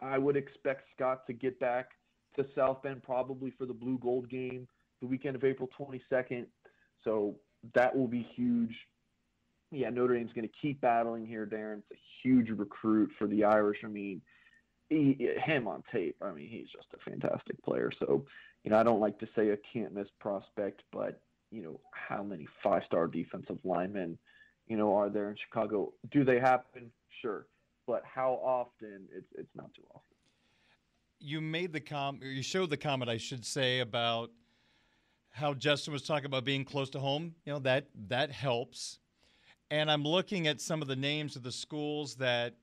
I 0.00 0.18
would 0.18 0.36
expect 0.36 0.88
Scott 0.94 1.26
to 1.26 1.32
get 1.32 1.58
back 1.58 1.90
to 2.36 2.46
South 2.54 2.82
Bend 2.82 3.02
probably 3.02 3.50
for 3.56 3.66
the 3.66 3.72
blue 3.72 3.98
gold 3.98 4.28
game 4.28 4.68
the 5.00 5.06
weekend 5.06 5.36
of 5.36 5.44
April 5.44 5.68
22nd. 5.78 6.46
So 7.04 7.36
that 7.74 7.96
will 7.96 8.08
be 8.08 8.26
huge. 8.34 8.74
Yeah, 9.70 9.90
Notre 9.90 10.14
Dame's 10.14 10.32
going 10.32 10.48
to 10.48 10.54
keep 10.60 10.80
battling 10.80 11.26
here, 11.26 11.46
Darren. 11.46 11.78
It's 11.78 11.92
a 11.92 12.28
huge 12.28 12.50
recruit 12.50 13.10
for 13.18 13.26
the 13.26 13.44
Irish. 13.44 13.78
I 13.84 13.88
mean, 13.88 14.22
he, 14.88 15.28
him 15.44 15.66
on 15.66 15.82
tape, 15.92 16.16
I 16.22 16.30
mean, 16.32 16.48
he's 16.48 16.68
just 16.72 16.86
a 16.94 17.10
fantastic 17.10 17.60
player. 17.62 17.90
So, 17.98 18.24
you 18.62 18.70
know, 18.70 18.78
I 18.78 18.84
don't 18.84 19.00
like 19.00 19.18
to 19.18 19.28
say 19.34 19.50
a 19.50 19.56
can't 19.72 19.92
miss 19.92 20.06
prospect, 20.20 20.82
but, 20.92 21.20
you 21.50 21.62
know, 21.62 21.80
how 21.92 22.22
many 22.22 22.46
five 22.62 22.82
star 22.86 23.08
defensive 23.08 23.58
linemen, 23.64 24.18
you 24.68 24.76
know, 24.76 24.94
are 24.96 25.08
there 25.08 25.30
in 25.30 25.36
Chicago? 25.36 25.92
Do 26.10 26.24
they 26.24 26.38
happen? 26.38 26.90
Sure. 27.22 27.46
But 27.86 28.02
how 28.04 28.40
often? 28.42 29.08
It's, 29.14 29.28
it's 29.36 29.54
not 29.54 29.72
too 29.74 29.82
often. 29.94 30.02
You 31.18 31.40
made 31.40 31.72
the 31.72 31.80
com, 31.80 32.20
you 32.22 32.42
showed 32.42 32.70
the 32.70 32.76
comment, 32.76 33.10
I 33.10 33.16
should 33.16 33.44
say, 33.44 33.80
about– 33.80 34.30
how 35.36 35.52
Justin 35.52 35.92
was 35.92 36.02
talking 36.02 36.24
about 36.24 36.46
being 36.46 36.64
close 36.64 36.88
to 36.88 36.98
home, 36.98 37.34
you 37.44 37.52
know, 37.52 37.58
that 37.58 37.88
that 38.08 38.32
helps. 38.32 39.00
And 39.70 39.90
I'm 39.90 40.02
looking 40.02 40.46
at 40.46 40.62
some 40.62 40.80
of 40.80 40.88
the 40.88 40.96
names 40.96 41.36
of 41.36 41.42
the 41.42 41.52
schools 41.52 42.14
that 42.14 42.54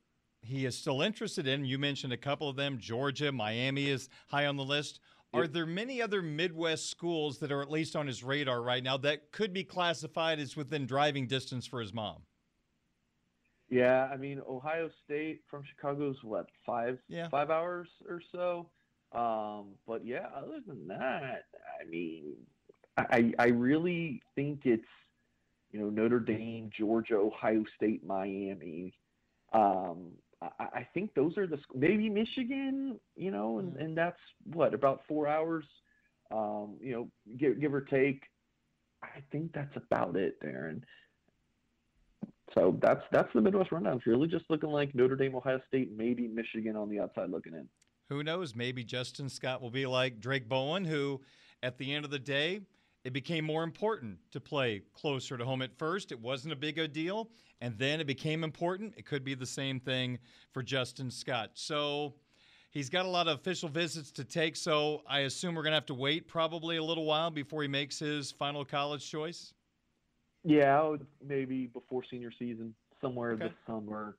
he 0.41 0.65
is 0.65 0.75
still 0.75 1.03
interested 1.03 1.47
in. 1.47 1.65
You 1.65 1.77
mentioned 1.77 2.13
a 2.13 2.17
couple 2.17 2.49
of 2.49 2.55
them. 2.55 2.79
Georgia, 2.79 3.31
Miami 3.31 3.89
is 3.89 4.09
high 4.27 4.47
on 4.47 4.55
the 4.57 4.63
list. 4.63 5.01
Are 5.33 5.47
there 5.47 5.65
many 5.65 6.01
other 6.01 6.21
Midwest 6.21 6.89
schools 6.89 7.39
that 7.39 7.51
are 7.51 7.61
at 7.61 7.71
least 7.71 7.95
on 7.95 8.05
his 8.05 8.23
radar 8.23 8.61
right 8.61 8.83
now 8.83 8.97
that 8.97 9.31
could 9.31 9.51
be 9.51 9.63
classified 9.63 10.39
as 10.39 10.55
within 10.55 10.85
driving 10.85 11.27
distance 11.27 11.65
for 11.65 11.81
his 11.81 11.93
mom? 11.93 12.21
Yeah, 13.69 14.07
I 14.11 14.17
mean 14.17 14.39
Ohio 14.47 14.89
State 15.03 15.41
from 15.49 15.63
Chicago's 15.63 16.17
what 16.21 16.47
five 16.65 16.99
yeah. 17.07 17.29
five 17.29 17.49
hours 17.49 17.87
or 18.07 18.21
so. 18.31 18.69
Um, 19.13 19.75
but 19.87 20.05
yeah, 20.05 20.27
other 20.35 20.59
than 20.65 20.87
that, 20.89 21.45
I 21.81 21.89
mean 21.89 22.35
I, 22.97 23.33
I 23.39 23.47
really 23.47 24.21
think 24.35 24.61
it's 24.65 24.83
you 25.71 25.79
know 25.79 25.89
Notre 25.89 26.19
Dame, 26.19 26.69
Georgia, 26.77 27.15
Ohio 27.15 27.63
State, 27.75 28.05
Miami. 28.05 28.93
Um, 29.53 30.11
I, 30.59 30.63
I 30.63 30.87
think 30.93 31.13
those 31.13 31.37
are 31.37 31.47
the 31.47 31.59
maybe 31.73 32.09
Michigan, 32.09 32.99
you 33.15 33.31
know, 33.31 33.59
and, 33.59 33.75
and 33.77 33.97
that's 33.97 34.19
what 34.51 34.73
about 34.73 35.01
four 35.07 35.27
hours, 35.27 35.65
um, 36.31 36.75
you 36.81 36.93
know, 36.93 37.35
give 37.37 37.59
give 37.59 37.73
or 37.73 37.81
take. 37.81 38.23
I 39.03 39.21
think 39.31 39.51
that's 39.53 39.75
about 39.75 40.15
it, 40.15 40.41
Darren. 40.41 40.81
So 42.53 42.77
that's 42.81 43.01
that's 43.11 43.29
the 43.33 43.41
Midwest 43.41 43.71
rundown. 43.71 43.97
It's 43.97 44.07
really 44.07 44.27
just 44.27 44.45
looking 44.49 44.69
like 44.69 44.93
Notre 44.93 45.15
Dame, 45.15 45.35
Ohio 45.35 45.59
State, 45.67 45.91
maybe 45.95 46.27
Michigan 46.27 46.75
on 46.75 46.89
the 46.89 46.99
outside 46.99 47.29
looking 47.29 47.53
in. 47.53 47.67
Who 48.09 48.23
knows? 48.23 48.55
Maybe 48.55 48.83
Justin 48.83 49.29
Scott 49.29 49.61
will 49.61 49.71
be 49.71 49.85
like 49.85 50.19
Drayk 50.19 50.47
Bowen, 50.47 50.85
who, 50.85 51.21
at 51.63 51.77
the 51.77 51.93
end 51.93 52.05
of 52.05 52.11
the 52.11 52.19
day, 52.19 52.61
it 53.03 53.11
became 53.11 53.43
more 53.43 53.63
important 53.63 54.17
to 54.31 54.39
play 54.39 54.81
closer 54.93 55.37
to 55.37 55.43
home 55.43 55.61
at 55.61 55.77
first. 55.77 56.11
It 56.11 56.19
wasn't 56.19 56.53
a 56.53 56.55
big 56.55 56.79
a 56.79 56.87
deal, 56.87 57.29
and 57.61 57.77
then 57.77 57.99
it 57.99 58.07
became 58.07 58.43
important. 58.43 58.93
It 58.97 59.05
could 59.05 59.23
be 59.23 59.35
the 59.35 59.45
same 59.45 59.79
thing 59.79 60.19
for 60.51 60.63
Justin 60.63 61.11
Scott. 61.11 61.51
So 61.53 62.13
he's 62.71 62.89
got 62.89 63.05
a 63.05 63.09
lot 63.09 63.27
of 63.27 63.39
official 63.39 63.67
visits 63.67 64.11
to 64.13 64.23
take. 64.23 64.55
So 64.55 65.01
I 65.07 65.21
assume 65.21 65.55
we're 65.55 65.63
going 65.63 65.71
to 65.71 65.77
have 65.77 65.85
to 65.87 65.93
wait 65.93 66.27
probably 66.27 66.77
a 66.77 66.83
little 66.83 67.05
while 67.05 67.29
before 67.29 67.61
he 67.61 67.67
makes 67.67 67.99
his 67.99 68.31
final 68.31 68.63
college 68.63 69.09
choice. 69.09 69.53
Yeah, 70.45 70.95
maybe 71.25 71.67
before 71.67 72.03
senior 72.09 72.31
season, 72.37 72.73
somewhere 73.01 73.31
okay. 73.31 73.45
this 73.45 73.53
summer. 73.67 74.17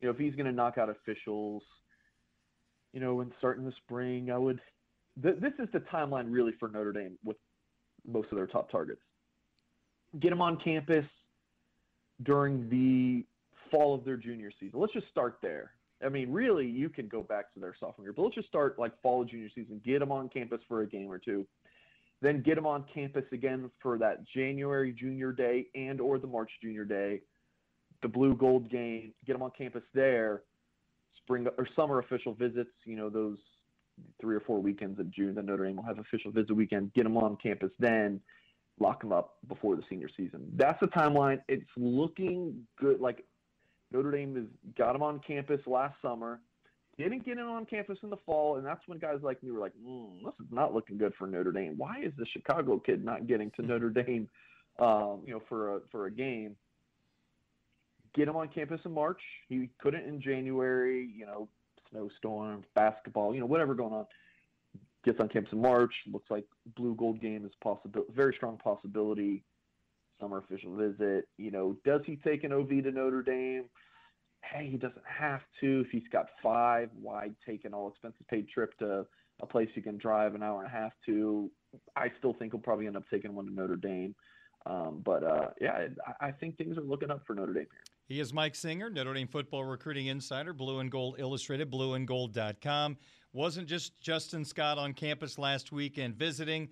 You 0.00 0.08
know, 0.08 0.12
if 0.12 0.18
he's 0.18 0.34
going 0.34 0.46
to 0.46 0.52
knock 0.52 0.76
out 0.76 0.90
officials, 0.90 1.62
you 2.92 3.00
know, 3.00 3.20
and 3.20 3.32
start 3.38 3.58
in 3.58 3.64
the 3.64 3.72
spring, 3.84 4.30
I 4.30 4.38
would. 4.38 4.60
Th- 5.22 5.36
this 5.40 5.52
is 5.58 5.68
the 5.72 5.80
timeline 5.80 6.26
really 6.30 6.52
for 6.58 6.68
Notre 6.68 6.92
Dame 6.92 7.18
with 7.24 7.36
most 8.06 8.28
of 8.30 8.36
their 8.36 8.46
top 8.46 8.70
targets. 8.70 9.00
Get 10.20 10.30
them 10.30 10.40
on 10.40 10.58
campus 10.58 11.04
during 12.22 12.68
the 12.68 13.24
fall 13.70 13.94
of 13.94 14.04
their 14.04 14.16
junior 14.16 14.50
season. 14.58 14.80
Let's 14.80 14.92
just 14.92 15.08
start 15.08 15.38
there. 15.42 15.72
I 16.04 16.08
mean, 16.08 16.30
really, 16.30 16.66
you 16.66 16.88
can 16.88 17.08
go 17.08 17.22
back 17.22 17.52
to 17.54 17.60
their 17.60 17.74
sophomore 17.78 18.06
year, 18.06 18.12
but 18.12 18.22
let's 18.22 18.34
just 18.34 18.48
start 18.48 18.78
like 18.78 18.92
fall 19.02 19.22
of 19.22 19.30
junior 19.30 19.48
season. 19.54 19.80
Get 19.84 20.00
them 20.00 20.12
on 20.12 20.28
campus 20.28 20.60
for 20.68 20.82
a 20.82 20.86
game 20.86 21.10
or 21.10 21.18
two, 21.18 21.46
then 22.20 22.42
get 22.42 22.54
them 22.54 22.66
on 22.66 22.84
campus 22.92 23.24
again 23.32 23.70
for 23.82 23.98
that 23.98 24.26
January 24.26 24.92
junior 24.92 25.32
day 25.32 25.66
and 25.74 26.00
or 26.00 26.18
the 26.18 26.26
March 26.26 26.50
junior 26.62 26.84
day, 26.84 27.20
the 28.02 28.08
blue 28.08 28.34
gold 28.34 28.70
game. 28.70 29.12
Get 29.26 29.32
them 29.34 29.42
on 29.42 29.52
campus 29.56 29.82
there. 29.94 30.42
Spring 31.22 31.46
or 31.58 31.66
summer 31.74 31.98
official 31.98 32.34
visits. 32.34 32.70
You 32.84 32.96
know 32.96 33.10
those 33.10 33.38
three 34.20 34.36
or 34.36 34.40
four 34.40 34.60
weekends 34.60 34.98
of 34.98 35.10
June 35.10 35.34
that 35.34 35.44
Notre 35.44 35.66
Dame 35.66 35.76
will 35.76 35.84
have 35.84 35.98
official 35.98 36.30
visit 36.30 36.54
weekend. 36.54 36.92
Get 36.94 37.04
them 37.04 37.16
on 37.16 37.36
campus 37.36 37.70
then, 37.78 38.20
lock 38.78 39.00
them 39.00 39.12
up 39.12 39.36
before 39.48 39.76
the 39.76 39.82
senior 39.88 40.08
season. 40.16 40.50
That's 40.56 40.78
the 40.80 40.88
timeline. 40.88 41.40
It's 41.48 41.68
looking 41.76 42.66
good. 42.78 43.00
Like 43.00 43.24
Notre 43.92 44.10
Dame 44.10 44.36
has 44.36 44.74
got 44.76 44.92
them 44.92 45.02
on 45.02 45.20
campus 45.26 45.60
last 45.66 45.94
summer. 46.02 46.40
Didn't 46.98 47.26
get 47.26 47.36
in 47.36 47.44
on 47.44 47.66
campus 47.66 47.98
in 48.02 48.08
the 48.08 48.16
fall, 48.24 48.56
and 48.56 48.64
that's 48.64 48.80
when 48.86 48.98
guys 48.98 49.18
like 49.22 49.42
me 49.42 49.50
were 49.50 49.60
like, 49.60 49.74
mm, 49.86 50.24
"This 50.24 50.46
is 50.46 50.52
not 50.52 50.72
looking 50.72 50.96
good 50.96 51.12
for 51.18 51.26
Notre 51.26 51.52
Dame. 51.52 51.74
Why 51.76 52.00
is 52.02 52.12
the 52.16 52.24
Chicago 52.32 52.78
kid 52.78 53.04
not 53.04 53.26
getting 53.26 53.50
to 53.52 53.62
Notre 53.66 53.90
Dame, 53.90 54.28
um, 54.78 55.22
you 55.26 55.34
know, 55.34 55.42
for 55.48 55.76
a 55.76 55.80
for 55.90 56.06
a 56.06 56.10
game?" 56.10 56.56
get 58.16 58.28
him 58.28 58.36
on 58.36 58.48
campus 58.48 58.80
in 58.84 58.92
March. 58.92 59.20
He 59.48 59.68
couldn't 59.78 60.08
in 60.08 60.20
January. 60.20 61.08
You 61.14 61.26
know, 61.26 61.48
snowstorms, 61.90 62.64
basketball, 62.74 63.34
you 63.34 63.40
know, 63.40 63.46
whatever 63.46 63.74
going 63.74 63.92
on. 63.92 64.06
Gets 65.04 65.20
on 65.20 65.28
campus 65.28 65.52
in 65.52 65.60
March. 65.60 65.92
Looks 66.12 66.30
like 66.30 66.44
blue 66.76 66.94
gold 66.96 67.20
game 67.20 67.44
is 67.44 67.52
possible, 67.62 68.04
very 68.14 68.34
strong 68.36 68.58
possibility. 68.58 69.44
Summer 70.20 70.38
official 70.38 70.74
visit. 70.74 71.28
You 71.36 71.50
know, 71.50 71.76
does 71.84 72.00
he 72.06 72.16
take 72.16 72.42
an 72.42 72.52
OV 72.52 72.68
to 72.68 72.90
Notre 72.90 73.22
Dame? 73.22 73.64
Hey, 74.42 74.68
he 74.70 74.76
doesn't 74.76 75.04
have 75.06 75.42
to. 75.60 75.82
If 75.86 75.90
he's 75.90 76.08
got 76.10 76.26
five, 76.42 76.90
why 77.00 77.30
take 77.46 77.64
an 77.64 77.74
all 77.74 77.88
expenses 77.88 78.22
paid 78.28 78.48
trip 78.48 78.76
to 78.78 79.06
a 79.40 79.46
place 79.46 79.68
you 79.74 79.82
can 79.82 79.98
drive 79.98 80.34
an 80.34 80.42
hour 80.42 80.58
and 80.62 80.66
a 80.66 80.70
half 80.70 80.92
to? 81.06 81.50
I 81.94 82.10
still 82.18 82.32
think 82.32 82.52
he'll 82.52 82.60
probably 82.60 82.86
end 82.86 82.96
up 82.96 83.04
taking 83.10 83.34
one 83.34 83.46
to 83.46 83.52
Notre 83.52 83.76
Dame. 83.76 84.14
Um, 84.64 85.02
but 85.04 85.22
uh, 85.22 85.48
yeah, 85.60 85.86
I, 86.20 86.28
I 86.28 86.30
think 86.32 86.56
things 86.56 86.76
are 86.78 86.82
looking 86.82 87.10
up 87.10 87.22
for 87.26 87.34
Notre 87.34 87.52
Dame 87.52 87.66
here. 87.70 87.95
He 88.08 88.20
is 88.20 88.32
Mike 88.32 88.54
Singer, 88.54 88.88
Notre 88.88 89.14
Dame 89.14 89.26
football 89.26 89.64
recruiting 89.64 90.06
insider, 90.06 90.52
Blue 90.52 90.78
and 90.78 90.92
Gold 90.92 91.16
Illustrated, 91.18 91.72
blueandgold.com. 91.72 92.96
Wasn't 93.32 93.66
just 93.66 94.00
Justin 94.00 94.44
Scott 94.44 94.78
on 94.78 94.92
campus 94.92 95.38
last 95.38 95.72
weekend 95.72 96.14
visiting. 96.14 96.68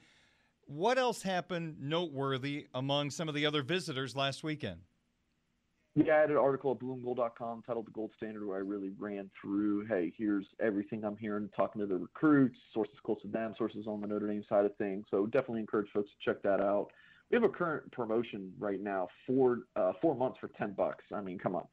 What 0.66 0.96
else 0.96 1.22
happened 1.22 1.76
noteworthy 1.80 2.68
among 2.72 3.10
some 3.10 3.28
of 3.28 3.34
the 3.34 3.46
other 3.46 3.62
visitors 3.62 4.14
last 4.14 4.44
weekend? 4.44 4.80
Yeah, 5.96 6.16
I 6.16 6.20
had 6.20 6.30
an 6.30 6.36
article 6.36 6.70
at 6.70 6.78
blueandgold.com 6.78 7.64
titled 7.66 7.86
The 7.86 7.90
Gold 7.90 8.12
Standard 8.16 8.46
where 8.46 8.56
I 8.56 8.60
really 8.60 8.90
ran 8.96 9.28
through, 9.40 9.86
hey, 9.86 10.12
here's 10.16 10.46
everything 10.60 11.04
I'm 11.04 11.16
hearing, 11.16 11.50
talking 11.56 11.80
to 11.80 11.86
the 11.86 11.96
recruits, 11.96 12.56
sources 12.72 12.96
close 13.04 13.20
to 13.22 13.28
them, 13.28 13.54
sources 13.58 13.86
on 13.88 14.00
the 14.00 14.06
Notre 14.06 14.28
Dame 14.28 14.44
side 14.48 14.64
of 14.64 14.76
things. 14.76 15.04
So 15.10 15.26
definitely 15.26 15.60
encourage 15.60 15.90
folks 15.92 16.10
to 16.10 16.30
check 16.30 16.42
that 16.42 16.60
out. 16.60 16.90
We 17.30 17.36
have 17.36 17.44
a 17.44 17.48
current 17.48 17.90
promotion 17.92 18.52
right 18.58 18.80
now, 18.80 19.08
four 19.26 19.60
uh, 19.76 19.92
four 20.00 20.14
months 20.14 20.38
for 20.40 20.48
ten 20.48 20.72
bucks. 20.72 21.04
I 21.12 21.20
mean, 21.20 21.38
come 21.38 21.56
on. 21.56 21.66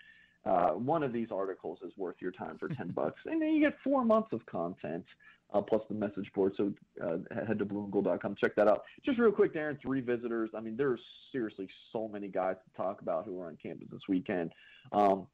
Uh, 0.43 0.70
one 0.72 1.04
of 1.04 1.14
these 1.14 1.28
articles 1.32 1.78
is 1.86 1.91
worth 1.97 2.16
your 2.20 2.32
time 2.32 2.58
for 2.58 2.68
10 2.68 2.91
bucks. 2.95 3.20
And 3.26 3.41
then 3.41 3.49
you 3.49 3.62
get 3.62 3.78
four 3.84 4.04
months 4.04 4.30
of 4.34 4.45
content 4.47 5.06
uh, 5.54 5.62
plus 5.62 5.82
the 5.89 5.95
message 5.95 6.32
board. 6.34 6.54
So 6.58 6.74
uh, 7.04 7.18
head 7.45 7.60
to 7.60 7.66
blueandgold.com, 7.66 8.36
check 8.39 8.56
that 8.56 8.68
out. 8.68 8.84
Just 9.06 9.20
real 9.20 9.32
quick, 9.32 9.54
Darren, 9.54 9.80
three 9.82 10.02
visitors. 10.02 10.49
I 10.56 10.62
mean, 10.62 10.76
there's 10.78 11.02
seriously 11.32 11.68
so 11.91 12.08
many 12.08 12.28
guys 12.28 12.56
to 12.66 12.78
talk 12.82 13.02
about 13.02 13.26
who 13.26 13.39
are 13.39 13.47
on 13.47 13.58
campus 13.62 13.88
this 13.91 14.02
weekend. 14.08 14.52
Um, 14.91 15.28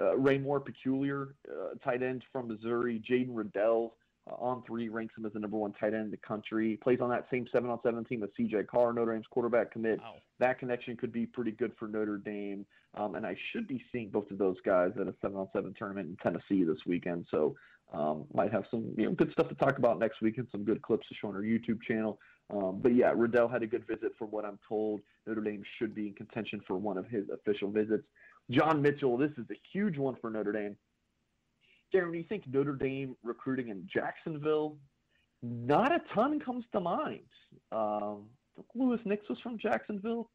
uh, 0.00 0.16
Raymore-Peculiar 0.16 1.34
uh, 1.50 1.74
tight 1.84 2.02
end 2.02 2.22
from 2.32 2.48
Missouri. 2.48 3.02
Jaden 3.08 3.30
Riddell, 3.30 3.94
On3, 4.30 4.88
ranks 4.90 5.14
him 5.16 5.26
as 5.26 5.32
the 5.32 5.38
number 5.38 5.56
one 5.56 5.72
tight 5.72 5.94
end 5.94 6.06
in 6.06 6.10
the 6.10 6.16
country. 6.16 6.78
Plays 6.82 7.00
on 7.00 7.10
that 7.10 7.26
same 7.30 7.46
seven 7.52 7.70
on 7.70 7.78
seven 7.82 8.04
team 8.04 8.20
with 8.20 8.36
CJ 8.36 8.66
Carr, 8.66 8.92
Notre 8.92 9.12
Dame's 9.12 9.26
quarterback 9.30 9.72
commit. 9.72 9.98
Wow. 10.00 10.14
That 10.38 10.58
connection 10.58 10.96
could 10.96 11.12
be 11.12 11.26
pretty 11.26 11.52
good 11.52 11.72
for 11.78 11.88
Notre 11.88 12.18
Dame. 12.18 12.66
Um, 12.94 13.14
and 13.14 13.26
I 13.26 13.36
should 13.52 13.68
be 13.68 13.82
seeing 13.92 14.08
both 14.08 14.30
of 14.30 14.38
those 14.38 14.56
guys 14.64 14.92
at 15.00 15.06
a 15.06 15.14
seven 15.20 15.36
on 15.36 15.48
seven 15.52 15.74
tournament 15.78 16.08
in 16.08 16.16
Tennessee 16.16 16.64
this 16.64 16.84
weekend. 16.86 17.26
So 17.30 17.54
um, 17.92 18.24
might 18.34 18.52
have 18.52 18.64
some 18.70 18.92
you 18.96 19.06
know 19.06 19.12
good 19.12 19.32
stuff 19.32 19.48
to 19.48 19.54
talk 19.54 19.78
about 19.78 19.98
next 19.98 20.20
week 20.20 20.38
and 20.38 20.46
some 20.52 20.64
good 20.64 20.82
clips 20.82 21.06
to 21.08 21.14
show 21.14 21.28
on 21.28 21.34
our 21.34 21.42
YouTube 21.42 21.82
channel. 21.82 22.18
Um, 22.50 22.80
but 22.82 22.94
yeah, 22.94 23.12
Riddell 23.14 23.48
had 23.48 23.62
a 23.62 23.66
good 23.66 23.86
visit 23.86 24.12
from 24.18 24.28
what 24.28 24.44
I'm 24.44 24.58
told. 24.68 25.00
Notre 25.26 25.42
Dame 25.42 25.62
should 25.78 25.94
be 25.94 26.08
in 26.08 26.14
contention 26.14 26.62
for 26.66 26.76
one 26.76 26.96
of 26.96 27.06
his 27.06 27.24
official 27.32 27.70
visits. 27.70 28.04
John 28.50 28.80
Mitchell, 28.80 29.18
this 29.18 29.32
is 29.32 29.44
a 29.50 29.56
huge 29.72 29.98
one 29.98 30.16
for 30.20 30.30
Notre 30.30 30.52
Dame. 30.52 30.76
Darren, 31.94 32.16
you 32.16 32.24
think 32.28 32.44
Notre 32.46 32.72
Dame 32.72 33.16
recruiting 33.22 33.68
in 33.68 33.88
Jacksonville, 33.92 34.76
not 35.42 35.92
a 35.92 36.00
ton 36.14 36.40
comes 36.40 36.64
to 36.72 36.80
mind. 36.80 37.20
Um, 37.72 38.24
Louis 38.74 38.98
Nix 39.04 39.28
was 39.28 39.38
from 39.42 39.58
Jacksonville. 39.58 40.30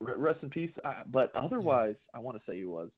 Rest 0.00 0.42
in 0.42 0.50
peace. 0.50 0.72
Uh, 0.84 1.02
but 1.10 1.34
otherwise, 1.34 1.94
I 2.14 2.18
want 2.18 2.36
to 2.36 2.42
say 2.46 2.58
he 2.58 2.66
was, 2.66 2.90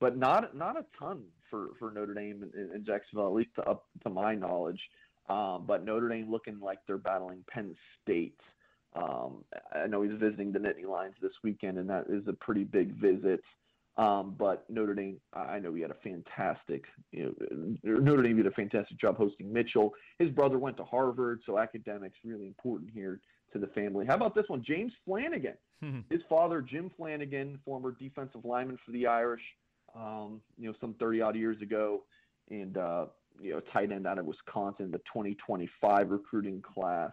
but 0.00 0.18
not 0.18 0.54
not 0.54 0.76
a 0.76 0.84
ton 0.98 1.22
for, 1.48 1.68
for 1.78 1.90
Notre 1.90 2.12
Dame 2.14 2.44
in, 2.54 2.70
in 2.74 2.84
Jacksonville, 2.84 3.28
at 3.28 3.32
least 3.32 3.54
to, 3.56 3.62
up 3.62 3.86
to 4.02 4.10
my 4.10 4.34
knowledge. 4.34 4.80
Um, 5.28 5.64
but 5.66 5.84
Notre 5.84 6.08
Dame 6.08 6.30
looking 6.30 6.60
like 6.60 6.78
they're 6.86 6.98
battling 6.98 7.44
Penn 7.48 7.74
State. 8.02 8.38
Um, 8.94 9.44
I 9.74 9.86
know 9.86 10.02
he's 10.02 10.18
visiting 10.18 10.52
the 10.52 10.58
Nittany 10.58 10.86
Lions 10.86 11.14
this 11.22 11.32
weekend, 11.42 11.78
and 11.78 11.88
that 11.88 12.04
is 12.10 12.22
a 12.28 12.34
pretty 12.34 12.64
big 12.64 12.92
visit. 13.00 13.40
Um, 13.98 14.34
but 14.38 14.64
Notre 14.70 14.94
Dame, 14.94 15.20
I 15.34 15.58
know 15.58 15.74
he 15.74 15.82
had 15.82 15.90
a 15.90 15.96
fantastic, 16.02 16.84
you 17.10 17.34
know, 17.84 17.98
Notre 18.00 18.22
Dame 18.22 18.38
did 18.38 18.46
a 18.46 18.50
fantastic 18.52 18.98
job 18.98 19.18
hosting 19.18 19.52
Mitchell. 19.52 19.92
His 20.18 20.30
brother 20.30 20.58
went 20.58 20.78
to 20.78 20.84
Harvard, 20.84 21.40
so 21.44 21.58
academics 21.58 22.16
really 22.24 22.46
important 22.46 22.90
here 22.94 23.20
to 23.52 23.58
the 23.58 23.66
family. 23.68 24.06
How 24.06 24.14
about 24.14 24.34
this 24.34 24.46
one? 24.48 24.64
James 24.66 24.92
Flanagan. 25.04 25.56
His 26.10 26.20
father, 26.28 26.62
Jim 26.62 26.90
Flanagan, 26.96 27.58
former 27.64 27.94
defensive 27.98 28.44
lineman 28.44 28.78
for 28.84 28.92
the 28.92 29.06
Irish, 29.06 29.42
um, 29.94 30.40
you 30.56 30.68
know, 30.68 30.74
some 30.80 30.94
30 30.94 31.20
odd 31.20 31.36
years 31.36 31.60
ago, 31.60 32.04
and, 32.50 32.78
uh, 32.78 33.06
you 33.42 33.50
know, 33.52 33.60
tight 33.72 33.92
end 33.92 34.06
out 34.06 34.18
of 34.18 34.24
Wisconsin, 34.24 34.90
the 34.90 34.98
2025 34.98 36.10
recruiting 36.10 36.62
class. 36.62 37.10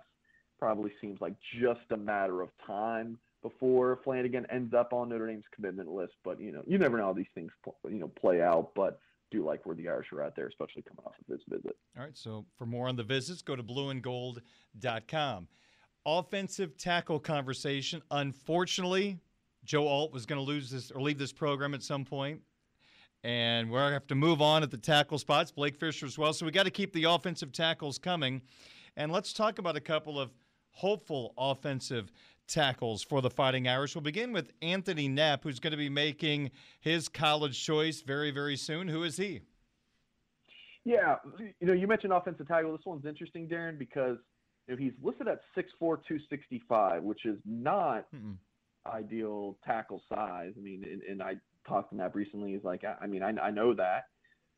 Probably 0.59 0.91
seems 1.01 1.19
like 1.19 1.33
just 1.59 1.91
a 1.91 1.97
matter 1.97 2.41
of 2.41 2.49
time 2.65 3.17
before 3.41 3.99
Flanagan 4.03 4.45
ends 4.51 4.73
up 4.73 4.93
on 4.93 5.09
Notre 5.09 5.27
Dame's 5.27 5.45
commitment 5.53 5.89
list. 5.89 6.13
But 6.23 6.39
you 6.39 6.51
know, 6.51 6.61
you 6.67 6.77
never 6.77 6.97
know 6.97 7.05
how 7.05 7.13
these 7.13 7.27
things 7.33 7.51
you 7.89 7.99
know 7.99 8.07
play 8.07 8.41
out. 8.41 8.71
But 8.75 8.99
do 9.31 9.45
like 9.45 9.65
where 9.65 9.75
the 9.75 9.87
Irish 9.87 10.11
are 10.11 10.21
at 10.21 10.35
there, 10.35 10.47
especially 10.47 10.81
coming 10.81 11.03
off 11.05 11.13
of 11.19 11.25
this 11.27 11.41
visit. 11.47 11.75
All 11.97 12.03
right. 12.03 12.17
So 12.17 12.45
for 12.57 12.65
more 12.65 12.87
on 12.87 12.95
the 12.95 13.03
visits, 13.03 13.41
go 13.41 13.55
to 13.55 13.63
blueandgold.com. 13.63 15.47
Offensive 16.05 16.77
tackle 16.77 17.19
conversation. 17.19 18.01
Unfortunately, 18.11 19.19
Joe 19.63 19.87
Alt 19.87 20.13
was 20.13 20.25
going 20.25 20.39
to 20.39 20.45
lose 20.45 20.69
this 20.71 20.91
or 20.91 21.01
leave 21.01 21.19
this 21.19 21.33
program 21.33 21.73
at 21.73 21.83
some 21.83 22.05
point. 22.05 22.41
And 23.23 23.69
we're 23.69 23.79
going 23.79 23.89
to 23.89 23.95
have 23.95 24.07
to 24.07 24.15
move 24.15 24.41
on 24.41 24.63
at 24.63 24.71
the 24.71 24.77
tackle 24.77 25.17
spots. 25.17 25.51
Blake 25.51 25.75
Fisher 25.75 26.05
as 26.05 26.17
well. 26.17 26.31
So 26.31 26.45
we 26.45 26.51
got 26.53 26.63
to 26.63 26.71
keep 26.71 26.93
the 26.93 27.03
offensive 27.03 27.51
tackles 27.51 27.97
coming. 27.97 28.41
And 28.95 29.11
let's 29.11 29.33
talk 29.33 29.59
about 29.59 29.75
a 29.75 29.81
couple 29.81 30.19
of 30.19 30.31
hopeful 30.71 31.33
offensive 31.37 32.11
tackles 32.49 33.03
for 33.03 33.21
the 33.21 33.29
Fighting 33.29 33.67
Irish. 33.67 33.95
We'll 33.95 34.01
begin 34.01 34.33
with 34.33 34.51
Anthony 34.61 35.07
Knapp, 35.07 35.43
who's 35.43 35.59
going 35.59 35.71
to 35.71 35.77
be 35.77 35.89
making 35.89 36.51
his 36.81 37.07
college 37.07 37.63
choice 37.63 38.01
very, 38.01 38.31
very 38.31 38.57
soon. 38.57 38.87
Who 38.87 39.03
is 39.03 39.17
he? 39.17 39.41
Yeah, 40.85 41.15
you 41.59 41.67
know, 41.67 41.73
you 41.73 41.87
mentioned 41.87 42.13
offensive 42.13 42.47
tackle. 42.47 42.71
This 42.71 42.85
one's 42.85 43.05
interesting, 43.05 43.47
Darren, 43.47 43.77
because 43.77 44.17
you 44.67 44.75
know, 44.75 44.81
he's 44.81 44.93
listed 45.01 45.27
at 45.27 45.41
6'4", 45.55 45.65
265, 45.79 47.03
which 47.03 47.25
is 47.25 47.37
not 47.45 48.05
Mm-mm. 48.15 48.35
ideal 48.87 49.57
tackle 49.65 50.01
size. 50.09 50.53
I 50.57 50.61
mean, 50.61 50.83
and, 50.83 51.01
and 51.03 51.21
I 51.21 51.35
talked 51.67 51.91
to 51.91 51.97
Knapp 51.97 52.15
recently. 52.15 52.53
He's 52.53 52.63
like, 52.63 52.83
I, 52.83 52.95
I 53.03 53.07
mean, 53.07 53.21
I, 53.21 53.29
I 53.41 53.51
know 53.51 53.73
that, 53.75 54.05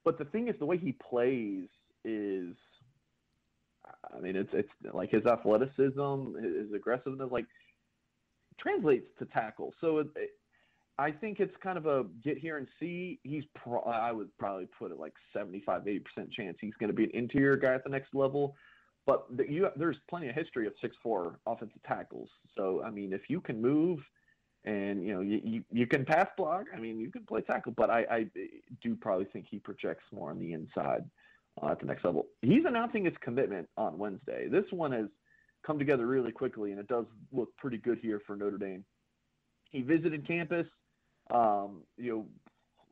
but 0.06 0.18
the 0.18 0.26
thing 0.26 0.48
is, 0.48 0.56
the 0.60 0.66
way 0.66 0.78
he 0.78 0.94
plays 0.94 1.68
is 2.06 2.56
I 4.16 4.20
mean, 4.20 4.36
it's 4.36 4.50
it's 4.54 4.70
like 4.94 5.12
his 5.12 5.26
athleticism, 5.26 6.36
his 6.42 6.74
aggressiveness, 6.76 7.30
like 7.32 7.46
translates 8.62 9.08
to 9.20 9.26
tackle. 9.26 9.74
So 9.82 10.00
it, 10.00 10.08
it, 10.16 10.30
I 10.98 11.12
think 11.12 11.40
it's 11.40 11.56
kind 11.64 11.78
of 11.78 11.86
a 11.86 12.06
get 12.24 12.38
here 12.38 12.58
and 12.58 12.68
see. 12.80 13.20
He's 13.24 13.44
pro- 13.56 13.82
I 13.82 14.12
would 14.12 14.30
probably 14.38 14.68
put 14.78 14.92
it 14.92 15.00
like 15.00 15.14
75, 15.34 15.88
80 15.88 16.00
percent 16.00 16.32
chance 16.32 16.58
he's 16.62 16.74
going 16.80 16.90
to 16.90 16.96
be 16.96 17.06
an 17.06 17.12
interior 17.14 17.56
guy 17.56 17.74
at 17.74 17.84
the 17.84 17.90
next 17.90 18.14
level. 18.14 18.56
But 19.08 19.26
the, 19.36 19.50
you, 19.50 19.68
there's 19.76 19.98
plenty 20.10 20.30
of 20.30 20.36
history 20.36 20.68
of 20.68 20.74
six 20.82 20.96
four 21.02 21.40
offensive 21.48 21.82
tackles. 21.88 22.30
So 22.56 22.84
I 22.86 22.92
mean, 22.92 23.14
if 23.14 23.22
you 23.30 23.42
can 23.42 23.62
move 23.62 24.00
and 24.64 25.04
you 25.04 25.14
know 25.14 25.22
you, 25.22 25.42
you, 25.44 25.64
you 25.72 25.88
can 25.88 26.06
pass 26.06 26.28
block, 26.38 26.66
I 26.76 26.80
mean, 26.80 27.00
you 27.00 27.10
can 27.12 27.24
play 27.24 27.42
tackle. 27.42 27.74
But 27.76 27.90
I, 27.90 28.06
I 28.12 28.26
do 28.84 28.96
probably 28.96 29.26
think 29.26 29.48
he 29.50 29.58
projects 29.58 30.04
more 30.14 30.30
on 30.30 30.38
the 30.38 30.54
inside 30.54 31.04
uh, 31.62 31.70
at 31.70 31.80
the 31.80 31.86
next 31.86 32.06
level. 32.06 32.28
He's 32.42 32.66
announcing 32.66 33.06
his 33.06 33.16
commitment 33.22 33.68
on 33.76 33.98
Wednesday. 33.98 34.48
This 34.50 34.66
one 34.70 34.92
has 34.92 35.08
come 35.66 35.80
together 35.80 36.06
really 36.06 36.32
quickly, 36.32 36.72
and 36.72 36.80
it 36.80 36.88
does 36.88 37.06
look 37.32 37.56
pretty 37.58 37.78
good 37.78 38.00
here 38.02 38.22
for 38.26 38.36
Notre 38.36 38.58
Dame. 38.58 38.84
He 39.70 39.82
visited 39.82 40.28
campus, 40.28 40.68
um, 41.34 41.84
you 41.98 42.28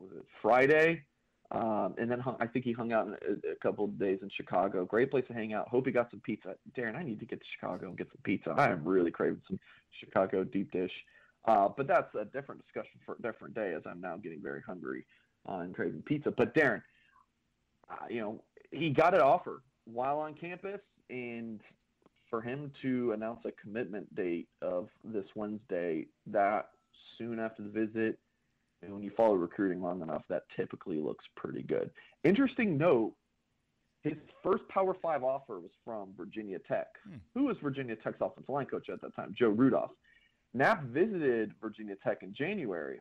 know, 0.00 0.08
Friday, 0.40 1.02
um, 1.52 1.94
and 1.98 2.10
then 2.10 2.20
hung, 2.20 2.36
I 2.40 2.46
think 2.46 2.64
he 2.64 2.72
hung 2.72 2.92
out 2.92 3.08
a, 3.08 3.50
a 3.50 3.54
couple 3.60 3.84
of 3.84 3.98
days 3.98 4.20
in 4.22 4.30
Chicago. 4.34 4.84
Great 4.84 5.10
place 5.10 5.24
to 5.28 5.34
hang 5.34 5.52
out. 5.52 5.68
Hope 5.68 5.86
he 5.86 5.92
got 5.92 6.10
some 6.10 6.20
pizza. 6.20 6.54
Darren, 6.78 6.94
I 6.96 7.02
need 7.02 7.18
to 7.20 7.26
get 7.26 7.40
to 7.40 7.46
Chicago 7.58 7.88
and 7.88 7.98
get 7.98 8.06
some 8.08 8.20
pizza. 8.22 8.54
I 8.56 8.70
am 8.70 8.84
really 8.84 9.10
craving 9.10 9.42
some 9.48 9.58
Chicago 9.98 10.44
deep 10.44 10.70
dish. 10.70 10.92
Uh, 11.46 11.68
but 11.76 11.86
that's 11.86 12.14
a 12.14 12.24
different 12.24 12.62
discussion 12.62 13.00
for 13.04 13.16
a 13.18 13.22
different 13.22 13.54
day, 13.54 13.74
as 13.74 13.82
I'm 13.84 14.00
now 14.00 14.16
getting 14.16 14.40
very 14.42 14.62
hungry 14.62 15.06
uh, 15.48 15.58
and 15.58 15.74
craving 15.74 16.02
pizza. 16.02 16.30
But 16.30 16.54
Darren, 16.54 16.82
uh, 17.90 18.06
you 18.08 18.20
know, 18.20 18.44
he 18.70 18.90
got 18.90 19.14
an 19.14 19.20
offer 19.20 19.62
while 19.84 20.18
on 20.18 20.34
campus, 20.34 20.80
and 21.08 21.60
for 22.30 22.40
him 22.40 22.72
to 22.82 23.12
announce 23.12 23.40
a 23.44 23.52
commitment 23.52 24.14
date 24.14 24.48
of 24.62 24.88
this 25.04 25.26
Wednesday, 25.34 26.06
that 26.26 26.70
soon 27.18 27.38
after 27.38 27.62
the 27.62 27.68
visit, 27.68 28.18
and 28.82 28.94
when 28.94 29.02
you 29.02 29.10
follow 29.16 29.34
recruiting 29.34 29.82
long 29.82 30.00
enough, 30.00 30.22
that 30.28 30.44
typically 30.56 30.98
looks 30.98 31.24
pretty 31.36 31.62
good. 31.62 31.90
Interesting 32.24 32.78
note: 32.78 33.14
his 34.02 34.14
first 34.42 34.66
Power 34.68 34.96
Five 35.02 35.22
offer 35.22 35.60
was 35.60 35.72
from 35.84 36.14
Virginia 36.16 36.58
Tech. 36.66 36.86
Hmm. 37.06 37.16
Who 37.34 37.44
was 37.44 37.56
Virginia 37.62 37.96
Tech's 37.96 38.20
offensive 38.20 38.48
line 38.48 38.66
coach 38.66 38.88
at 38.88 39.02
that 39.02 39.14
time? 39.14 39.34
Joe 39.38 39.50
Rudolph. 39.50 39.90
Knapp 40.54 40.84
visited 40.84 41.52
Virginia 41.60 41.94
Tech 42.02 42.22
in 42.22 42.34
January 42.34 43.00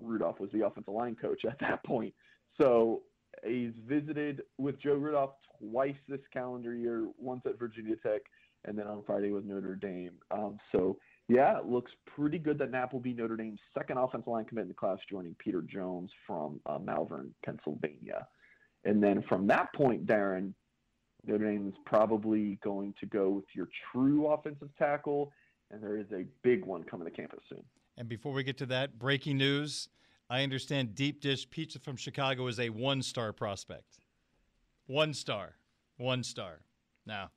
Rudolph 0.00 0.40
was 0.40 0.50
the 0.52 0.64
offensive 0.66 0.94
line 0.94 1.16
coach 1.20 1.44
at 1.44 1.58
that 1.60 1.84
point. 1.84 2.14
So 2.60 3.02
he's 3.44 3.72
visited 3.86 4.42
with 4.58 4.80
Joe 4.80 4.94
Rudolph 4.94 5.34
twice 5.58 5.96
this 6.08 6.20
calendar 6.32 6.74
year, 6.74 7.08
once 7.18 7.42
at 7.46 7.58
Virginia 7.58 7.96
Tech, 7.96 8.22
and 8.64 8.78
then 8.78 8.86
on 8.86 9.02
Friday 9.06 9.30
with 9.30 9.44
Notre 9.44 9.74
Dame. 9.74 10.12
Um, 10.30 10.58
so 10.72 10.98
yeah, 11.28 11.58
it 11.58 11.66
looks 11.66 11.90
pretty 12.06 12.38
good 12.38 12.58
that 12.58 12.70
Knapp 12.70 12.92
will 12.92 13.00
be 13.00 13.12
Notre 13.12 13.36
Dame's 13.36 13.60
second 13.76 13.98
offensive 13.98 14.28
line 14.28 14.44
commit 14.44 14.62
in 14.62 14.68
the 14.68 14.74
class, 14.74 14.98
joining 15.10 15.34
Peter 15.38 15.62
Jones 15.62 16.10
from 16.26 16.60
uh, 16.66 16.78
Malvern, 16.78 17.32
Pennsylvania. 17.44 18.26
And 18.84 19.02
then 19.02 19.22
from 19.28 19.46
that 19.46 19.72
point, 19.74 20.06
Darren, 20.06 20.52
Notre 21.24 21.50
Dame 21.50 21.68
is 21.68 21.74
probably 21.86 22.58
going 22.64 22.94
to 23.00 23.06
go 23.06 23.30
with 23.30 23.44
your 23.54 23.68
true 23.92 24.26
offensive 24.26 24.70
tackle, 24.76 25.32
and 25.70 25.82
there 25.82 25.96
is 25.96 26.06
a 26.12 26.24
big 26.42 26.64
one 26.64 26.82
coming 26.82 27.08
to 27.08 27.14
campus 27.14 27.40
soon. 27.48 27.62
And 27.96 28.08
before 28.08 28.32
we 28.32 28.42
get 28.42 28.58
to 28.58 28.66
that, 28.66 28.98
breaking 28.98 29.38
news 29.38 29.88
I 30.32 30.42
understand 30.42 30.94
Deep 30.94 31.20
Dish 31.20 31.48
Pizza 31.50 31.78
from 31.78 31.94
Chicago 31.94 32.46
is 32.46 32.58
a 32.58 32.70
one 32.70 33.02
star 33.02 33.34
prospect. 33.34 33.98
One 34.86 35.12
star. 35.12 35.56
One 35.98 36.22
star. 36.22 36.60
Now, 37.04 37.30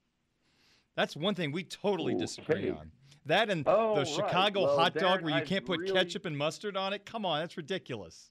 that's 0.95 1.15
one 1.15 1.35
thing 1.35 1.51
we 1.51 1.63
totally 1.63 2.13
okay. 2.13 2.21
disagree 2.21 2.69
on. 2.69 2.91
That 3.25 3.49
and 3.49 3.63
oh, 3.67 3.95
the 3.95 4.05
Chicago 4.05 4.61
right. 4.61 4.67
well, 4.67 4.77
hot 4.77 4.93
dog 4.93 5.19
Darren, 5.19 5.23
where 5.23 5.31
you 5.31 5.37
I've 5.37 5.47
can't 5.47 5.65
put 5.65 5.79
really, 5.79 5.93
ketchup 5.93 6.25
and 6.25 6.37
mustard 6.37 6.77
on 6.77 6.93
it. 6.93 7.05
Come 7.05 7.25
on, 7.25 7.39
that's 7.39 7.57
ridiculous. 7.57 8.29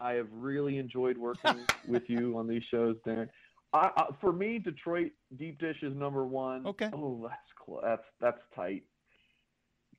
I 0.00 0.14
have 0.14 0.28
really 0.32 0.78
enjoyed 0.78 1.16
working 1.16 1.60
with 1.86 2.08
you 2.08 2.36
on 2.36 2.48
these 2.48 2.62
shows, 2.70 2.96
Darren. 3.06 3.28
I, 3.72 3.90
I, 3.96 4.06
for 4.20 4.32
me, 4.32 4.58
Detroit 4.58 5.12
deep 5.36 5.60
dish 5.60 5.76
is 5.82 5.94
number 5.94 6.26
one. 6.26 6.66
Okay. 6.66 6.90
Oh, 6.92 7.26
that's 7.28 7.40
close. 7.64 7.82
That's 7.84 8.02
that's 8.20 8.40
tight. 8.54 8.82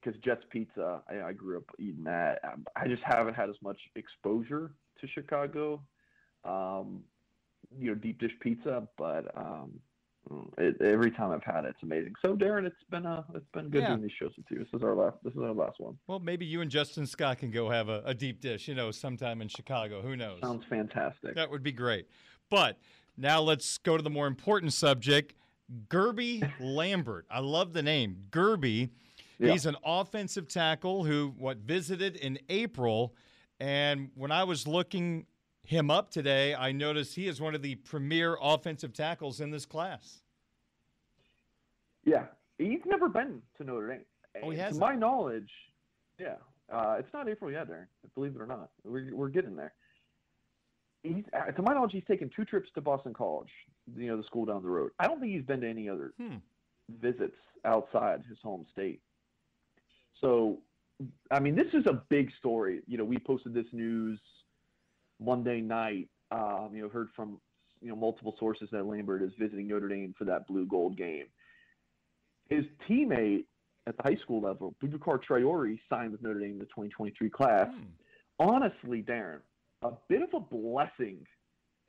Because 0.04 0.20
Jets 0.22 0.44
Pizza, 0.50 1.02
I, 1.08 1.28
I, 1.28 1.32
grew 1.32 1.58
up 1.58 1.64
eating 1.78 2.04
that. 2.06 2.40
Um, 2.44 2.66
I 2.76 2.88
just 2.88 3.04
haven't 3.04 3.36
had 3.36 3.50
as 3.52 3.56
much 3.62 3.78
exposure 3.96 4.72
to 5.00 5.08
Chicago, 5.08 5.80
um, 6.44 7.04
you 7.78 7.90
know, 7.90 7.96
deep 7.96 8.20
dish 8.20 8.32
pizza. 8.42 8.88
But 8.98 9.26
um, 9.38 9.80
it, 10.58 10.80
every 10.82 11.12
time 11.12 11.32
I've 11.32 11.44
had 11.44 11.66
it, 11.66 11.70
it's 11.70 11.84
amazing. 11.84 12.14
So 12.24 12.36
Darren, 12.36 12.66
it's 12.66 12.76
been 12.90 13.06
uh, 13.06 13.24
it's 13.34 13.46
been 13.54 13.70
good 13.70 13.82
Yeah. 13.82 13.90
doing 13.90 14.02
these 14.04 14.12
shows 14.20 14.32
with 14.38 14.46
you. 14.50 14.60
This 14.60 14.68
is 14.74 14.84
our 14.84 14.96
last. 14.96 15.18
This 15.24 15.34
is 15.34 15.40
our 15.40 15.54
last 15.54 15.80
one. 15.80 15.98
Well, 16.08 16.20
maybe 16.20 16.46
you 16.46 16.62
and 16.62 16.70
Justin 16.72 17.06
Scott 17.08 17.40
can 17.40 17.52
go 17.52 17.70
have 17.70 17.90
a, 17.90 18.02
a 18.06 18.14
deep 18.14 18.40
dish, 18.42 18.68
you 18.68 18.76
know, 18.76 18.92
sometime 18.92 19.42
in 19.42 19.48
Chicago. 19.48 20.02
Who 20.02 20.16
knows? 20.16 20.40
Sounds 20.42 20.64
fantastic. 20.70 21.36
That 21.36 21.50
would 21.50 21.64
be 21.64 21.72
great. 21.72 22.08
But 22.50 22.78
now 23.18 23.42
let's 23.42 23.78
go 23.80 23.98
to 23.98 24.04
the 24.04 24.10
more 24.10 24.28
important 24.28 24.74
subject 24.74 25.34
Guerby 25.90 26.50
Lambert. 26.60 27.26
I 27.30 27.40
love 27.40 27.74
the 27.74 27.82
name. 27.84 28.18
Guerby. 28.30 28.90
Yeah. 29.40 29.54
He's 29.54 29.66
an 29.66 29.76
offensive 29.84 30.48
tackle 30.48 31.04
who 31.04 31.34
what 31.38 31.58
visited 31.58 32.16
in 32.18 32.38
April. 32.50 33.16
And 33.60 34.10
when 34.16 34.32
I 34.32 34.44
was 34.44 34.68
looking 34.68 35.26
him 35.72 35.90
up 35.90 36.12
today, 36.12 36.54
I 36.54 36.74
noticed 36.74 37.16
he 37.16 37.28
is 37.30 37.40
one 37.40 37.56
of 37.56 37.62
the 37.62 37.76
premier 37.76 38.38
offensive 38.42 38.94
tackles 38.94 39.40
in 39.40 39.52
this 39.52 39.66
class. 39.66 40.20
Yeah, 42.04 42.26
he's 42.58 42.82
never 42.86 43.08
been 43.08 43.42
to 43.58 43.64
Notre 43.64 43.88
Dame. 43.88 44.06
Oh, 44.44 44.50
he 44.50 44.58
To 44.58 44.64
hasn't? 44.64 44.82
my 44.82 44.96
knowledge, 44.96 45.50
yeah, 46.20 46.36
uh, 46.72 46.98
it's 47.00 47.12
not 47.14 47.30
April 47.30 47.50
yet, 47.52 47.70
Darren. 47.70 47.86
Believe 48.16 48.36
it 48.36 48.42
or 48.42 48.46
not, 48.46 48.70
we're 48.84 49.16
we're 49.16 49.30
getting 49.30 49.56
there. 49.56 49.74
He's, 51.04 51.24
uh, 51.34 51.52
to 51.52 51.62
my 51.62 51.74
knowledge, 51.74 51.94
he's 51.94 52.04
taken 52.06 52.30
two 52.36 52.44
trips 52.46 52.70
to 52.76 52.82
Boston 52.82 53.14
College, 53.14 53.50
you 53.96 54.08
know, 54.08 54.18
the 54.18 54.24
school 54.24 54.46
down 54.46 54.62
the 54.62 54.70
road. 54.70 54.92
I 55.00 55.08
don't 55.08 55.20
think 55.22 55.32
he's 55.32 55.46
been 55.46 55.62
to 55.62 55.70
any 55.70 55.88
other 55.90 56.14
Hmm. 56.18 56.36
visits 56.90 57.38
outside 57.66 58.24
his 58.28 58.38
home 58.44 58.66
state. 58.74 59.02
So, 60.20 60.60
I 61.32 61.40
mean, 61.40 61.56
this 61.56 61.74
is 61.74 61.86
a 61.88 62.04
big 62.10 62.30
story. 62.40 62.82
You 62.88 62.98
know, 62.98 63.06
we 63.06 63.18
posted 63.18 63.54
this 63.54 63.66
news 63.72 64.20
Monday 65.22 65.62
night. 65.62 66.10
Um, 66.32 66.70
you 66.74 66.82
know, 66.82 66.90
heard 66.90 67.10
from 67.16 67.40
you 67.82 67.90
know 67.90 67.96
multiple 67.96 68.36
sources 68.40 68.70
that 68.72 68.86
Lambert 68.86 69.22
is 69.22 69.32
visiting 69.40 69.68
Notre 69.68 69.88
Dame 69.88 70.14
for 70.18 70.26
that 70.26 70.48
blue 70.48 70.66
gold 70.66 70.98
game. 70.98 71.26
His 72.50 72.66
teammate 72.90 73.46
at 73.88 73.98
the 73.98 74.04
high 74.04 74.18
school 74.22 74.42
level, 74.42 74.76
Boubacar 74.84 75.20
Traore, 75.28 75.80
signed 75.90 76.12
with 76.12 76.22
Notre 76.22 76.40
Dame 76.40 76.52
in 76.52 76.60
the 76.60 76.66
2023 76.66 77.30
class. 77.30 77.68
Hmm. 77.68 77.84
Honestly, 78.40 79.04
Darren, 79.04 79.40
a 79.84 79.92
bit 80.10 80.22
of 80.22 80.30
a 80.34 80.40
blessing 80.40 81.26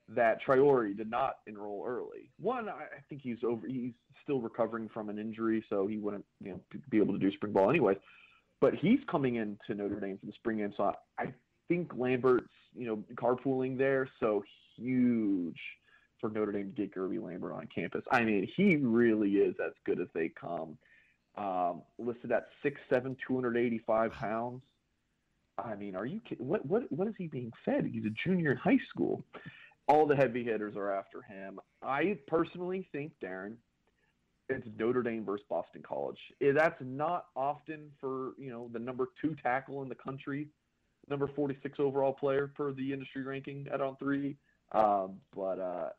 that 0.09 0.39
Traore 0.47 0.97
did 0.97 1.11
not 1.11 1.37
enroll 1.47 1.85
early. 1.87 2.31
One, 2.39 2.69
I 2.69 3.01
think 3.09 3.23
he's 3.23 3.39
over. 3.45 3.67
He's 3.67 3.93
still 4.23 4.41
recovering 4.41 4.89
from 4.89 5.09
an 5.09 5.19
injury, 5.19 5.65
so 5.69 5.87
he 5.87 5.99
wouldn't 5.99 6.25
you 6.41 6.53
know 6.53 6.61
be 6.91 6.99
able 6.99 7.15
to 7.15 7.19
do 7.19 7.31
spring 7.33 7.53
ball 7.53 7.71
anyway. 7.71 7.97
But 8.61 8.75
he's 8.75 9.01
coming 9.11 9.37
into 9.37 9.75
Notre 9.75 9.99
Dame 9.99 10.19
for 10.19 10.27
the 10.27 10.33
spring 10.33 10.59
game, 10.59 10.73
so 10.77 10.85
I, 10.85 11.23
I 11.23 11.35
think 11.69 11.93
Lambert's 11.97 12.47
you 12.77 12.87
know 12.87 13.05
carpooling 13.15 13.77
there, 13.79 14.09
so 14.21 14.43
huge 14.77 15.59
for 16.21 16.31
Notre 16.31 16.53
Dame 16.53 16.73
to 16.75 16.83
get 16.83 16.95
Guerby 16.95 17.23
Lambert 17.23 17.53
on 17.53 17.69
campus. 17.75 18.03
I 18.11 18.23
mean, 18.25 18.49
he 18.57 18.77
really 18.77 19.33
is 19.33 19.57
as 19.65 19.73
good 19.85 20.01
as 20.01 20.09
they 20.15 20.29
come. 20.29 20.79
Um, 21.37 21.83
listed 21.99 22.31
at 22.31 22.49
6'7", 22.65 23.17
285 23.27 24.13
pounds. 24.13 24.63
I 25.59 25.75
mean, 25.75 25.97
are 25.97 26.07
you 26.07 26.21
kidding? 26.21 26.47
What 26.47 26.65
what 26.67 26.91
what 26.91 27.09
is 27.09 27.15
he 27.19 27.27
being 27.27 27.53
fed? 27.65 27.87
He's 27.93 28.05
a 28.05 28.11
junior 28.29 28.53
in 28.53 28.57
high 28.59 28.81
school. 28.89 29.25
All 29.89 30.07
the 30.07 30.17
heavy 30.17 30.45
hitters 30.45 30.77
are 30.77 30.93
after 30.93 31.23
him. 31.23 31.59
I 31.83 32.19
personally 32.27 32.89
think, 32.93 33.13
Darren, 33.23 33.57
it's 34.49 34.67
Notre 34.79 35.03
Dame 35.03 35.25
versus 35.25 35.45
Boston 35.49 35.83
College. 35.87 36.19
Eh, 36.41 36.53
That's 36.53 36.81
not 36.81 37.27
often 37.37 37.91
for 38.01 38.33
you 38.39 38.51
know 38.51 38.71
the 38.73 38.79
number 38.79 39.09
two 39.21 39.35
tackle 39.43 39.83
in 39.83 39.89
the 39.89 39.95
country, 39.95 40.49
number 41.13 41.29
46 41.29 41.79
overall 41.79 42.13
player 42.13 42.49
per 42.49 42.73
the 42.73 42.93
industry 42.93 43.23
ranking 43.23 43.69
at 43.73 43.81
On3. 43.81 44.35
Um, 44.73 45.17
but 45.37 45.61
uh, 45.61 45.91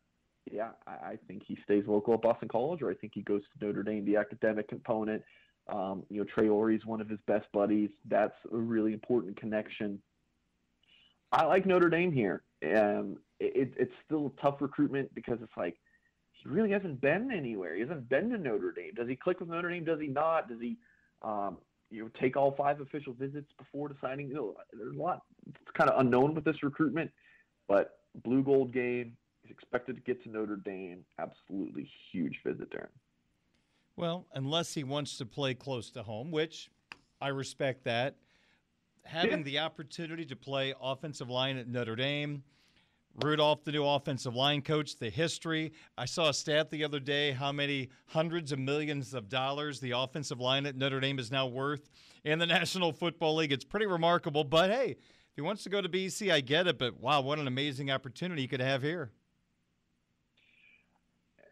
yeah, 0.50 0.70
I, 0.86 0.90
I 0.90 1.18
think 1.26 1.42
he 1.46 1.56
stays 1.64 1.84
local 1.86 2.14
at 2.14 2.22
Boston 2.22 2.48
College, 2.48 2.82
or 2.82 2.90
I 2.90 2.94
think 2.94 3.12
he 3.14 3.22
goes 3.22 3.42
to 3.42 3.66
Notre 3.66 3.82
Dame. 3.82 4.04
The 4.04 4.16
academic 4.16 4.68
component, 4.68 5.22
um, 5.68 6.02
you 6.10 6.18
know, 6.18 6.26
Traore 6.36 6.74
is 6.74 6.84
one 6.84 7.00
of 7.00 7.08
his 7.08 7.20
best 7.26 7.46
buddies. 7.52 7.90
That's 8.08 8.34
a 8.52 8.56
really 8.56 8.92
important 8.92 9.38
connection. 9.38 10.00
I 11.32 11.44
like 11.44 11.64
Notre 11.64 11.88
Dame 11.88 12.12
here. 12.12 12.42
Um, 12.62 13.18
it, 13.40 13.74
it's 13.76 13.92
still 14.04 14.32
tough 14.40 14.56
recruitment 14.60 15.14
because 15.14 15.38
it's 15.42 15.56
like 15.56 15.76
he 16.32 16.48
really 16.48 16.70
hasn't 16.70 17.00
been 17.00 17.30
anywhere. 17.32 17.74
He 17.74 17.80
hasn't 17.80 18.08
been 18.08 18.30
to 18.30 18.38
Notre 18.38 18.72
Dame. 18.72 18.94
Does 18.94 19.08
he 19.08 19.16
click 19.16 19.40
with 19.40 19.48
Notre 19.48 19.70
Dame? 19.70 19.84
Does 19.84 20.00
he 20.00 20.08
not? 20.08 20.48
Does 20.48 20.60
he, 20.60 20.76
um, 21.22 21.58
you 21.94 22.02
know, 22.02 22.10
take 22.20 22.36
all 22.36 22.52
five 22.52 22.80
official 22.80 23.12
visits 23.12 23.50
before 23.56 23.88
deciding? 23.88 24.28
You 24.28 24.34
know, 24.34 24.54
there's 24.72 24.96
a 24.96 24.98
lot. 25.00 25.22
It's 25.46 25.70
kind 25.74 25.88
of 25.88 26.00
unknown 26.00 26.34
with 26.34 26.44
this 26.44 26.62
recruitment, 26.62 27.10
but 27.68 28.00
blue 28.24 28.42
gold 28.42 28.72
game. 28.72 29.16
He's 29.42 29.52
expected 29.52 29.96
to 29.96 30.02
get 30.02 30.22
to 30.24 30.30
Notre 30.30 30.56
Dame. 30.56 31.04
Absolutely 31.18 31.88
huge 32.10 32.40
visit, 32.44 32.70
Darren. 32.70 32.88
Well, 33.96 34.26
unless 34.34 34.74
he 34.74 34.82
wants 34.82 35.18
to 35.18 35.26
play 35.26 35.54
close 35.54 35.90
to 35.90 36.02
home, 36.02 36.30
which 36.32 36.70
I 37.20 37.28
respect 37.28 37.84
that. 37.84 38.16
Having 39.04 39.38
Yeah. 39.38 39.44
the 39.44 39.58
opportunity 39.60 40.24
to 40.24 40.34
play 40.34 40.74
offensive 40.80 41.28
line 41.28 41.58
at 41.58 41.68
Notre 41.68 41.94
Dame, 41.94 42.42
Rudolph, 43.22 43.62
the 43.64 43.72
new 43.72 43.84
offensive 43.84 44.34
line 44.34 44.60
coach, 44.60 44.96
the 44.96 45.08
history. 45.08 45.72
I 45.96 46.04
saw 46.04 46.30
a 46.30 46.34
stat 46.34 46.70
the 46.70 46.82
other 46.84 46.98
day 46.98 47.30
how 47.30 47.52
many 47.52 47.90
hundreds 48.06 48.50
of 48.50 48.58
millions 48.58 49.14
of 49.14 49.28
dollars 49.28 49.78
the 49.78 49.92
offensive 49.92 50.40
line 50.40 50.66
at 50.66 50.76
Notre 50.76 50.98
Dame 50.98 51.18
is 51.18 51.30
now 51.30 51.46
worth 51.46 51.90
in 52.24 52.38
the 52.38 52.46
National 52.46 52.92
Football 52.92 53.36
League. 53.36 53.52
It's 53.52 53.64
pretty 53.64 53.86
remarkable. 53.86 54.42
But 54.42 54.70
hey, 54.70 54.90
if 54.90 55.36
he 55.36 55.42
wants 55.42 55.62
to 55.64 55.70
go 55.70 55.80
to 55.80 55.88
BC, 55.88 56.32
I 56.32 56.40
get 56.40 56.66
it. 56.66 56.78
But 56.78 57.00
wow, 57.00 57.20
what 57.20 57.38
an 57.38 57.46
amazing 57.46 57.90
opportunity 57.90 58.42
he 58.42 58.48
could 58.48 58.60
have 58.60 58.82
here. 58.82 59.12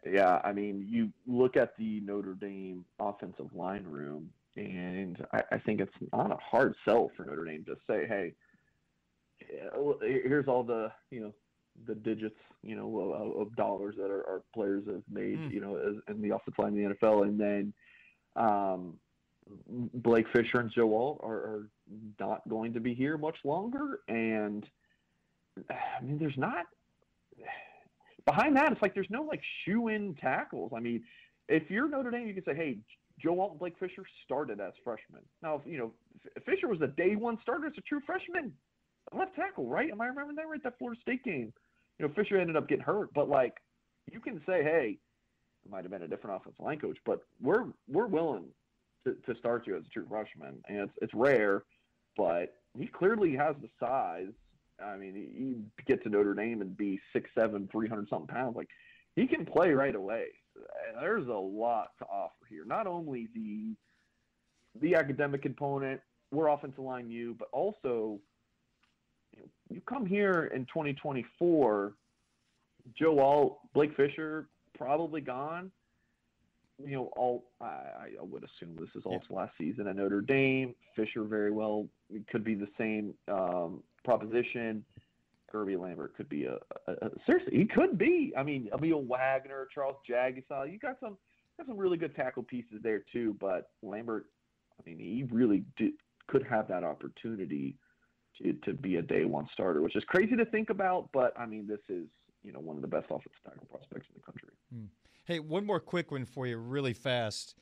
Yeah, 0.05 0.41
I 0.43 0.51
mean, 0.51 0.85
you 0.89 1.13
look 1.25 1.55
at 1.55 1.77
the 1.77 2.01
Notre 2.01 2.33
Dame 2.33 2.83
offensive 2.99 3.53
line 3.55 3.85
room, 3.85 4.29
and 4.57 5.25
I, 5.31 5.43
I 5.53 5.57
think 5.59 5.79
it's 5.79 5.93
not 6.11 6.29
a 6.29 6.35
hard 6.35 6.75
sell 6.83 7.09
for 7.15 7.23
Notre 7.23 7.45
Dame 7.45 7.63
to 7.65 7.75
say, 7.87 8.05
"Hey, 8.05 8.33
eh, 9.41 10.19
here's 10.25 10.49
all 10.49 10.63
the 10.63 10.91
you 11.09 11.21
know 11.21 11.33
the 11.87 11.95
digits 11.95 12.35
you 12.61 12.75
know 12.75 13.13
of, 13.13 13.41
of 13.47 13.55
dollars 13.55 13.95
that 13.97 14.05
our, 14.09 14.23
our 14.27 14.41
players 14.53 14.83
have 14.87 15.03
made 15.11 15.37
Mm. 15.39 15.53
you 15.53 15.61
know 15.61 15.75
as, 15.77 15.95
in 16.15 16.21
the 16.21 16.29
offensive 16.29 16.59
line 16.59 16.77
in 16.77 16.89
the 16.89 16.95
NFL," 16.95 17.23
and 17.23 17.39
then 17.39 17.73
um, 18.35 18.97
Blake 19.95 20.25
Fisher 20.33 20.59
and 20.59 20.71
Joe 20.71 20.95
Alt 20.95 21.19
are, 21.23 21.33
are 21.35 21.69
not 22.19 22.47
going 22.47 22.73
to 22.73 22.79
be 22.79 22.93
here 22.93 23.17
much 23.17 23.37
longer, 23.43 23.99
and 24.07 24.65
I 25.69 26.01
mean, 26.01 26.17
there's 26.17 26.37
not 26.37 26.65
behind 28.25 28.55
that, 28.55 28.71
it's 28.71 28.81
like 28.81 28.93
there's 28.93 29.09
no 29.09 29.23
like 29.23 29.41
shoe 29.65 29.89
in 29.89 30.15
tackles. 30.15 30.71
I 30.75 30.79
mean, 30.79 31.03
if 31.49 31.69
you're 31.69 31.89
Notre 31.89 32.09
Dame, 32.11 32.27
you 32.27 32.33
can 32.33 32.45
say, 32.45 32.55
hey, 32.55 32.77
Joe 33.21 33.39
Alt 33.39 33.51
and 33.51 33.59
Blake 33.59 33.77
Fisher 33.79 34.03
started 34.23 34.59
as 34.59 34.73
freshmen. 34.83 35.21
Now, 35.41 35.61
you 35.65 35.77
know, 35.77 35.91
F- 36.37 36.43
Fisher 36.45 36.67
was 36.67 36.81
a 36.81 36.87
day 36.87 37.15
one 37.15 37.37
starter 37.41 37.67
as 37.67 37.73
a 37.77 37.81
true 37.81 37.99
freshman, 38.05 38.53
left 39.13 39.35
tackle, 39.35 39.67
right? 39.67 39.89
Am 39.91 40.01
I 40.01 40.07
remembering 40.07 40.35
that 40.37 40.47
right? 40.47 40.63
That 40.63 40.77
Florida 40.77 40.99
State 41.01 41.23
game. 41.23 41.53
You 41.99 42.07
know, 42.07 42.13
Fisher 42.15 42.37
ended 42.37 42.55
up 42.55 42.67
getting 42.67 42.83
hurt, 42.83 43.13
but 43.13 43.29
like, 43.29 43.53
you 44.11 44.19
can 44.19 44.41
say, 44.45 44.63
hey, 44.63 44.97
it 45.65 45.71
might 45.71 45.83
have 45.83 45.91
been 45.91 46.03
a 46.03 46.07
different 46.07 46.35
offensive 46.35 46.59
line 46.59 46.79
coach, 46.79 46.97
but 47.05 47.21
we're 47.41 47.65
we're 47.87 48.07
willing 48.07 48.45
to, 49.05 49.15
to 49.25 49.39
start 49.39 49.65
you 49.65 49.77
as 49.77 49.83
a 49.85 49.89
true 49.89 50.05
freshman, 50.09 50.55
and 50.67 50.79
it's 50.79 50.93
it's 51.01 51.13
rare, 51.13 51.63
but 52.17 52.55
he 52.77 52.87
clearly 52.87 53.35
has 53.35 53.55
the 53.61 53.69
size. 53.79 54.33
I 54.83 54.97
mean, 54.97 55.15
you 55.15 55.63
get 55.85 56.03
to 56.03 56.09
Notre 56.09 56.33
Dame 56.33 56.61
and 56.61 56.75
be 56.75 56.99
six 57.13 57.29
seven, 57.37 57.69
three 57.71 57.87
hundred 57.87 58.09
something 58.09 58.27
pounds. 58.27 58.57
Like 58.57 58.67
he 59.15 59.27
can 59.27 59.45
play 59.45 59.71
right 59.71 59.95
away. 59.95 60.25
There's 60.99 61.27
a 61.27 61.31
lot 61.31 61.89
to 61.99 62.05
offer 62.05 62.45
here. 62.49 62.65
Not 62.65 62.87
only 62.87 63.29
the 63.33 63.75
the 64.81 64.95
academic 64.95 65.43
component, 65.43 66.01
we're 66.31 66.47
offensive 66.47 66.79
line 66.79 67.09
you, 67.09 67.35
but 67.37 67.47
also 67.53 68.19
you, 69.73 69.81
come 69.81 70.05
here 70.05 70.51
in 70.53 70.65
2024. 70.65 71.93
Joe 72.97 73.19
Alt, 73.19 73.59
Blake 73.73 73.95
Fisher 73.95 74.47
probably 74.77 75.21
gone. 75.21 75.71
You 76.83 76.95
know, 76.95 77.11
all 77.15 77.45
I, 77.61 77.65
I 78.19 78.23
would 78.23 78.43
assume 78.43 78.75
this 78.75 78.89
is 78.95 79.03
Alt's 79.05 79.25
yeah. 79.29 79.37
last 79.37 79.53
season 79.57 79.87
at 79.87 79.95
Notre 79.95 80.21
Dame. 80.21 80.73
Fisher 80.95 81.23
very 81.23 81.51
well 81.51 81.87
could 82.29 82.43
be 82.43 82.55
the 82.55 82.67
same 82.77 83.13
um, 83.31 83.83
proposition. 84.03 84.83
Guerby 85.53 85.79
Lambert 85.79 86.15
could 86.17 86.27
be 86.29 86.45
a, 86.45 86.57
a, 86.87 86.93
a, 86.93 87.09
seriously 87.27 87.57
he 87.57 87.65
could 87.65 87.97
be. 87.97 88.33
I 88.35 88.41
mean, 88.41 88.69
Aamil 88.73 89.05
Wagner, 89.05 89.67
Charles 89.73 89.97
Jagusah, 90.09 90.71
you 90.71 90.79
got 90.79 90.97
some 90.99 91.15
got 91.57 91.67
some 91.67 91.77
really 91.77 91.97
good 91.97 92.15
tackle 92.15 92.43
pieces 92.43 92.79
there 92.81 93.03
too. 93.13 93.35
But 93.39 93.69
Lambert, 93.83 94.25
I 94.79 94.89
mean, 94.89 94.97
he 94.97 95.27
really 95.31 95.63
did, 95.77 95.93
could 96.27 96.43
have 96.49 96.67
that 96.69 96.83
opportunity 96.83 97.77
to 98.41 98.53
to 98.65 98.73
be 98.73 98.97
a 98.97 99.01
day 99.01 99.25
one 99.25 99.47
starter, 99.53 99.81
which 99.81 99.95
is 99.95 100.03
crazy 100.05 100.35
to 100.35 100.45
think 100.45 100.69
about. 100.69 101.09
But 101.13 101.33
I 101.39 101.45
mean, 101.45 101.67
this 101.67 101.79
is 101.89 102.05
you 102.43 102.51
know 102.51 102.59
one 102.59 102.75
of 102.75 102.81
the 102.81 102.87
best 102.87 103.05
offensive 103.05 103.31
tackle 103.43 103.67
prospects 103.69 104.07
in 104.09 104.15
the 104.15 104.23
country. 104.23 104.49
Hmm. 104.73 104.85
Hey, 105.25 105.39
one 105.39 105.65
more 105.65 105.79
quick 105.79 106.11
one 106.11 106.25
for 106.25 106.47
you, 106.47 106.57
really 106.57 106.93
fast 106.93 107.55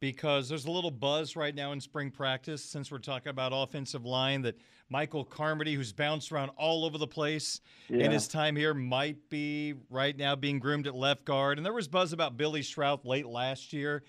because 0.00 0.50
there's 0.50 0.66
a 0.66 0.70
little 0.70 0.90
buzz 0.90 1.34
right 1.34 1.54
now 1.54 1.72
in 1.72 1.80
spring 1.80 2.10
practice 2.10 2.62
since 2.62 2.90
we're 2.90 2.98
talking 2.98 3.30
about 3.30 3.52
offensive 3.54 4.04
line 4.04 4.42
that 4.42 4.54
Michael 4.90 5.24
Carmody, 5.24 5.74
who's 5.74 5.94
bounced 5.94 6.30
around 6.30 6.50
all 6.58 6.84
over 6.84 6.98
the 6.98 7.06
place 7.06 7.62
yeah. 7.88 8.04
in 8.04 8.10
his 8.10 8.28
time 8.28 8.54
here, 8.54 8.74
might 8.74 9.30
be 9.30 9.72
right 9.88 10.14
now 10.14 10.36
being 10.36 10.58
groomed 10.58 10.86
at 10.86 10.94
left 10.94 11.24
guard. 11.24 11.58
And 11.58 11.64
there 11.64 11.72
was 11.72 11.88
buzz 11.88 12.12
about 12.12 12.36
Billy 12.36 12.60
Schrauth 12.60 13.06
late 13.06 13.26
last 13.26 13.72
year 13.72 14.02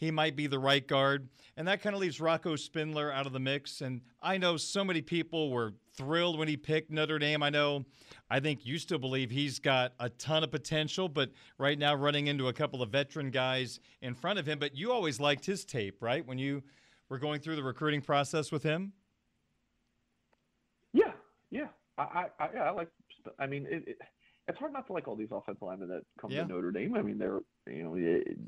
he 0.00 0.10
might 0.10 0.34
be 0.34 0.46
the 0.46 0.58
right 0.58 0.88
guard. 0.88 1.28
And 1.58 1.68
that 1.68 1.82
kind 1.82 1.94
of 1.94 2.00
leaves 2.00 2.20
Rocco 2.20 2.56
Spindler 2.56 3.12
out 3.12 3.26
of 3.26 3.34
the 3.34 3.38
mix. 3.38 3.82
And 3.82 4.00
I 4.22 4.38
know 4.38 4.56
so 4.56 4.82
many 4.82 5.02
people 5.02 5.50
were 5.50 5.74
thrilled 5.94 6.38
when 6.38 6.48
he 6.48 6.56
picked 6.56 6.90
Notre 6.90 7.18
Dame. 7.18 7.42
I 7.42 7.50
know, 7.50 7.84
I 8.30 8.40
think 8.40 8.64
you 8.64 8.78
still 8.78 8.98
believe 8.98 9.30
he's 9.30 9.58
got 9.58 9.92
a 10.00 10.08
ton 10.08 10.42
of 10.42 10.50
potential, 10.50 11.06
but 11.06 11.30
right 11.58 11.78
now 11.78 11.94
running 11.94 12.28
into 12.28 12.48
a 12.48 12.52
couple 12.52 12.80
of 12.80 12.88
veteran 12.88 13.30
guys 13.30 13.78
in 14.00 14.14
front 14.14 14.38
of 14.38 14.46
him. 14.46 14.58
But 14.58 14.74
you 14.74 14.90
always 14.90 15.20
liked 15.20 15.44
his 15.44 15.66
tape, 15.66 15.98
right? 16.00 16.26
When 16.26 16.38
you 16.38 16.62
were 17.10 17.18
going 17.18 17.40
through 17.40 17.56
the 17.56 17.62
recruiting 17.62 18.00
process 18.00 18.50
with 18.50 18.62
him? 18.62 18.94
Yeah, 20.94 21.12
yeah. 21.50 21.68
I, 21.98 22.28
I, 22.38 22.48
yeah, 22.54 22.62
I 22.62 22.70
like, 22.70 22.88
I 23.38 23.46
mean, 23.46 23.66
it, 23.70 23.84
it, 23.86 23.98
it's 24.48 24.58
hard 24.58 24.72
not 24.72 24.86
to 24.86 24.94
like 24.94 25.06
all 25.06 25.16
these 25.16 25.28
offensive 25.30 25.60
linemen 25.60 25.88
that 25.88 26.00
come 26.18 26.30
yeah. 26.30 26.44
to 26.44 26.48
Notre 26.48 26.72
Dame. 26.72 26.96
I 26.96 27.02
mean, 27.02 27.18
they're, 27.18 27.40
you 27.66 27.82
know, 27.82 27.94
it, 27.96 28.38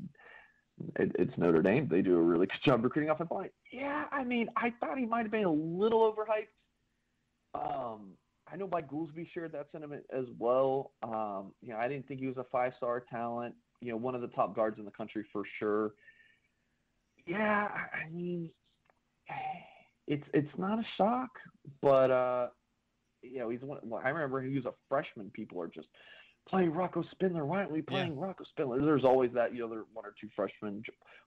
it, 0.97 1.11
it's 1.17 1.37
Notre 1.37 1.61
Dame. 1.61 1.87
They 1.89 2.01
do 2.01 2.17
a 2.17 2.21
really 2.21 2.45
good 2.47 2.63
job 2.63 2.83
recruiting 2.83 3.09
offensive 3.09 3.35
line. 3.35 3.49
Yeah, 3.71 4.05
I 4.11 4.23
mean, 4.23 4.47
I 4.55 4.73
thought 4.79 4.97
he 4.97 5.05
might 5.05 5.23
have 5.23 5.31
been 5.31 5.45
a 5.45 5.51
little 5.51 6.11
overhyped. 6.11 6.47
Um, 7.55 8.11
I 8.51 8.55
know 8.55 8.67
Mike 8.71 8.89
Goolsby 8.89 9.27
shared 9.33 9.51
that 9.53 9.67
sentiment 9.71 10.03
as 10.15 10.25
well. 10.37 10.91
Um, 11.01 11.53
you 11.61 11.69
know, 11.69 11.77
I 11.77 11.87
didn't 11.87 12.07
think 12.07 12.19
he 12.19 12.27
was 12.27 12.37
a 12.37 12.45
five 12.51 12.73
star 12.77 13.03
talent. 13.09 13.55
You 13.81 13.91
know, 13.91 13.97
one 13.97 14.15
of 14.15 14.21
the 14.21 14.27
top 14.27 14.55
guards 14.55 14.79
in 14.79 14.85
the 14.85 14.91
country 14.91 15.25
for 15.31 15.43
sure. 15.59 15.93
Yeah, 17.25 17.67
I 17.67 18.09
mean, 18.11 18.49
it's 20.07 20.23
it's 20.33 20.51
not 20.57 20.79
a 20.79 20.85
shock, 20.97 21.29
but 21.81 22.11
uh, 22.11 22.47
you 23.21 23.39
know, 23.39 23.49
he's 23.49 23.61
one. 23.61 23.79
I 24.03 24.09
remember 24.09 24.41
he 24.41 24.55
was 24.55 24.65
a 24.65 24.73
freshman. 24.89 25.29
People 25.31 25.61
are 25.61 25.67
just 25.67 25.87
play 26.47 26.67
Rocco 26.67 27.03
Spindler. 27.11 27.45
Why 27.45 27.59
aren't 27.59 27.71
we 27.71 27.81
playing 27.81 28.15
yeah. 28.15 28.25
Rocco 28.25 28.43
Spindler? 28.49 28.83
There's 28.83 29.03
always 29.03 29.31
that, 29.33 29.53
you 29.53 29.61
know, 29.61 29.69
there 29.69 29.83
one 29.93 30.05
or 30.05 30.13
two 30.19 30.29
freshmen. 30.35 30.83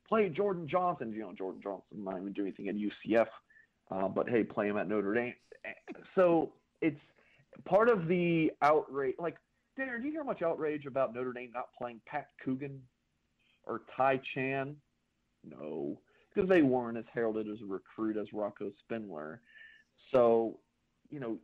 Play 0.09 0.29
Jordan 0.29 0.69
Johnson. 0.69 1.13
You 1.13 1.21
know, 1.21 1.33
Jordan 1.33 1.61
Johnson 1.63 2.03
might 2.03 2.21
even 2.21 2.33
do 2.33 2.43
anything 2.43 2.69
at 2.69 2.77
UCF, 2.77 3.27
uh, 3.91 4.09
but 4.09 4.29
hey, 4.29 4.45
play 4.45 4.69
him 4.69 4.77
at 4.77 4.89
Notre 4.89 5.15
Dame. 5.15 5.35
So 6.15 6.53
it's 6.81 7.01
part 7.65 7.89
of 7.89 8.07
the 8.07 8.53
outrage. 8.63 9.17
Like, 9.19 9.37
Darren, 9.79 10.01
do 10.01 10.07
you 10.07 10.13
hear 10.13 10.25
much 10.25 10.43
outrage 10.43 10.87
about 10.87 11.15
Notre 11.15 11.33
Dame 11.33 11.51
not 11.53 11.69
playing 11.77 12.01
Pat 12.07 12.29
Coogan 12.45 12.81
or 13.65 13.83
Ty 13.97 14.21
Chan? 14.35 14.77
No, 15.45 16.01
because 16.35 16.49
they 16.49 16.63
weren't 16.63 16.99
as 16.99 17.05
heralded 17.13 17.49
as 17.49 17.61
a 17.63 17.67
recruit 17.67 18.17
as 18.17 18.33
Rocco 18.33 18.71
Spindler. 18.81 19.41
So, 20.13 20.59
you 21.11 21.21
know, 21.21 21.39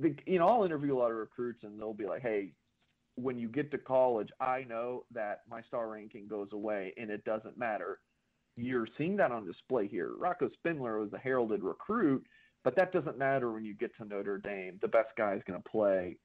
the, 0.00 0.14
you 0.26 0.38
know, 0.38 0.48
I'll 0.48 0.64
interview 0.64 0.96
a 0.96 0.98
lot 0.98 1.10
of 1.10 1.16
recruits, 1.16 1.62
and 1.62 1.78
they'll 1.78 1.94
be 1.94 2.06
like, 2.06 2.22
"Hey, 2.22 2.52
when 3.16 3.38
you 3.38 3.48
get 3.48 3.70
to 3.72 3.78
college, 3.78 4.28
I 4.40 4.64
know 4.68 5.04
that 5.12 5.40
my 5.48 5.62
star 5.62 5.88
ranking 5.88 6.26
goes 6.26 6.48
away 6.52 6.94
and 6.96 7.10
it 7.10 7.24
doesn't 7.24 7.58
matter. 7.58 7.98
You're 8.56 8.88
seeing 8.98 9.16
that 9.16 9.32
on 9.32 9.46
display 9.46 9.88
here. 9.88 10.12
Rocco 10.16 10.50
Spindler 10.54 11.00
was 11.00 11.12
a 11.12 11.18
heralded 11.18 11.62
recruit, 11.62 12.24
but 12.64 12.76
that 12.76 12.92
doesn't 12.92 13.18
matter 13.18 13.52
when 13.52 13.64
you 13.64 13.74
get 13.74 13.96
to 13.96 14.04
Notre 14.04 14.38
Dame. 14.38 14.78
The 14.80 14.88
best 14.88 15.08
guy 15.16 15.34
is 15.34 15.42
going 15.46 15.62
to 15.62 15.68
play. 15.68 16.16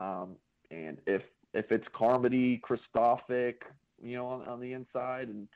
Um, 0.00 0.36
and 0.70 0.98
if 1.06 1.22
if 1.54 1.72
it's 1.72 1.86
Carmody, 1.94 2.60
Kristofic, 2.62 3.54
you 4.02 4.16
know, 4.16 4.26
on, 4.26 4.46
on 4.46 4.60
the 4.60 4.74
inside, 4.74 5.28
and, 5.28 5.48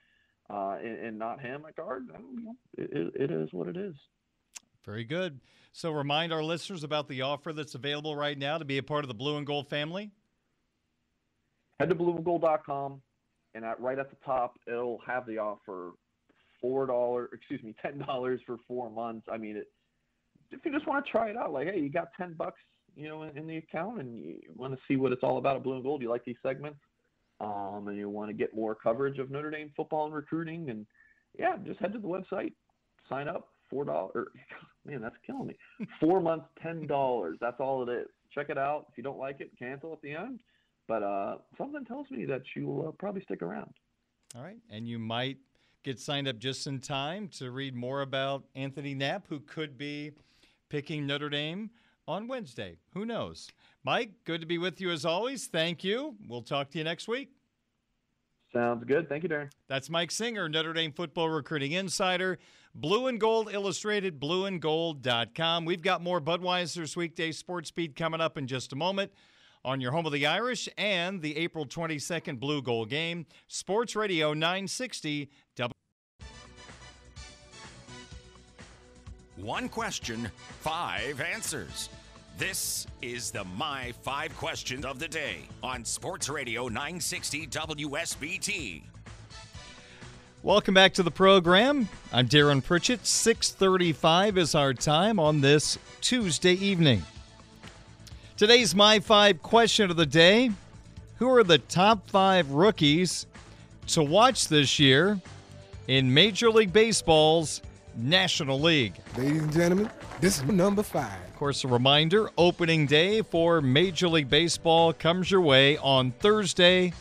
uh, 0.49 0.79
and, 0.83 0.99
and 0.99 1.19
not 1.19 1.39
him 1.39 1.65
at 1.69 1.77
guard, 1.77 2.09
it, 2.79 3.13
it 3.15 3.31
is 3.31 3.51
what 3.53 3.69
it 3.69 3.77
is. 3.77 3.95
Very 4.85 5.05
good. 5.05 5.41
So 5.73 5.93
remind 5.93 6.33
our 6.33 6.43
listeners 6.43 6.83
about 6.83 7.09
the 7.09 7.23
offer 7.23 7.53
that's 7.53 7.75
available 7.75 8.17
right 8.17 8.39
now 8.39 8.59
to 8.59 8.65
be 8.65 8.79
a 8.79 8.83
part 8.83 9.05
of 9.05 9.09
the 9.09 9.15
Blue 9.15 9.37
and 9.37 9.47
Gold 9.47 9.69
family 9.69 10.11
head 11.83 11.89
to 11.89 11.95
blueandgold.com 11.95 13.01
and 13.55 13.65
at, 13.65 13.81
right 13.81 13.99
at 13.99 14.11
the 14.11 14.17
top 14.25 14.59
it'll 14.67 15.01
have 15.07 15.27
the 15.27 15.39
offer. 15.39 15.93
Four 16.61 16.87
dollar 16.87 17.29
excuse 17.33 17.63
me 17.63 17.75
ten 17.83 17.99
dollars 17.99 18.41
for 18.47 18.57
four 18.69 18.91
months. 18.91 19.27
I 19.31 19.37
mean 19.37 19.57
it, 19.57 19.69
if 20.51 20.61
you 20.65 20.73
just 20.73 20.87
want 20.87 21.05
to 21.05 21.11
try 21.11 21.31
it 21.31 21.37
out 21.37 21.53
like 21.53 21.69
hey 21.69 21.81
you 21.81 21.89
got 21.89 22.09
10 22.17 22.35
bucks 22.35 22.61
you 22.95 23.09
know 23.09 23.23
in, 23.23 23.37
in 23.37 23.47
the 23.47 23.57
account 23.57 24.01
and 24.01 24.19
you 24.19 24.39
want 24.55 24.73
to 24.73 24.79
see 24.87 24.97
what 24.97 25.13
it's 25.13 25.23
all 25.23 25.39
about 25.39 25.57
at 25.57 25.63
blue 25.63 25.75
and 25.75 25.83
gold 25.83 26.03
you 26.03 26.11
like 26.11 26.25
these 26.25 26.37
segments 26.43 26.79
um, 27.41 27.87
and 27.89 27.97
you 27.97 28.09
want 28.09 28.29
to 28.29 28.35
get 28.35 28.55
more 28.55 28.75
coverage 28.75 29.19
of 29.19 29.31
notre 29.31 29.51
dame 29.51 29.73
football 29.77 30.07
and 30.07 30.15
recruiting 30.15 30.71
and 30.71 30.87
yeah 31.39 31.57
just 31.65 31.81
head 31.81 31.93
to 31.93 31.99
the 31.99 32.07
website 32.07 32.53
sign 33.09 33.29
up 33.29 33.49
four 33.71 33.85
dollars 33.85 34.29
man 34.85 35.01
that's 35.01 35.17
killing 35.27 35.47
me. 35.47 35.57
Four 36.01 36.21
months 36.21 36.47
ten 36.63 36.87
dollars 36.87 37.39
that's 37.41 37.61
all 37.61 37.89
it 37.89 37.93
is. 37.93 38.09
Check 38.35 38.51
it 38.51 38.59
out. 38.59 38.87
If 38.91 38.97
you 38.97 39.03
don't 39.03 39.19
like 39.19 39.41
it 39.41 39.51
cancel 39.59 39.93
at 39.93 40.03
the 40.03 40.13
end 40.13 40.41
but 40.89 41.03
uh, 41.03 41.37
something 41.57 41.85
tells 41.85 42.11
me 42.11 42.25
that 42.27 42.43
you'll 42.55 42.89
uh, 42.89 42.91
probably 42.93 43.23
stick 43.23 43.43
around. 43.43 43.73
All 44.37 44.43
right, 44.43 44.59
and 44.71 44.87
you 44.89 44.99
might 44.99 45.39
get 45.83 45.99
signed 45.99 46.29
up 46.29 46.39
just 46.39 46.67
in 46.67 46.81
time 46.81 47.29
to 47.29 47.51
read 47.51 47.75
more 47.75 48.03
about 48.03 48.45
Anthony 48.55 48.95
Knapp, 48.95 49.27
who 49.29 49.41
could 49.41 49.77
be 49.77 50.13
picking 50.69 51.07
Notre 51.07 51.29
Dame 51.29 51.71
on 52.07 52.29
Wednesday. 52.29 52.79
Who 52.95 53.05
knows? 53.05 53.49
Mike, 53.85 54.11
good 54.25 54.41
to 54.41 54.47
be 54.47 54.59
with 54.59 54.81
you 54.81 54.91
as 54.91 55.05
always. 55.05 55.47
Thank 55.47 55.85
you. 55.85 56.17
We'll 56.29 56.43
talk 56.43 56.71
to 56.71 56.79
you 56.79 56.85
next 56.85 57.09
week. 57.09 57.31
Sounds 58.53 58.85
good. 58.85 59.09
Thank 59.09 59.23
you, 59.23 59.29
Darren. 59.29 59.51
That's 59.69 59.89
Mike 59.89 60.11
Singer, 60.11 60.49
Notre 60.49 60.75
Dame 60.75 60.93
football 60.93 61.31
recruiting 61.31 61.73
insider. 61.73 62.39
Blue 62.75 63.07
and 63.07 63.19
Gold 63.19 63.51
Illustrated, 63.53 64.21
blueandgold.com. 64.21 65.65
We've 65.65 65.83
got 65.83 66.03
more 66.03 66.21
Budweiser's 66.21 66.97
weekday 66.97 67.33
sports 67.33 67.71
beat 67.71 67.97
coming 67.97 68.21
up 68.21 68.37
in 68.37 68.47
just 68.47 68.73
a 68.73 68.77
moment 68.77 69.13
on 69.65 69.81
your 69.81 69.93
home 69.93 70.07
of 70.07 70.13
the 70.13 70.27
Irish 70.27 70.69
and 70.77 71.21
the 71.23 71.37
April 71.37 71.67
22nd 71.67 72.41
Blue 72.41 72.63
Gold 72.63 72.89
game. 72.91 73.27
Sports 73.47 73.95
Radio 73.97 74.33
960. 74.33 75.31
W- 75.57 75.73
One 79.37 79.69
question, 79.69 80.31
five 80.61 81.21
answers. 81.21 81.89
This 82.39 82.87
is 83.03 83.31
the 83.31 83.45
My 83.45 83.93
Five 84.03 84.37
Questions 84.37 84.85
of 84.85 84.99
the 84.99 85.09
Day 85.09 85.49
on 85.63 85.85
Sports 85.85 86.29
Radio 86.29 86.69
960 86.69 87.47
WSBT. 87.49 88.83
Welcome 90.43 90.75
back 90.75 90.93
to 90.95 91.03
the 91.05 91.11
program. 91.11 91.89
I'm 92.13 92.27
Darren 92.29 92.65
Pritchett. 92.65 93.03
6:35 93.05 94.37
is 94.39 94.55
our 94.57 94.75
time 94.75 95.21
on 95.21 95.41
this 95.41 95.79
Tuesday 96.01 96.55
evening. 96.55 97.05
Today's 98.37 98.75
My 98.75 98.99
Five 98.99 99.43
question 99.43 99.91
of 99.91 99.97
the 99.97 100.07
day 100.07 100.51
Who 101.17 101.29
are 101.29 101.45
the 101.45 101.59
top 101.59 102.09
five 102.09 102.51
rookies 102.51 103.27
to 103.89 104.03
watch 104.03 104.49
this 104.49 104.79
year 104.79 105.21
in 105.87 106.13
Major 106.13 106.51
League 106.51 106.73
Baseball's 106.73 107.61
National 107.95 108.59
League? 108.59 108.95
Ladies 109.19 109.43
and 109.43 109.53
gentlemen, 109.53 109.91
this 110.21 110.39
is 110.39 110.45
number 110.45 110.83
five. 110.83 111.13
Of 111.29 111.37
course, 111.37 111.63
a 111.65 111.69
reminder 111.69 112.31
opening 112.39 112.87
day 112.87 113.21
for 113.21 113.61
Major 113.61 114.09
League 114.09 114.31
Baseball 114.31 114.95
comes 114.95 115.31
your 115.31 115.43
way 115.43 115.77
on 115.77 116.13
Thursday. 116.13 116.95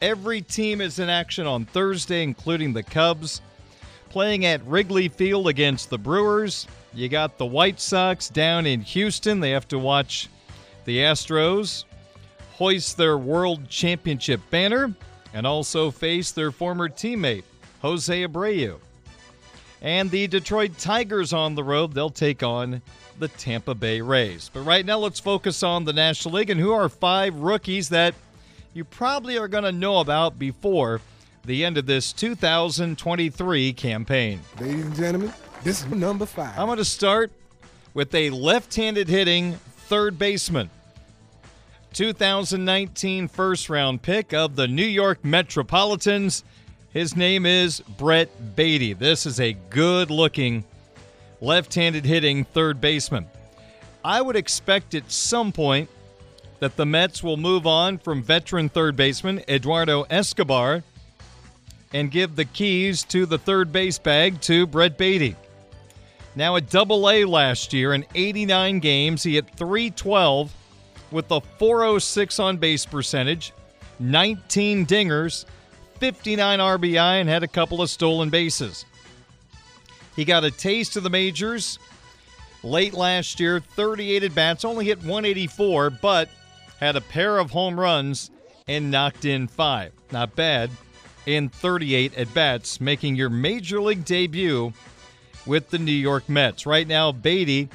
Every 0.00 0.40
team 0.40 0.80
is 0.80 1.00
in 1.00 1.10
action 1.10 1.48
on 1.48 1.64
Thursday, 1.64 2.22
including 2.22 2.72
the 2.72 2.84
Cubs, 2.84 3.42
playing 4.08 4.46
at 4.46 4.64
Wrigley 4.64 5.08
Field 5.08 5.48
against 5.48 5.90
the 5.90 5.98
Brewers. 5.98 6.68
You 6.94 7.08
got 7.08 7.38
the 7.38 7.46
White 7.46 7.80
Sox 7.80 8.28
down 8.28 8.66
in 8.66 8.82
Houston. 8.82 9.40
They 9.40 9.50
have 9.50 9.66
to 9.68 9.78
watch 9.78 10.28
the 10.90 10.98
Astros 10.98 11.84
hoist 12.54 12.96
their 12.96 13.16
World 13.16 13.68
Championship 13.68 14.40
banner 14.50 14.92
and 15.32 15.46
also 15.46 15.92
face 15.92 16.32
their 16.32 16.50
former 16.50 16.88
teammate, 16.88 17.44
Jose 17.80 18.26
Abreu. 18.26 18.76
And 19.82 20.10
the 20.10 20.26
Detroit 20.26 20.76
Tigers 20.78 21.32
on 21.32 21.54
the 21.54 21.62
road, 21.62 21.94
they'll 21.94 22.10
take 22.10 22.42
on 22.42 22.82
the 23.20 23.28
Tampa 23.28 23.72
Bay 23.72 24.00
Rays. 24.00 24.50
But 24.52 24.62
right 24.62 24.84
now, 24.84 24.98
let's 24.98 25.20
focus 25.20 25.62
on 25.62 25.84
the 25.84 25.92
National 25.92 26.34
League 26.34 26.50
and 26.50 26.58
who 26.58 26.72
are 26.72 26.88
five 26.88 27.36
rookies 27.36 27.88
that 27.90 28.16
you 28.74 28.82
probably 28.82 29.38
are 29.38 29.46
going 29.46 29.62
to 29.62 29.70
know 29.70 30.00
about 30.00 30.40
before 30.40 31.00
the 31.44 31.64
end 31.64 31.78
of 31.78 31.86
this 31.86 32.12
2023 32.12 33.74
campaign. 33.74 34.40
Ladies 34.58 34.86
and 34.86 34.96
gentlemen, 34.96 35.32
this 35.62 35.84
is 35.84 35.86
number 35.92 36.26
five. 36.26 36.58
I'm 36.58 36.66
going 36.66 36.78
to 36.78 36.84
start 36.84 37.30
with 37.94 38.12
a 38.12 38.30
left 38.30 38.74
handed 38.74 39.06
hitting 39.06 39.56
third 39.90 40.20
baseman. 40.20 40.70
2019 41.92 43.28
first 43.28 43.68
round 43.68 44.02
pick 44.02 44.32
of 44.32 44.56
the 44.56 44.68
New 44.68 44.84
York 44.84 45.24
Metropolitans. 45.24 46.44
His 46.92 47.16
name 47.16 47.46
is 47.46 47.80
Brett 47.80 48.56
Baty. 48.56 48.92
This 48.92 49.26
is 49.26 49.40
a 49.40 49.52
good 49.70 50.10
looking 50.10 50.64
left 51.40 51.74
handed 51.74 52.04
hitting 52.04 52.44
third 52.44 52.80
baseman. 52.80 53.26
I 54.04 54.22
would 54.22 54.36
expect 54.36 54.94
at 54.94 55.10
some 55.10 55.52
point 55.52 55.88
that 56.60 56.76
the 56.76 56.86
Mets 56.86 57.22
will 57.22 57.36
move 57.36 57.66
on 57.66 57.98
from 57.98 58.22
veteran 58.22 58.68
third 58.68 58.96
baseman 58.96 59.42
Eduardo 59.48 60.02
Escobar 60.10 60.82
and 61.92 62.10
give 62.10 62.36
the 62.36 62.44
keys 62.44 63.02
to 63.04 63.26
the 63.26 63.38
third 63.38 63.72
base 63.72 63.98
bag 63.98 64.40
to 64.42 64.66
Brett 64.66 64.96
Baty. 64.96 65.34
Now 66.36 66.56
at 66.56 66.70
double 66.70 67.10
A 67.10 67.24
last 67.24 67.72
year 67.72 67.92
in 67.92 68.06
89 68.14 68.78
games, 68.78 69.22
he 69.22 69.34
hit 69.34 69.50
312 69.56 70.52
with 71.10 71.30
a 71.30 71.40
406 71.40 72.38
on 72.38 72.56
base 72.56 72.86
percentage, 72.86 73.52
19 73.98 74.86
dingers, 74.86 75.44
59 75.98 76.58
RBI, 76.58 77.20
and 77.20 77.28
had 77.28 77.42
a 77.42 77.48
couple 77.48 77.82
of 77.82 77.90
stolen 77.90 78.30
bases. 78.30 78.84
He 80.16 80.24
got 80.24 80.44
a 80.44 80.50
taste 80.50 80.96
of 80.96 81.02
the 81.02 81.10
majors 81.10 81.78
late 82.62 82.94
last 82.94 83.40
year, 83.40 83.60
38 83.60 84.24
at 84.24 84.34
bats, 84.34 84.64
only 84.64 84.86
hit 84.86 84.98
184, 84.98 85.90
but 85.90 86.28
had 86.78 86.96
a 86.96 87.00
pair 87.00 87.38
of 87.38 87.50
home 87.50 87.78
runs 87.78 88.30
and 88.66 88.90
knocked 88.90 89.24
in 89.24 89.46
five. 89.48 89.92
Not 90.10 90.34
bad 90.34 90.70
in 91.26 91.48
38 91.48 92.16
at 92.16 92.32
bats, 92.34 92.80
making 92.80 93.16
your 93.16 93.30
major 93.30 93.80
league 93.80 94.04
debut 94.04 94.72
with 95.46 95.70
the 95.70 95.78
New 95.78 95.92
York 95.92 96.28
Mets. 96.28 96.66
Right 96.66 96.86
now, 96.86 97.12
Baty 97.12 97.68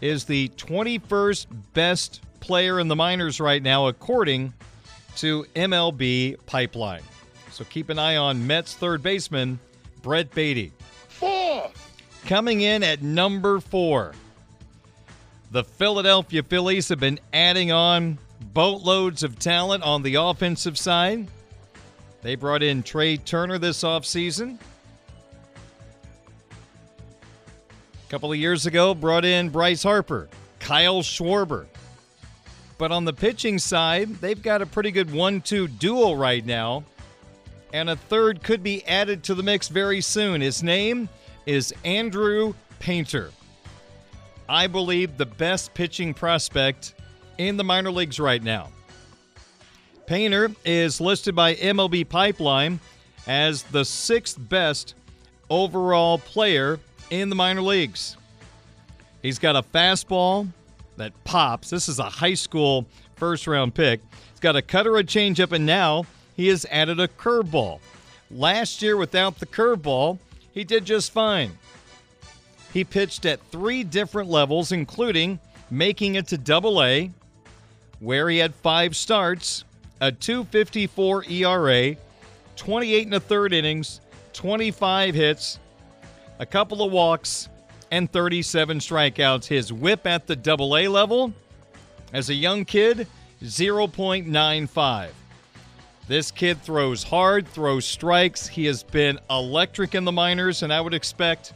is 0.00 0.24
the 0.24 0.48
21st 0.50 1.46
best 1.72 2.20
player 2.40 2.80
in 2.80 2.88
the 2.88 2.96
minors 2.96 3.40
right 3.40 3.62
now, 3.62 3.88
according 3.88 4.52
to 5.16 5.44
MLB 5.56 6.36
Pipeline. 6.46 7.02
So 7.50 7.64
keep 7.64 7.88
an 7.88 7.98
eye 7.98 8.16
on 8.16 8.46
Mets 8.46 8.74
third 8.74 9.02
baseman 9.02 9.58
Brett 10.02 10.30
Baty. 10.32 10.72
Four. 11.08 11.70
Coming 12.26 12.60
in 12.60 12.82
at 12.82 13.02
number 13.02 13.58
four, 13.60 14.14
the 15.50 15.64
Philadelphia 15.64 16.42
Phillies 16.42 16.88
have 16.88 17.00
been 17.00 17.18
adding 17.32 17.72
on 17.72 18.18
boatloads 18.52 19.22
of 19.22 19.38
talent 19.38 19.82
on 19.82 20.02
the 20.02 20.16
offensive 20.16 20.78
side. 20.78 21.26
They 22.22 22.34
brought 22.34 22.62
in 22.62 22.82
Trea 22.82 23.16
Turner 23.16 23.58
this 23.58 23.82
offseason. 23.82 24.58
A 28.08 28.10
couple 28.10 28.32
of 28.32 28.38
years 28.38 28.64
ago, 28.64 28.94
brought 28.94 29.26
in 29.26 29.50
Bryce 29.50 29.82
Harper, 29.82 30.30
Kyle 30.60 31.02
Schwarber. 31.02 31.66
But 32.78 32.90
on 32.90 33.04
the 33.04 33.12
pitching 33.12 33.58
side, 33.58 34.14
they've 34.22 34.42
got 34.42 34.62
a 34.62 34.66
pretty 34.66 34.90
good 34.92 35.12
one 35.12 35.42
two 35.42 35.68
duo 35.68 36.14
right 36.14 36.44
now. 36.46 36.84
And 37.74 37.90
a 37.90 37.96
third 37.96 38.42
could 38.42 38.62
be 38.62 38.82
added 38.86 39.24
to 39.24 39.34
the 39.34 39.42
mix 39.42 39.68
very 39.68 40.00
soon. 40.00 40.40
His 40.40 40.62
name 40.62 41.10
is 41.44 41.74
Andrew 41.84 42.54
Painter. 42.78 43.30
I 44.48 44.68
believe 44.68 45.18
the 45.18 45.26
best 45.26 45.74
pitching 45.74 46.14
prospect 46.14 46.94
in 47.36 47.58
the 47.58 47.64
minor 47.64 47.90
leagues 47.90 48.18
right 48.18 48.42
now. 48.42 48.70
Painter 50.06 50.50
is 50.64 50.98
listed 50.98 51.34
by 51.34 51.56
MLB 51.56 52.08
Pipeline 52.08 52.80
as 53.26 53.64
the 53.64 53.84
sixth 53.84 54.38
best 54.48 54.94
overall 55.50 56.16
player 56.16 56.80
in 57.10 57.28
the 57.28 57.36
minor 57.36 57.62
leagues. 57.62 58.16
He's 59.22 59.38
got 59.38 59.56
a 59.56 59.62
fastball 59.62 60.48
that 60.96 61.12
pops. 61.24 61.70
This 61.70 61.88
is 61.88 61.98
a 61.98 62.04
high 62.04 62.34
school 62.34 62.86
first 63.16 63.46
round 63.46 63.74
pick. 63.74 64.00
He's 64.30 64.40
got 64.40 64.56
a 64.56 64.62
cutter, 64.62 64.96
a 64.96 65.04
changeup, 65.04 65.52
and 65.52 65.66
now 65.66 66.04
he 66.36 66.48
has 66.48 66.66
added 66.70 67.00
a 67.00 67.08
curveball. 67.08 67.80
Last 68.30 68.82
year, 68.82 68.96
without 68.96 69.38
the 69.38 69.46
curveball, 69.46 70.18
he 70.52 70.64
did 70.64 70.84
just 70.84 71.12
fine. 71.12 71.58
He 72.72 72.84
pitched 72.84 73.24
at 73.26 73.40
three 73.50 73.82
different 73.82 74.28
levels, 74.28 74.72
including 74.72 75.38
making 75.70 76.16
it 76.16 76.28
to 76.28 76.38
double 76.38 76.82
A, 76.82 77.10
where 78.00 78.28
he 78.28 78.38
had 78.38 78.54
five 78.54 78.94
starts, 78.94 79.64
a 80.00 80.12
254 80.12 81.24
ERA, 81.28 81.96
28 82.56 83.06
and 83.06 83.14
a 83.14 83.20
third 83.20 83.52
innings, 83.52 84.00
25 84.34 85.14
hits, 85.14 85.58
a 86.38 86.46
couple 86.46 86.82
of 86.82 86.92
walks, 86.92 87.48
and 87.90 88.10
37 88.10 88.78
strikeouts. 88.78 89.46
His 89.46 89.72
whip 89.72 90.06
at 90.06 90.26
the 90.26 90.36
double 90.36 90.76
A 90.76 90.88
level, 90.88 91.32
as 92.12 92.30
a 92.30 92.34
young 92.34 92.64
kid, 92.64 93.06
0.95. 93.42 95.10
This 96.06 96.30
kid 96.30 96.62
throws 96.62 97.02
hard, 97.02 97.46
throws 97.46 97.84
strikes. 97.84 98.46
He 98.46 98.64
has 98.64 98.82
been 98.82 99.18
electric 99.28 99.94
in 99.94 100.04
the 100.04 100.12
minors, 100.12 100.62
and 100.62 100.72
I 100.72 100.80
would 100.80 100.94
expect 100.94 101.52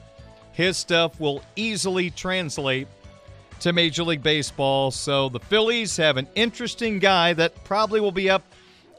his 0.53 0.77
stuff 0.77 1.19
will 1.19 1.43
easily 1.57 2.11
translate 2.11 2.87
to 3.61 3.73
Major 3.73 4.05
League 4.05 4.23
Baseball. 4.23 4.91
So 4.91 5.31
the 5.31 5.41
Phillies 5.41 5.97
have 5.97 6.19
an 6.19 6.29
interesting 6.35 6.99
guy 6.99 7.33
that 7.33 7.65
probably 7.65 8.01
will 8.01 8.13
be 8.13 8.29
up 8.29 8.43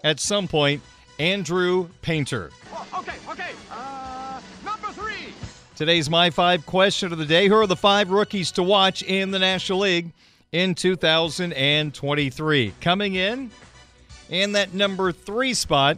at 0.04 0.20
some 0.20 0.48
point 0.48 0.82
Andrew 1.20 1.90
Painter. 2.02 2.50
Okay, 2.98 3.14
okay. 3.30 3.52
Uh. 3.72 4.13
Today's 5.76 6.08
My 6.08 6.30
Five 6.30 6.68
question 6.68 7.12
of 7.12 7.18
the 7.18 7.26
day 7.26 7.48
Who 7.48 7.56
are 7.56 7.66
the 7.66 7.76
five 7.76 8.12
rookies 8.12 8.52
to 8.52 8.62
watch 8.62 9.02
in 9.02 9.32
the 9.32 9.40
National 9.40 9.80
League 9.80 10.12
in 10.52 10.76
2023? 10.76 12.74
Coming 12.80 13.16
in 13.16 13.50
in 14.30 14.52
that 14.52 14.76
number 14.76 15.12
three 15.12 15.56
spot 15.56 15.98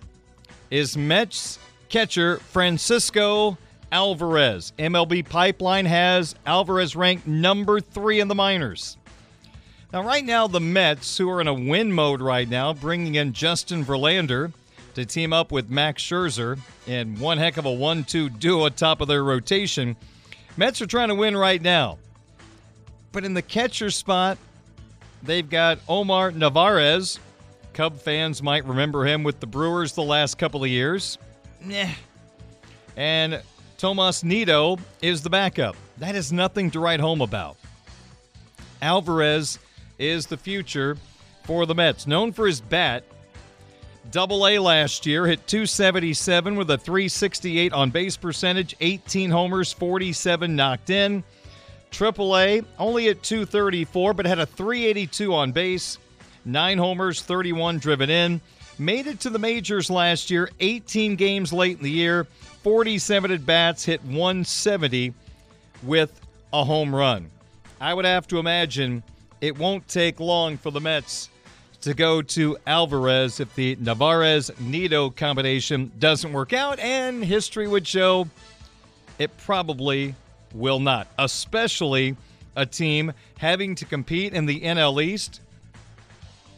is 0.71 0.95
Mets 0.95 1.59
catcher 1.89 2.37
Francisco 2.37 3.57
Alvarez. 3.91 4.71
MLB 4.79 5.27
Pipeline 5.27 5.87
has 5.87 6.35
Alvarez 6.45 6.95
ranked 6.95 7.27
number 7.27 7.81
three 7.81 8.21
in 8.21 8.29
the 8.29 8.35
minors. 8.35 8.95
Now, 9.91 10.03
right 10.03 10.23
now, 10.23 10.47
the 10.47 10.61
Mets, 10.61 11.17
who 11.17 11.29
are 11.29 11.41
in 11.41 11.47
a 11.47 11.53
win 11.53 11.91
mode 11.91 12.21
right 12.21 12.47
now, 12.47 12.71
bringing 12.71 13.15
in 13.15 13.33
Justin 13.33 13.83
Verlander 13.83 14.53
to 14.95 15.05
team 15.05 15.33
up 15.33 15.51
with 15.51 15.69
Max 15.69 16.01
Scherzer 16.03 16.59
in 16.87 17.19
one 17.19 17.37
heck 17.37 17.57
of 17.57 17.65
a 17.65 17.71
one 17.71 18.03
two 18.03 18.29
duo 18.29 18.65
atop 18.65 19.01
of 19.01 19.07
their 19.07 19.23
rotation. 19.23 19.95
Mets 20.57 20.81
are 20.81 20.87
trying 20.87 21.09
to 21.09 21.15
win 21.15 21.35
right 21.35 21.61
now. 21.61 21.97
But 23.11 23.23
in 23.23 23.33
the 23.33 23.41
catcher 23.41 23.91
spot, 23.91 24.37
they've 25.23 25.49
got 25.49 25.79
Omar 25.87 26.31
Narvaez. 26.31 27.19
Cub 27.73 27.99
fans 27.99 28.41
might 28.41 28.65
remember 28.65 29.05
him 29.05 29.23
with 29.23 29.39
the 29.39 29.47
Brewers 29.47 29.93
the 29.93 30.03
last 30.03 30.37
couple 30.37 30.63
of 30.63 30.69
years. 30.69 31.17
Nah. 31.61 31.89
And 32.95 33.41
Tomas 33.77 34.23
Nido 34.23 34.77
is 35.01 35.21
the 35.21 35.29
backup. 35.29 35.75
That 35.97 36.15
is 36.15 36.31
nothing 36.31 36.71
to 36.71 36.79
write 36.79 37.01
home 37.01 37.19
about. 37.21 37.57
Alvarez 38.81 39.59
is 39.99 40.27
the 40.27 40.37
future 40.37 40.97
for 41.43 41.65
the 41.65 41.75
Mets. 41.75 42.07
Known 42.07 42.31
for 42.31 42.47
his 42.47 42.61
bat, 42.61 43.03
Double 44.11 44.47
A 44.47 44.59
last 44.59 45.05
year 45.05 45.25
hit 45.25 45.47
277 45.47 46.55
with 46.55 46.69
a 46.69 46.77
368 46.77 47.73
on 47.73 47.89
base 47.89 48.17
percentage, 48.17 48.75
18 48.79 49.31
homers, 49.31 49.73
47 49.73 50.55
knocked 50.55 50.89
in. 50.89 51.23
Triple 51.91 52.37
A 52.37 52.61
only 52.77 53.09
at 53.09 53.23
234, 53.23 54.13
but 54.13 54.25
had 54.25 54.39
a 54.39 54.45
382 54.45 55.33
on 55.33 55.51
base, 55.51 55.97
nine 56.43 56.77
homers, 56.77 57.21
31 57.21 57.79
driven 57.79 58.09
in. 58.09 58.41
Made 58.77 59.07
it 59.07 59.21
to 59.21 59.29
the 59.29 59.39
majors 59.39 59.89
last 59.89 60.29
year, 60.29 60.49
18 60.59 61.15
games 61.15 61.53
late 61.53 61.77
in 61.77 61.83
the 61.83 61.89
year, 61.89 62.25
47 62.63 63.31
at 63.31 63.45
bats, 63.45 63.85
hit 63.85 64.03
170 64.03 65.13
with 65.83 66.19
a 66.51 66.63
home 66.63 66.93
run. 66.93 67.29
I 67.79 67.93
would 67.93 68.05
have 68.05 68.27
to 68.27 68.39
imagine 68.39 69.03
it 69.41 69.57
won't 69.57 69.87
take 69.87 70.19
long 70.19 70.57
for 70.57 70.71
the 70.71 70.81
Mets 70.81 71.29
to 71.85 71.93
go 71.93 72.19
to 72.19 72.57
Alvarez 72.65 73.39
if 73.39 73.53
the 73.53 73.75
Narvaez 73.79 74.49
Nido 74.59 75.11
combination 75.11 75.91
doesn't 75.99 76.33
work 76.33 76.51
out, 76.51 76.79
and 76.79 77.23
history 77.23 77.67
would 77.67 77.85
show 77.85 78.27
it 79.19 79.37
probably 79.37 80.15
will 80.51 80.79
not, 80.79 81.07
especially 81.19 82.17
a 82.55 82.65
team 82.65 83.13
having 83.37 83.75
to 83.75 83.85
compete 83.85 84.33
in 84.33 84.47
the 84.47 84.61
NL 84.61 84.99
East 85.03 85.41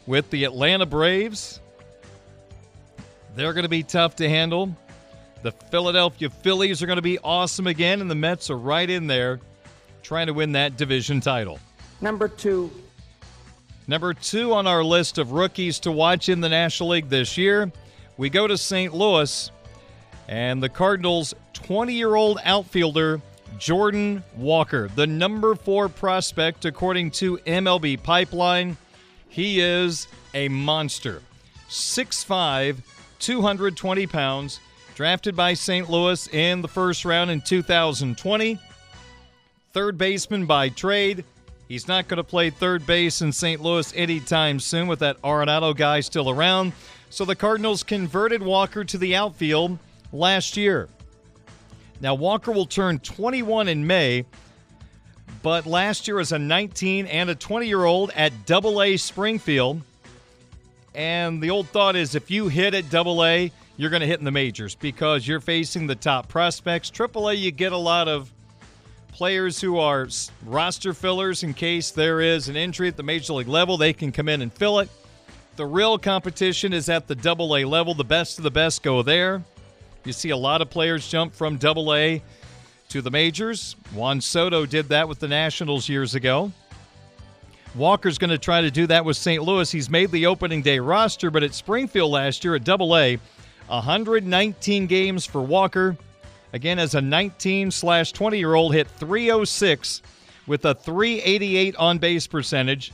with 0.06 0.30
the 0.30 0.44
Atlanta 0.44 0.86
Braves. 0.86 1.60
They're 3.36 3.52
going 3.52 3.64
to 3.64 3.68
be 3.68 3.82
tough 3.82 4.16
to 4.16 4.28
handle. 4.30 4.74
The 5.42 5.52
Philadelphia 5.52 6.30
Phillies 6.30 6.82
are 6.82 6.86
going 6.86 6.96
to 6.96 7.02
be 7.02 7.18
awesome 7.18 7.66
again, 7.66 8.00
and 8.00 8.10
the 8.10 8.14
Mets 8.14 8.48
are 8.48 8.56
right 8.56 8.88
in 8.88 9.08
there 9.08 9.40
trying 10.02 10.28
to 10.28 10.32
win 10.32 10.52
that 10.52 10.78
division 10.78 11.20
title. 11.20 11.60
Number 12.00 12.28
two. 12.28 12.70
Number 13.88 14.12
two 14.12 14.52
on 14.52 14.66
our 14.66 14.84
list 14.84 15.16
of 15.16 15.32
rookies 15.32 15.80
to 15.80 15.90
watch 15.90 16.28
in 16.28 16.42
the 16.42 16.48
National 16.50 16.90
League 16.90 17.08
this 17.08 17.38
year, 17.38 17.72
we 18.18 18.28
go 18.28 18.46
to 18.46 18.58
St. 18.58 18.92
Louis, 18.92 19.50
and 20.28 20.62
the 20.62 20.68
Cardinals' 20.68 21.32
20 21.54 21.94
year 21.94 22.14
old 22.14 22.38
outfielder, 22.44 23.22
Jordan 23.56 24.22
Walker, 24.36 24.88
the 24.94 25.06
number 25.06 25.54
four 25.54 25.88
prospect 25.88 26.66
according 26.66 27.12
to 27.12 27.38
MLB 27.38 28.02
Pipeline. 28.02 28.76
He 29.30 29.60
is 29.60 30.06
a 30.34 30.48
monster. 30.48 31.22
6'5, 31.70 32.76
220 33.20 34.06
pounds, 34.06 34.60
drafted 34.96 35.34
by 35.34 35.54
St. 35.54 35.88
Louis 35.88 36.28
in 36.28 36.60
the 36.60 36.68
first 36.68 37.06
round 37.06 37.30
in 37.30 37.40
2020. 37.40 38.58
Third 39.72 39.96
baseman 39.96 40.44
by 40.44 40.68
trade. 40.68 41.24
He's 41.68 41.86
not 41.86 42.08
going 42.08 42.16
to 42.16 42.24
play 42.24 42.48
third 42.48 42.86
base 42.86 43.20
in 43.20 43.30
St. 43.30 43.60
Louis 43.60 43.92
anytime 43.94 44.58
soon 44.58 44.88
with 44.88 45.00
that 45.00 45.20
Arenado 45.20 45.76
guy 45.76 46.00
still 46.00 46.30
around. 46.30 46.72
So 47.10 47.26
the 47.26 47.36
Cardinals 47.36 47.82
converted 47.82 48.42
Walker 48.42 48.84
to 48.84 48.96
the 48.96 49.14
outfield 49.14 49.78
last 50.10 50.56
year. 50.56 50.88
Now, 52.00 52.14
Walker 52.14 52.52
will 52.52 52.64
turn 52.64 53.00
21 53.00 53.68
in 53.68 53.86
May, 53.86 54.24
but 55.42 55.66
last 55.66 56.08
year 56.08 56.20
as 56.20 56.32
a 56.32 56.38
19 56.38 57.06
and 57.06 57.28
a 57.28 57.34
20 57.34 57.66
year 57.66 57.84
old 57.84 58.12
at 58.14 58.46
Double 58.46 58.80
A 58.80 58.96
Springfield. 58.96 59.82
And 60.94 61.42
the 61.42 61.50
old 61.50 61.68
thought 61.68 61.96
is 61.96 62.14
if 62.14 62.30
you 62.30 62.48
hit 62.48 62.72
at 62.72 62.88
Double 62.88 63.24
A, 63.24 63.52
you're 63.76 63.90
going 63.90 64.00
to 64.00 64.06
hit 64.06 64.18
in 64.18 64.24
the 64.24 64.30
majors 64.30 64.74
because 64.74 65.28
you're 65.28 65.40
facing 65.40 65.86
the 65.86 65.94
top 65.94 66.28
prospects. 66.28 66.88
Triple 66.88 67.28
A, 67.28 67.34
you 67.34 67.50
get 67.50 67.72
a 67.72 67.76
lot 67.76 68.08
of 68.08 68.32
players 69.18 69.60
who 69.60 69.78
are 69.78 70.08
roster 70.46 70.94
fillers 70.94 71.42
in 71.42 71.52
case 71.52 71.90
there 71.90 72.20
is 72.20 72.48
an 72.48 72.54
injury 72.54 72.86
at 72.86 72.96
the 72.96 73.02
major 73.02 73.32
league 73.32 73.48
level. 73.48 73.76
They 73.76 73.92
can 73.92 74.12
come 74.12 74.28
in 74.28 74.42
and 74.42 74.52
fill 74.52 74.78
it. 74.78 74.88
The 75.56 75.66
real 75.66 75.98
competition 75.98 76.72
is 76.72 76.88
at 76.88 77.08
the 77.08 77.16
Double 77.16 77.56
A 77.56 77.64
level. 77.64 77.94
The 77.94 78.04
best 78.04 78.38
of 78.38 78.44
the 78.44 78.50
best 78.52 78.84
go 78.84 79.02
there. 79.02 79.42
You 80.04 80.12
see 80.12 80.30
a 80.30 80.36
lot 80.36 80.62
of 80.62 80.70
players 80.70 81.08
jump 81.08 81.34
from 81.34 81.56
Double 81.56 81.92
A 81.94 82.22
to 82.90 83.02
the 83.02 83.10
majors. 83.10 83.74
Juan 83.92 84.20
Soto 84.20 84.64
did 84.64 84.88
that 84.90 85.08
with 85.08 85.18
the 85.18 85.26
Nationals 85.26 85.88
years 85.88 86.14
ago. 86.14 86.52
Walker's 87.74 88.18
going 88.18 88.30
to 88.30 88.38
try 88.38 88.60
to 88.60 88.70
do 88.70 88.86
that 88.86 89.04
with 89.04 89.16
St. 89.16 89.42
Louis. 89.42 89.68
He's 89.68 89.90
made 89.90 90.12
the 90.12 90.26
opening 90.26 90.62
day 90.62 90.78
roster, 90.78 91.32
but 91.32 91.42
at 91.42 91.54
Springfield 91.54 92.12
last 92.12 92.44
year 92.44 92.54
at 92.54 92.62
Double 92.62 92.96
A, 92.96 93.18
119 93.66 94.86
games 94.86 95.26
for 95.26 95.42
Walker. 95.42 95.96
Again, 96.52 96.78
as 96.78 96.94
a 96.94 97.00
19 97.00 97.70
slash 97.70 98.12
20 98.12 98.38
year 98.38 98.54
old, 98.54 98.74
hit 98.74 98.88
306 98.88 100.02
with 100.46 100.64
a 100.64 100.74
388 100.74 101.76
on 101.76 101.98
base 101.98 102.26
percentage, 102.26 102.92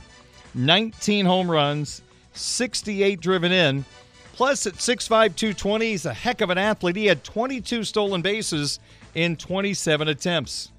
19 0.53 1.25
home 1.25 1.49
runs, 1.49 2.01
68 2.33 3.19
driven 3.21 3.51
in. 3.51 3.85
Plus, 4.33 4.67
at 4.67 4.73
6'5, 4.73 5.07
220, 5.35 5.85
he's 5.85 6.05
a 6.05 6.13
heck 6.13 6.41
of 6.41 6.49
an 6.49 6.57
athlete. 6.57 6.97
He 6.97 7.05
had 7.05 7.23
22 7.23 7.85
stolen 7.85 8.21
bases 8.21 8.79
in 9.13 9.37
27 9.37 10.09
attempts. 10.09 10.71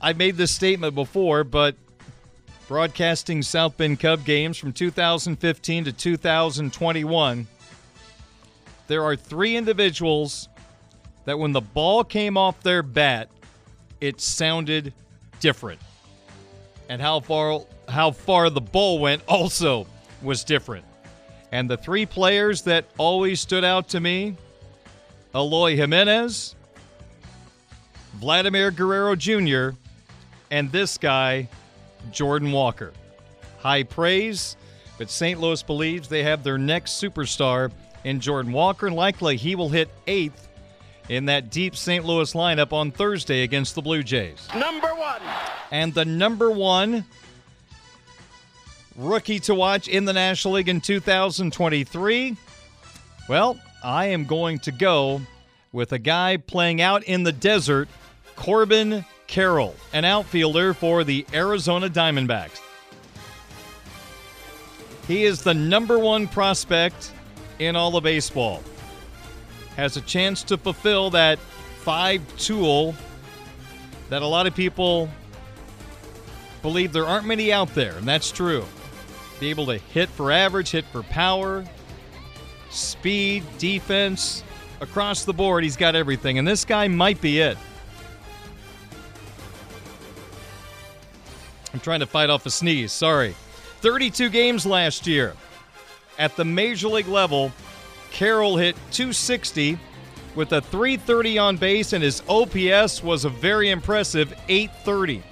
I've 0.00 0.16
made 0.16 0.36
this 0.36 0.52
statement 0.52 0.96
before, 0.96 1.44
but 1.44 1.76
broadcasting 2.66 3.42
South 3.42 3.76
Bend 3.76 4.00
Cub 4.00 4.24
games 4.24 4.58
from 4.58 4.72
2015 4.72 5.84
to 5.84 5.92
2021, 5.92 7.46
there 8.88 9.04
are 9.04 9.14
three 9.14 9.56
individuals 9.56 10.48
that 11.24 11.38
when 11.38 11.52
the 11.52 11.60
ball 11.60 12.04
came 12.04 12.36
off 12.36 12.62
their 12.62 12.82
bat, 12.82 13.28
it 14.00 14.20
sounded 14.20 14.92
different. 15.40 15.80
And 16.88 17.00
how 17.00 17.20
far 17.20 17.62
how 17.88 18.10
far 18.10 18.50
the 18.50 18.60
ball 18.60 18.98
went 18.98 19.22
also 19.28 19.86
was 20.22 20.44
different. 20.44 20.84
And 21.50 21.68
the 21.68 21.76
three 21.76 22.06
players 22.06 22.62
that 22.62 22.86
always 22.96 23.40
stood 23.40 23.64
out 23.64 23.88
to 23.90 24.00
me, 24.00 24.36
Eloy 25.34 25.76
Jimenez, 25.76 26.54
Vladimir 28.14 28.70
Guerrero 28.70 29.14
Jr., 29.14 29.70
and 30.50 30.70
this 30.70 30.98
guy, 30.98 31.48
Jordan 32.10 32.52
Walker. 32.52 32.92
High 33.58 33.82
praise, 33.84 34.56
but 34.98 35.10
St. 35.10 35.40
Louis 35.40 35.62
believes 35.62 36.08
they 36.08 36.22
have 36.22 36.42
their 36.42 36.58
next 36.58 37.02
superstar 37.02 37.70
in 38.04 38.20
Jordan 38.20 38.52
Walker, 38.52 38.86
and 38.86 38.96
likely 38.96 39.36
he 39.36 39.54
will 39.54 39.68
hit 39.68 39.88
eighth 40.06 40.48
in 41.12 41.26
that 41.26 41.50
deep 41.50 41.76
St. 41.76 42.06
Louis 42.06 42.32
lineup 42.32 42.72
on 42.72 42.90
Thursday 42.90 43.42
against 43.42 43.74
the 43.74 43.82
Blue 43.82 44.02
Jays. 44.02 44.48
Number 44.56 44.88
one. 44.94 45.20
And 45.70 45.92
the 45.92 46.06
number 46.06 46.50
one 46.50 47.04
rookie 48.96 49.38
to 49.40 49.54
watch 49.54 49.88
in 49.88 50.06
the 50.06 50.14
National 50.14 50.54
League 50.54 50.70
in 50.70 50.80
2023, 50.80 52.36
well, 53.28 53.60
I 53.84 54.06
am 54.06 54.24
going 54.24 54.58
to 54.60 54.72
go 54.72 55.20
with 55.70 55.92
a 55.92 55.98
guy 55.98 56.38
playing 56.38 56.80
out 56.80 57.04
in 57.04 57.24
the 57.24 57.32
desert, 57.32 57.90
Corbin 58.34 59.04
Carroll, 59.26 59.74
an 59.92 60.06
outfielder 60.06 60.72
for 60.72 61.04
the 61.04 61.26
Arizona 61.34 61.90
Diamondbacks. 61.90 62.60
He 65.06 65.24
is 65.24 65.42
the 65.42 65.52
number 65.52 65.98
one 65.98 66.26
prospect 66.26 67.12
in 67.58 67.76
all 67.76 67.96
of 67.96 68.04
baseball. 68.04 68.62
Has 69.76 69.96
a 69.96 70.00
chance 70.00 70.42
to 70.44 70.56
fulfill 70.56 71.10
that 71.10 71.38
five 71.38 72.22
tool 72.36 72.94
that 74.10 74.22
a 74.22 74.26
lot 74.26 74.46
of 74.46 74.54
people 74.54 75.08
believe 76.60 76.92
there 76.92 77.06
aren't 77.06 77.26
many 77.26 77.52
out 77.52 77.74
there, 77.74 77.96
and 77.96 78.06
that's 78.06 78.30
true. 78.30 78.64
Be 79.40 79.50
able 79.50 79.66
to 79.66 79.78
hit 79.78 80.08
for 80.08 80.30
average, 80.30 80.70
hit 80.70 80.84
for 80.86 81.02
power, 81.04 81.64
speed, 82.70 83.42
defense, 83.58 84.44
across 84.80 85.24
the 85.24 85.32
board, 85.32 85.64
he's 85.64 85.76
got 85.76 85.94
everything, 85.94 86.38
and 86.38 86.46
this 86.46 86.64
guy 86.64 86.88
might 86.88 87.20
be 87.20 87.40
it. 87.40 87.56
I'm 91.72 91.80
trying 91.80 92.00
to 92.00 92.06
fight 92.06 92.28
off 92.28 92.44
a 92.44 92.50
sneeze. 92.50 92.92
Sorry. 92.92 93.34
32 93.80 94.28
games 94.28 94.66
last 94.66 95.06
year. 95.06 95.34
At 96.18 96.36
the 96.36 96.44
major 96.44 96.88
league 96.88 97.08
level, 97.08 97.50
Carroll 98.12 98.58
hit 98.58 98.76
260 98.92 99.78
with 100.34 100.52
a 100.52 100.60
330 100.60 101.38
on 101.38 101.56
base, 101.56 101.92
and 101.92 102.04
his 102.04 102.22
OPS 102.28 103.02
was 103.02 103.24
a 103.24 103.30
very 103.30 103.70
impressive 103.70 104.32
830. 104.48 105.22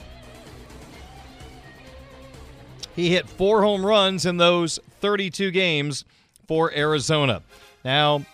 He 2.96 3.10
hit 3.10 3.28
four 3.28 3.62
home 3.62 3.84
runs 3.84 4.26
in 4.26 4.38
those 4.38 4.78
32 5.00 5.50
games 5.50 6.04
for 6.48 6.72
Arizona. 6.74 7.42
Now, 7.84 8.24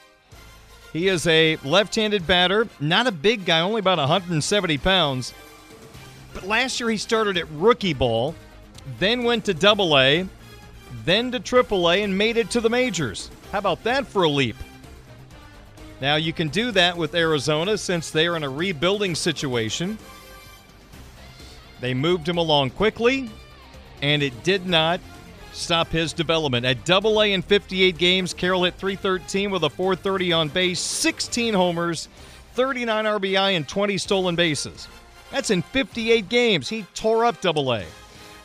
he 0.93 1.09
is 1.09 1.27
a 1.27 1.57
left 1.57 1.95
handed 1.95 2.27
batter, 2.27 2.69
not 2.81 3.07
a 3.07 3.13
big 3.13 3.45
guy, 3.45 3.61
only 3.61 3.81
about 3.81 3.99
170 3.99 4.79
pounds. 4.79 5.35
But 6.33 6.47
last 6.47 6.81
year 6.81 6.89
he 6.89 6.97
started 6.97 7.37
at 7.37 7.51
rookie 7.51 7.95
ball, 7.95 8.35
then 8.99 9.25
went 9.25 9.45
to 9.47 9.55
double 9.55 9.99
A, 9.99 10.27
then 11.05 11.33
to 11.33 11.41
triple 11.41 11.91
A, 11.91 12.03
and 12.03 12.17
made 12.17 12.37
it 12.37 12.51
to 12.51 12.61
the 12.61 12.71
majors. 12.71 13.31
How 13.53 13.59
about 13.59 13.85
that 13.85 14.07
for 14.07 14.25
a 14.25 14.29
leap? 14.29 14.57
Now, 16.01 16.17
you 16.17 16.33
can 16.33 16.49
do 16.49 16.73
that 16.73 16.97
with 16.97 17.15
Arizona 17.15 17.79
since 17.79 18.11
they 18.11 18.27
are 18.27 18.37
in 18.37 18.45
a 18.45 18.51
rebuilding 18.51 19.15
situation. 19.15 19.99
They 21.81 21.95
moved 21.95 22.29
him 22.29 22.37
along 22.37 22.71
quickly, 22.71 23.31
and 24.03 24.23
it 24.23 24.43
did 24.43 24.67
not 24.67 25.01
stop 25.53 25.89
his 25.89 26.13
development. 26.13 26.67
At 26.67 26.85
double 26.85 27.23
A 27.23 27.33
in 27.33 27.43
58 27.43 27.97
games, 27.97 28.35
Carroll 28.35 28.65
hit 28.65 28.75
313 28.75 29.51
with 29.51 29.65
a 29.65 29.71
430 29.71 30.33
on 30.33 30.49
base, 30.49 30.81
16 30.81 31.55
homers, 31.55 32.09
39 32.55 33.05
RBI, 33.05 33.57
and 33.57 33.67
20 33.67 33.99
stolen 33.99 34.37
bases. 34.37 34.89
That's 35.31 35.51
in 35.51 35.63
58 35.63 36.29
games. 36.29 36.69
He 36.69 36.85
tore 36.95 37.25
up 37.25 37.41
double 37.41 37.73
A. 37.73 37.85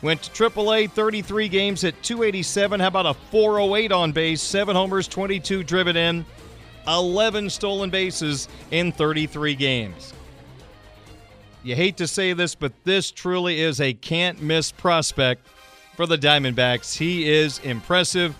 Went 0.02 0.22
to 0.22 0.32
Triple 0.32 0.74
A, 0.74 0.88
33 0.88 1.48
games 1.48 1.84
at 1.84 2.02
287. 2.02 2.80
How 2.80 2.88
about 2.88 3.06
a 3.06 3.14
408 3.14 3.92
on 3.92 4.10
base, 4.10 4.42
7 4.42 4.74
homers, 4.74 5.06
22 5.06 5.62
driven 5.62 5.96
in, 5.96 6.26
11 6.88 7.48
stolen 7.48 7.88
bases 7.88 8.48
in 8.72 8.90
33 8.90 9.54
games. 9.54 10.12
You 11.62 11.76
hate 11.76 11.96
to 11.98 12.08
say 12.08 12.32
this, 12.32 12.56
but 12.56 12.72
this 12.82 13.12
truly 13.12 13.60
is 13.60 13.80
a 13.80 13.94
can't 13.94 14.42
miss 14.42 14.72
prospect 14.72 15.46
for 15.94 16.06
the 16.06 16.18
Diamondbacks. 16.18 16.96
He 16.96 17.30
is 17.30 17.60
impressive, 17.60 18.34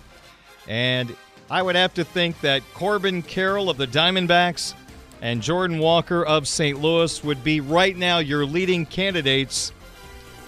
and 0.67 1.15
I 1.49 1.61
would 1.61 1.77
have 1.77 1.93
to 1.93 2.03
think 2.03 2.41
that 2.41 2.61
Corbin 2.73 3.21
Carroll 3.21 3.69
of 3.69 3.77
the 3.77 3.87
Diamondbacks 3.87 4.73
and 5.21 5.41
Jordan 5.41 5.79
Walker 5.79 6.25
of 6.25 6.45
St. 6.45 6.81
Louis 6.81 7.23
would 7.23 7.41
be 7.41 7.61
right 7.61 7.95
now 7.95 8.17
your 8.17 8.45
leading 8.45 8.85
candidates 8.85 9.71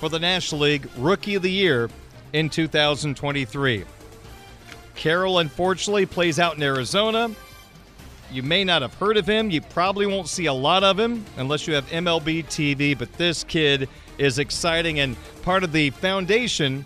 for 0.06 0.10
the 0.10 0.20
National 0.20 0.62
League 0.62 0.88
Rookie 0.98 1.34
of 1.34 1.42
the 1.42 1.50
Year 1.50 1.90
in 2.32 2.48
2023. 2.48 3.86
Carroll, 4.94 5.40
unfortunately, 5.40 6.06
plays 6.06 6.38
out 6.38 6.56
in 6.56 6.62
Arizona. 6.62 7.32
You 8.32 8.44
may 8.44 8.64
not 8.64 8.84
have 8.84 8.94
heard 8.94 9.18
of 9.18 9.26
him. 9.26 9.50
You 9.50 9.62
probably 9.62 10.06
won't 10.06 10.28
see 10.28 10.46
a 10.46 10.54
lot 10.54 10.84
of 10.84 11.00
him 11.00 11.26
unless 11.38 11.66
you 11.66 11.74
have 11.74 11.88
MLB 11.88 12.46
TV, 12.46 12.96
but 12.96 13.12
this 13.14 13.44
kid 13.44 13.90
is 14.20 14.38
exciting 14.38 15.00
and 15.00 15.18
part 15.42 15.64
of 15.64 15.72
the 15.72 15.90
foundation 15.90 16.86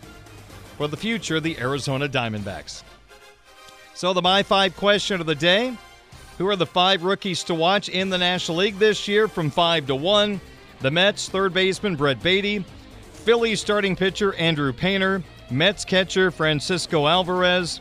for 0.77 0.87
the 0.87 0.95
future 0.95 1.35
of 1.35 1.43
the 1.43 1.59
Arizona 1.59 2.07
Diamondbacks. 2.07 2.83
So, 3.95 4.13
the 4.13 4.21
My 4.21 4.43
Five 4.43 4.77
question 4.77 5.19
of 5.19 5.27
the 5.27 5.35
day 5.35 5.75
Who 6.37 6.47
are 6.47 6.55
the 6.55 6.65
five 6.65 7.03
rookies 7.03 7.43
to 7.43 7.53
watch 7.53 7.89
in 7.89 8.09
the 8.09 8.17
National 8.17 8.59
League 8.59 8.79
this 8.79 9.09
year 9.09 9.27
from 9.27 9.49
5 9.49 9.87
to 9.87 9.95
1? 9.95 10.39
The 10.79 10.91
Mets, 10.91 11.27
third 11.27 11.53
baseman 11.53 11.97
Brett 11.97 12.23
Baty, 12.23 12.63
Phillies 13.23 13.59
starting 13.61 13.95
pitcher 13.95 14.33
Andrew 14.35 14.73
Painter, 14.73 15.23
Mets 15.51 15.85
catcher 15.85 16.31
Francisco 16.31 17.07
Alvarez, 17.07 17.79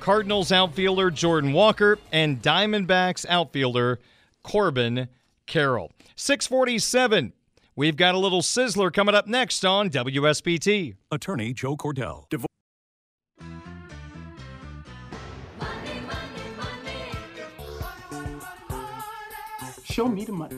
Cardinals 0.00 0.50
outfielder 0.50 1.10
Jordan 1.10 1.52
Walker, 1.52 1.98
and 2.10 2.42
Diamondbacks 2.42 3.24
outfielder 3.28 4.00
Corbin 4.42 5.08
Carroll. 5.46 5.92
647. 6.16 7.32
We've 7.76 7.96
got 7.96 8.14
a 8.14 8.18
little 8.18 8.42
sizzler 8.42 8.92
coming 8.92 9.14
up 9.14 9.26
next 9.26 9.64
on 9.64 9.88
WSBT. 9.90 10.94
Attorney 11.10 11.52
Joe 11.52 11.76
Cordell. 11.76 12.28
Div- 12.28 12.46
Show 19.84 20.08
me 20.08 20.24
the 20.24 20.32
money. 20.32 20.56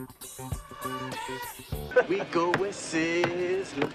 We 2.08 2.18
go 2.32 2.50
with 2.58 2.74
Sizzler. 2.74 3.88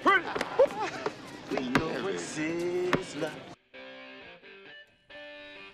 We 1.51 1.69
go 1.69 1.89
Sizzler. 2.15 3.29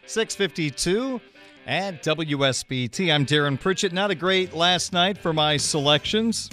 652 0.08 1.22
at 1.68 2.02
WSBT. 2.04 3.14
I'm 3.14 3.26
Darren 3.28 3.60
Pritchett. 3.60 3.94
Not 3.94 4.10
a 4.10 4.16
great 4.16 4.54
last 4.54 4.92
night 4.92 5.20
for 5.20 5.34
my 5.34 5.58
selections. 5.58 6.50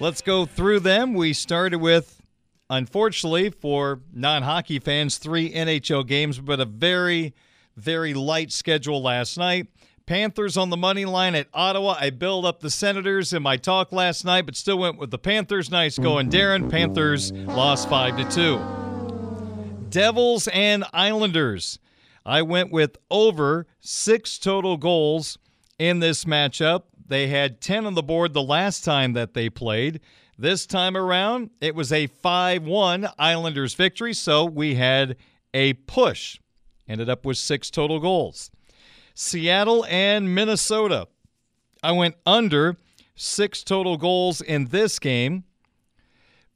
Let's 0.00 0.22
go 0.22 0.46
through 0.46 0.80
them. 0.80 1.12
We 1.12 1.34
started 1.34 1.76
with, 1.76 2.22
unfortunately, 2.70 3.50
for 3.50 4.00
non 4.12 4.42
hockey 4.42 4.78
fans, 4.78 5.18
three 5.18 5.52
NHL 5.52 6.06
games, 6.06 6.38
but 6.38 6.60
a 6.60 6.64
very, 6.64 7.34
very 7.76 8.14
light 8.14 8.50
schedule 8.50 9.02
last 9.02 9.36
night. 9.36 9.66
Panthers 10.12 10.58
on 10.58 10.68
the 10.68 10.76
money 10.76 11.06
line 11.06 11.34
at 11.34 11.46
Ottawa. 11.54 11.96
I 11.98 12.10
built 12.10 12.44
up 12.44 12.60
the 12.60 12.68
Senators 12.68 13.32
in 13.32 13.42
my 13.42 13.56
talk 13.56 13.92
last 13.92 14.26
night, 14.26 14.44
but 14.44 14.56
still 14.56 14.76
went 14.76 14.98
with 14.98 15.10
the 15.10 15.16
Panthers. 15.16 15.70
Nice 15.70 15.98
going, 15.98 16.28
Darren. 16.28 16.70
Panthers 16.70 17.32
lost 17.32 17.88
5 17.88 18.18
to 18.18 18.30
2. 19.80 19.86
Devils 19.88 20.48
and 20.48 20.84
Islanders. 20.92 21.78
I 22.26 22.42
went 22.42 22.70
with 22.70 22.98
over 23.10 23.66
six 23.80 24.36
total 24.36 24.76
goals 24.76 25.38
in 25.78 26.00
this 26.00 26.26
matchup. 26.26 26.82
They 27.08 27.28
had 27.28 27.62
10 27.62 27.86
on 27.86 27.94
the 27.94 28.02
board 28.02 28.34
the 28.34 28.42
last 28.42 28.84
time 28.84 29.14
that 29.14 29.32
they 29.32 29.48
played. 29.48 29.98
This 30.36 30.66
time 30.66 30.94
around, 30.94 31.48
it 31.62 31.74
was 31.74 31.90
a 31.90 32.08
5 32.08 32.64
1 32.64 33.08
Islanders 33.18 33.72
victory, 33.72 34.12
so 34.12 34.44
we 34.44 34.74
had 34.74 35.16
a 35.54 35.72
push. 35.72 36.38
Ended 36.86 37.08
up 37.08 37.24
with 37.24 37.38
six 37.38 37.70
total 37.70 37.98
goals. 37.98 38.50
Seattle 39.14 39.84
and 39.88 40.34
Minnesota. 40.34 41.08
I 41.82 41.92
went 41.92 42.16
under 42.24 42.76
six 43.14 43.62
total 43.62 43.96
goals 43.96 44.40
in 44.40 44.66
this 44.66 44.98
game. 44.98 45.44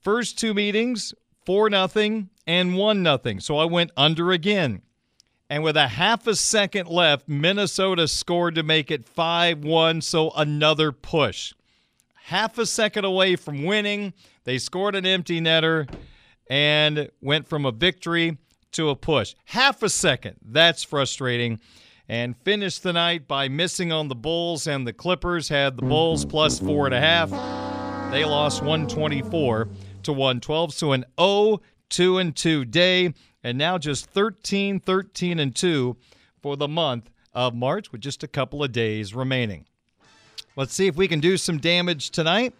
First 0.01 0.39
two 0.39 0.55
meetings, 0.55 1.15
4 1.45 1.71
nothing 1.71 2.31
and 2.47 2.77
1 2.77 3.03
nothing. 3.03 3.41
So 3.41 3.59
I 3.59 3.65
went 3.65 3.91
under 3.97 4.33
again. 4.33 4.83
And 5.49 5.63
with 5.63 5.77
a 5.77 5.89
half 5.89 6.27
a 6.27 6.35
second 6.35 6.89
left, 6.89 7.29
Minnesota 7.29 8.09
scored 8.09 8.57
to 8.57 8.63
make 8.63 8.91
it 8.91 9.09
5 9.09 9.63
1, 9.63 10.01
so 10.01 10.31
another 10.31 10.91
push. 10.93 11.53
Half 12.25 12.59
a 12.59 12.67
second 12.67 13.05
away 13.05 13.37
from 13.37 13.65
winning, 13.65 14.13
they 14.45 14.59
scored 14.59 14.97
an 14.97 15.07
empty 15.07 15.41
netter 15.41 15.89
and 16.49 17.11
went 17.21 17.47
from 17.47 17.65
a 17.65 17.71
victory 17.71 18.39
to 18.73 18.91
a 18.91 18.97
push. 18.97 19.35
Half 19.45 19.83
a 19.85 19.89
second. 19.89 20.37
That's 20.45 20.83
frustrating. 20.83 21.61
And 22.09 22.37
finished 22.37 22.83
the 22.83 22.93
night 22.93 23.27
by 23.27 23.49
missing 23.49 23.91
on 23.91 24.09
the 24.09 24.15
Bulls, 24.15 24.67
and 24.67 24.87
the 24.87 24.93
Clippers 24.93 25.49
had 25.49 25.77
the 25.77 25.83
Bulls 25.83 26.25
plus 26.25 26.59
four 26.61 26.87
and 26.87 26.95
a 26.95 27.01
half. 27.01 27.31
They 28.13 28.25
lost 28.25 28.63
124 28.63 29.69
to 30.05 30.13
112, 30.13 30.75
so 30.75 30.93
an 30.93 31.05
0 31.19 31.61
2 31.89 32.19
and 32.19 32.35
2 32.37 32.65
day 32.65 33.13
and 33.43 33.59
now 33.59 33.79
just 33.79 34.07
13, 34.07 34.81
13, 34.81 35.39
and 35.39 35.55
2 35.55 35.97
for 36.43 36.57
the 36.57 36.67
month 36.67 37.11
of 37.33 37.55
March 37.55 37.93
with 37.93 38.01
just 38.01 38.25
a 38.25 38.29
couple 38.29 38.65
of 38.65 38.73
days 38.73 39.15
remaining. 39.15 39.67
Let's 40.57 40.75
see 40.75 40.89
if 40.89 40.97
we 40.97 41.07
can 41.07 41.21
do 41.21 41.37
some 41.37 41.59
damage 41.59 42.11
tonight. 42.11 42.55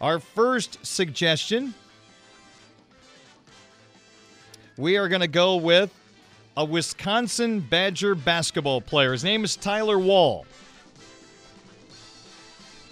Our 0.00 0.18
first 0.18 0.84
suggestion 0.84 1.74
we 4.78 4.96
are 4.96 5.08
going 5.08 5.20
to 5.20 5.28
go 5.28 5.56
with 5.56 5.92
a 6.56 6.64
Wisconsin 6.64 7.60
Badger 7.60 8.14
basketball 8.14 8.80
player. 8.80 9.12
His 9.12 9.24
name 9.24 9.44
is 9.44 9.56
Tyler 9.56 9.98
Wahl. 9.98 10.46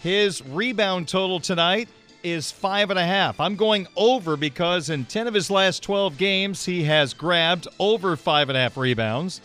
His 0.01 0.43
rebound 0.47 1.07
total 1.07 1.39
tonight 1.39 1.89
is 2.25 2.51
five 2.51 2.91
and 2.91 2.99
a 2.99 3.05
half. 3.05 3.39
I'm 3.39 3.57
going 3.57 3.87
over 3.97 4.37
because 4.37 4.91
in 4.91 5.05
10 5.05 5.29
of 5.29 5.35
his 5.35 5.51
last 5.51 5.83
12 5.83 6.19
games, 6.19 6.65
he 6.65 6.85
has 6.85 7.15
grabbed 7.15 7.69
over 7.79 8.17
five 8.17 8.49
and 8.49 8.59
a 8.59 8.61
half 8.61 8.77
rebounds. 8.77 9.41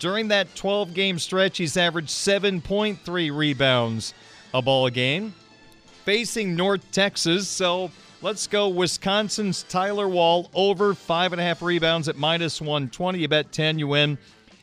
During 0.00 0.28
that 0.28 0.52
12 0.56 0.94
game 0.94 1.18
stretch, 1.18 1.58
he's 1.58 1.76
averaged 1.76 2.08
7.3 2.08 3.36
rebounds 3.36 4.14
a 4.54 4.62
ball 4.62 4.88
game. 4.90 5.34
Facing 6.04 6.56
North 6.56 6.90
Texas, 6.90 7.46
so 7.46 7.90
let's 8.22 8.46
go 8.46 8.68
Wisconsin's 8.68 9.64
Tyler 9.64 10.08
Wahl 10.08 10.50
over 10.54 10.94
five 10.94 11.32
and 11.32 11.40
a 11.40 11.44
half 11.44 11.62
rebounds 11.62 12.08
at 12.08 12.16
minus 12.16 12.60
120. 12.60 13.18
You 13.18 13.28
bet 13.28 13.52
10, 13.52 13.78
you 13.78 13.88
win 13.88 14.10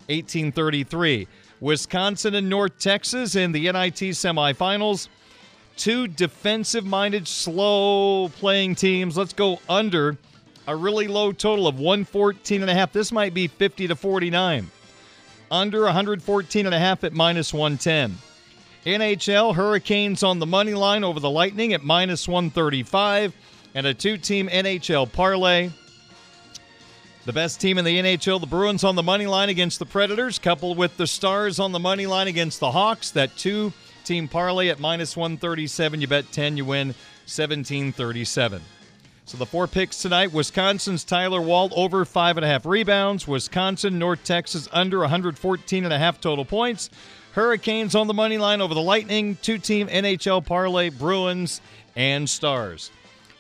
1833. 0.08 1.28
Wisconsin 1.60 2.36
and 2.36 2.50
North 2.50 2.78
Texas 2.80 3.36
in 3.36 3.52
the 3.52 3.64
NIT 3.64 4.14
semifinals 4.14 5.08
two 5.78 6.08
defensive 6.08 6.86
minded, 6.86 7.28
slow 7.28 8.30
playing 8.30 8.76
teams. 8.76 9.16
Let's 9.16 9.34
go 9.34 9.60
under 9.70 10.18
a 10.68 10.76
really 10.76 11.08
low 11.08 11.32
total 11.32 11.68
of 11.68 11.80
114 11.80 12.62
and 12.62 12.70
a 12.70 12.74
half. 12.74 12.92
This 12.92 13.12
might 13.12 13.34
be 13.34 13.48
50 13.48 13.88
to 13.88 13.96
49. 13.96 14.70
Under 15.50 15.84
114 15.84 16.66
and 16.66 16.76
a 16.76 16.80
half 16.80 17.04
at 17.06 17.14
minus 17.14 17.54
110. 17.54 18.18
NHL 18.86 19.56
Hurricanes 19.56 20.24
on 20.24 20.40
the 20.40 20.46
money 20.46 20.74
line 20.74 21.04
over 21.04 21.20
the 21.20 21.30
Lightning 21.30 21.74
at 21.74 21.84
minus 21.84 22.28
135 22.28 23.34
and 23.78 23.86
a 23.86 23.94
two 23.94 24.18
team 24.18 24.50
NHL 24.50 25.12
parlay. 25.14 25.70
The 27.26 27.34
best 27.34 27.62
team 27.62 27.78
in 27.78 27.86
the 27.86 28.00
NHL, 28.00 28.42
the 28.42 28.48
Bruins 28.48 28.84
on 28.84 28.96
the 28.96 29.04
money 29.04 29.28
line 29.28 29.50
against 29.50 29.78
the 29.78 29.86
Predators, 29.86 30.40
coupled 30.40 30.80
with 30.80 30.98
the 30.98 31.06
Stars 31.06 31.60
on 31.60 31.74
the 31.74 31.80
money 31.80 32.08
line 32.08 32.28
against 32.28 32.60
the 32.60 32.72
Hawks. 32.72 33.12
That 33.12 33.38
two 33.38 33.72
team 34.04 34.28
parlay 34.28 34.70
at 34.70 34.80
minus 34.80 35.16
137. 35.16 36.02
You 36.02 36.08
bet 36.08 36.32
10, 36.32 36.58
you 36.58 36.66
win 36.66 36.88
1737. 37.28 38.64
So 39.26 39.38
the 39.38 39.46
four 39.46 39.68
picks 39.68 40.02
tonight 40.02 40.34
Wisconsin's 40.34 41.04
Tyler 41.04 41.42
Wahl 41.42 41.70
over 41.76 42.04
five 42.04 42.38
and 42.38 42.46
a 42.46 42.48
half 42.48 42.66
rebounds. 42.66 43.28
Wisconsin, 43.28 44.00
North 44.00 44.24
Texas 44.24 44.68
under 44.72 45.02
114 45.02 45.84
and 45.84 45.94
a 45.94 46.00
half 46.00 46.20
total 46.20 46.46
points. 46.46 46.90
Hurricanes 47.34 47.94
on 47.94 48.08
the 48.08 48.16
money 48.16 48.40
line 48.40 48.60
over 48.60 48.74
the 48.74 48.82
Lightning. 48.82 49.38
Two 49.44 49.60
team 49.60 49.88
NHL 49.88 50.44
parlay, 50.44 50.90
Bruins 50.90 51.62
and 51.96 52.28
Stars. 52.28 52.90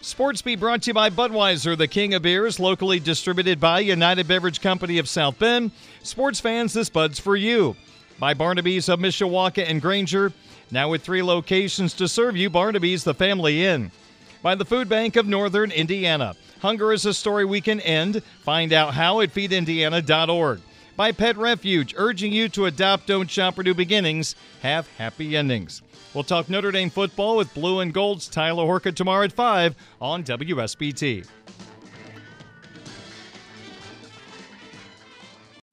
Sports 0.02 0.44
Beat 0.44 0.60
brought 0.60 0.84
to 0.84 0.91
you 0.91 0.94
by 0.94 1.10
Budweiser, 1.10 1.76
the 1.76 1.88
king 1.88 2.14
of 2.14 2.22
beers, 2.22 2.60
locally 2.60 2.99
distributed 2.99 3.60
by 3.60 3.80
United 3.80 4.28
Beverage 4.28 4.61
Company 4.61 4.99
of 4.99 5.10
South 5.10 5.40
Bend. 5.40 5.72
Sports 6.03 6.40
fans, 6.40 6.74
this 6.74 6.90
Bud's 6.90 7.19
for 7.19 7.36
you. 7.36 7.76
By 8.19 8.36
Barnaby's 8.36 8.90
of 8.90 8.99
Mishawaka 8.99 9.68
and 9.68 9.82
Granger. 9.82 10.32
Now 10.69 10.90
with 10.90 11.02
three 11.02 11.24
locations 11.24 11.94
to 11.95 12.07
serve 12.07 12.38
you, 12.38 12.49
Barnaby's 12.49 13.03
the 13.03 13.15
Family 13.15 13.65
Inn. 13.65 13.91
By 14.44 14.53
the 14.53 14.65
Food 14.65 14.88
Bank 14.88 15.15
of 15.15 15.26
Northern 15.26 15.72
Indiana. 15.72 16.36
Hunger 16.61 16.94
is 16.94 17.06
a 17.06 17.14
story 17.14 17.44
we 17.44 17.60
can 17.60 17.80
end. 17.80 18.22
Find 18.44 18.74
out 18.74 18.94
how 18.94 19.22
at 19.22 19.34
feedindiana.org. 19.34 20.61
By 20.95 21.11
Pet 21.11 21.38
Refuge, 21.38 21.94
urging 21.98 22.32
you 22.32 22.49
to 22.49 22.65
adopt, 22.65 23.07
don't 23.07 23.30
shop 23.30 23.56
for 23.56 23.64
new 23.64 23.74
beginnings. 23.74 24.36
Have 24.61 24.88
happy 24.98 25.36
endings. 25.36 25.82
We'll 26.14 26.24
talk 26.24 26.50
Notre 26.50 26.72
Dame 26.72 26.90
football 26.90 27.38
with 27.38 27.54
Blue 27.54 27.80
and 27.80 27.94
Gold's 27.94 28.28
Tyler 28.28 28.64
Horka 28.64 28.94
tomorrow 28.94 29.26
at 29.26 29.34
5 29.34 29.76
on 30.02 30.24
WSBT. 30.24 31.28